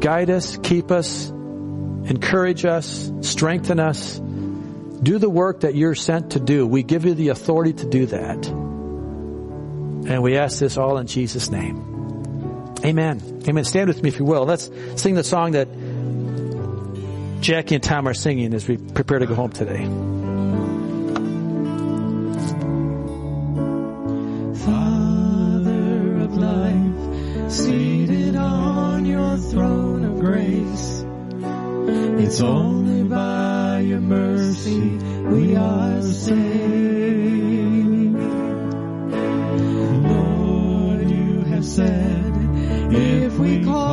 guide 0.00 0.30
us, 0.30 0.56
keep 0.56 0.90
us, 0.90 1.28
encourage 1.30 2.64
us, 2.64 3.12
strengthen 3.20 3.78
us. 3.78 4.18
Do 4.18 5.18
the 5.18 5.30
work 5.30 5.60
that 5.60 5.74
you're 5.74 5.94
sent 5.94 6.32
to 6.32 6.40
do. 6.40 6.66
We 6.66 6.82
give 6.82 7.04
you 7.04 7.14
the 7.14 7.28
authority 7.28 7.72
to 7.74 7.86
do 7.86 8.06
that. 8.06 8.46
And 8.48 10.22
we 10.22 10.36
ask 10.36 10.58
this 10.58 10.76
all 10.76 10.98
in 10.98 11.06
Jesus' 11.06 11.50
name. 11.50 11.89
Amen. 12.84 13.42
Amen. 13.48 13.64
Stand 13.64 13.88
with 13.88 14.02
me 14.02 14.08
if 14.08 14.18
you 14.18 14.24
will. 14.24 14.44
Let's 14.44 14.70
sing 14.96 15.14
the 15.14 15.24
song 15.24 15.52
that 15.52 15.68
Jackie 17.40 17.74
and 17.76 17.84
Tom 17.84 18.06
are 18.08 18.14
singing 18.14 18.54
as 18.54 18.68
we 18.68 18.76
prepare 18.76 19.18
to 19.18 19.26
go 19.26 19.34
home 19.34 19.50
today. 19.50 19.84
Father 24.64 26.20
of 26.20 26.36
life, 26.36 27.52
seated 27.52 28.36
on 28.36 29.06
your 29.06 29.36
throne 29.36 30.04
of 30.04 30.20
grace. 30.20 31.04
It's 32.24 32.40
only 32.40 33.04
by 33.04 33.80
your 33.80 34.00
mercy 34.00 34.80
we 34.80 35.56
are 35.56 36.02
saved. 36.02 36.99
If 43.32 43.38
we 43.38 43.64
call 43.64 43.89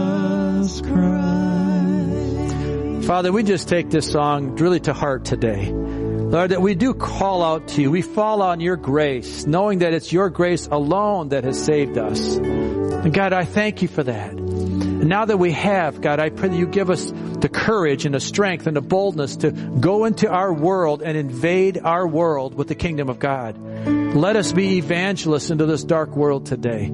Jesus 0.00 0.80
Christ. 0.80 1.06
Father, 3.06 3.32
we 3.32 3.42
just 3.42 3.68
take 3.68 3.90
this 3.90 4.10
song 4.10 4.56
really 4.56 4.80
to 4.80 4.92
heart 4.92 5.24
today. 5.24 5.70
Lord, 5.72 6.50
that 6.52 6.62
we 6.62 6.74
do 6.76 6.94
call 6.94 7.42
out 7.42 7.68
to 7.68 7.82
you. 7.82 7.90
We 7.90 8.02
fall 8.02 8.40
on 8.40 8.60
your 8.60 8.76
grace, 8.76 9.46
knowing 9.46 9.80
that 9.80 9.92
it's 9.94 10.12
your 10.12 10.30
grace 10.30 10.68
alone 10.68 11.30
that 11.30 11.42
has 11.44 11.60
saved 11.60 11.98
us. 11.98 12.36
And 12.36 13.12
God, 13.12 13.32
I 13.32 13.44
thank 13.44 13.82
you 13.82 13.88
for 13.88 14.04
that. 14.04 14.30
And 14.30 15.08
now 15.08 15.24
that 15.24 15.38
we 15.38 15.50
have, 15.52 16.00
God, 16.00 16.20
I 16.20 16.30
pray 16.30 16.50
that 16.50 16.56
you 16.56 16.68
give 16.68 16.88
us 16.88 17.10
the 17.10 17.48
courage 17.48 18.04
and 18.04 18.14
the 18.14 18.20
strength 18.20 18.68
and 18.68 18.76
the 18.76 18.82
boldness 18.82 19.36
to 19.36 19.50
go 19.50 20.04
into 20.04 20.30
our 20.30 20.52
world 20.52 21.02
and 21.02 21.16
invade 21.16 21.78
our 21.82 22.06
world 22.06 22.54
with 22.54 22.68
the 22.68 22.76
kingdom 22.76 23.08
of 23.08 23.18
God. 23.18 23.58
Let 24.14 24.36
us 24.36 24.52
be 24.52 24.78
evangelists 24.78 25.50
into 25.50 25.66
this 25.66 25.82
dark 25.82 26.10
world 26.14 26.46
today. 26.46 26.92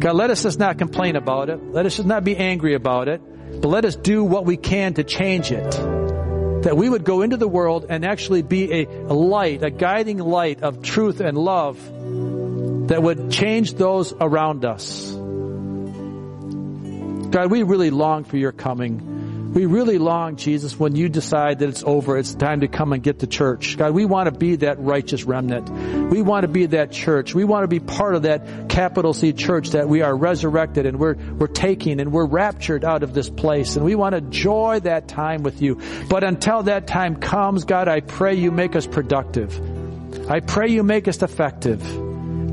God, 0.00 0.16
let 0.16 0.30
us 0.30 0.42
just 0.42 0.58
not 0.58 0.78
complain 0.78 1.14
about 1.14 1.50
it. 1.50 1.62
Let 1.62 1.84
us 1.84 1.96
just 1.96 2.08
not 2.08 2.24
be 2.24 2.34
angry 2.34 2.74
about 2.74 3.08
it, 3.08 3.20
but 3.60 3.68
let 3.68 3.84
us 3.84 3.96
do 3.96 4.24
what 4.24 4.46
we 4.46 4.56
can 4.56 4.94
to 4.94 5.04
change 5.04 5.52
it. 5.52 5.70
That 6.62 6.74
we 6.74 6.88
would 6.88 7.04
go 7.04 7.20
into 7.20 7.36
the 7.36 7.46
world 7.46 7.84
and 7.86 8.02
actually 8.02 8.40
be 8.40 8.72
a, 8.72 8.86
a 8.86 9.12
light, 9.12 9.62
a 9.62 9.70
guiding 9.70 10.16
light 10.16 10.62
of 10.62 10.80
truth 10.80 11.20
and 11.20 11.36
love 11.36 11.76
that 12.88 13.02
would 13.02 13.30
change 13.30 13.74
those 13.74 14.14
around 14.14 14.64
us. 14.64 15.12
God, 17.30 17.50
we 17.50 17.62
really 17.62 17.90
long 17.90 18.24
for 18.24 18.38
your 18.38 18.52
coming. 18.52 19.19
We 19.52 19.66
really 19.66 19.98
long, 19.98 20.36
Jesus, 20.36 20.78
when 20.78 20.94
you 20.94 21.08
decide 21.08 21.58
that 21.58 21.68
it's 21.68 21.82
over, 21.82 22.16
it's 22.16 22.36
time 22.36 22.60
to 22.60 22.68
come 22.68 22.92
and 22.92 23.02
get 23.02 23.18
to 23.18 23.26
church. 23.26 23.76
God, 23.76 23.92
we 23.92 24.04
want 24.04 24.32
to 24.32 24.38
be 24.38 24.54
that 24.56 24.78
righteous 24.78 25.24
remnant. 25.24 25.68
We 26.12 26.22
want 26.22 26.42
to 26.42 26.48
be 26.48 26.66
that 26.66 26.92
church. 26.92 27.34
We 27.34 27.42
want 27.42 27.64
to 27.64 27.68
be 27.68 27.80
part 27.80 28.14
of 28.14 28.22
that 28.22 28.68
capital 28.68 29.12
C 29.12 29.32
church 29.32 29.70
that 29.70 29.88
we 29.88 30.02
are 30.02 30.16
resurrected 30.16 30.86
and 30.86 31.00
we're, 31.00 31.14
we're 31.14 31.48
taking 31.48 31.98
and 31.98 32.12
we're 32.12 32.26
raptured 32.26 32.84
out 32.84 33.02
of 33.02 33.12
this 33.12 33.28
place. 33.28 33.74
And 33.74 33.84
we 33.84 33.96
want 33.96 34.12
to 34.12 34.18
enjoy 34.18 34.80
that 34.84 35.08
time 35.08 35.42
with 35.42 35.60
you. 35.60 35.80
But 36.08 36.22
until 36.22 36.62
that 36.64 36.86
time 36.86 37.16
comes, 37.16 37.64
God, 37.64 37.88
I 37.88 38.00
pray 38.00 38.36
you 38.36 38.52
make 38.52 38.76
us 38.76 38.86
productive. 38.86 40.30
I 40.30 40.38
pray 40.38 40.68
you 40.68 40.84
make 40.84 41.08
us 41.08 41.22
effective. 41.22 41.82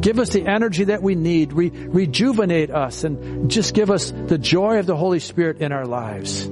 Give 0.01 0.17
us 0.17 0.29
the 0.29 0.47
energy 0.47 0.85
that 0.85 1.03
we 1.03 1.13
need. 1.13 1.53
Re- 1.53 1.69
rejuvenate 1.69 2.71
us 2.71 3.03
and 3.03 3.51
just 3.51 3.75
give 3.75 3.91
us 3.91 4.09
the 4.09 4.39
joy 4.39 4.79
of 4.79 4.87
the 4.87 4.95
Holy 4.95 5.19
Spirit 5.19 5.59
in 5.59 5.71
our 5.71 5.85
lives. 5.85 6.49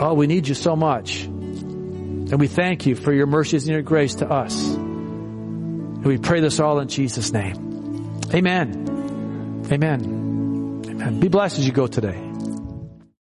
Oh, 0.00 0.14
we 0.14 0.26
need 0.26 0.48
you 0.48 0.54
so 0.54 0.74
much. 0.74 1.24
And 1.24 2.40
we 2.40 2.48
thank 2.48 2.86
you 2.86 2.94
for 2.94 3.12
your 3.12 3.26
mercies 3.26 3.64
and 3.64 3.72
your 3.72 3.82
grace 3.82 4.14
to 4.16 4.28
us. 4.30 4.74
And 4.74 6.04
we 6.04 6.16
pray 6.16 6.40
this 6.40 6.58
all 6.58 6.80
in 6.80 6.88
Jesus' 6.88 7.32
name. 7.32 8.22
Amen. 8.32 9.66
Amen. 9.70 10.84
Amen. 10.88 11.20
Be 11.20 11.28
blessed 11.28 11.58
as 11.58 11.66
you 11.66 11.72
go 11.72 11.86
today. 11.86 12.29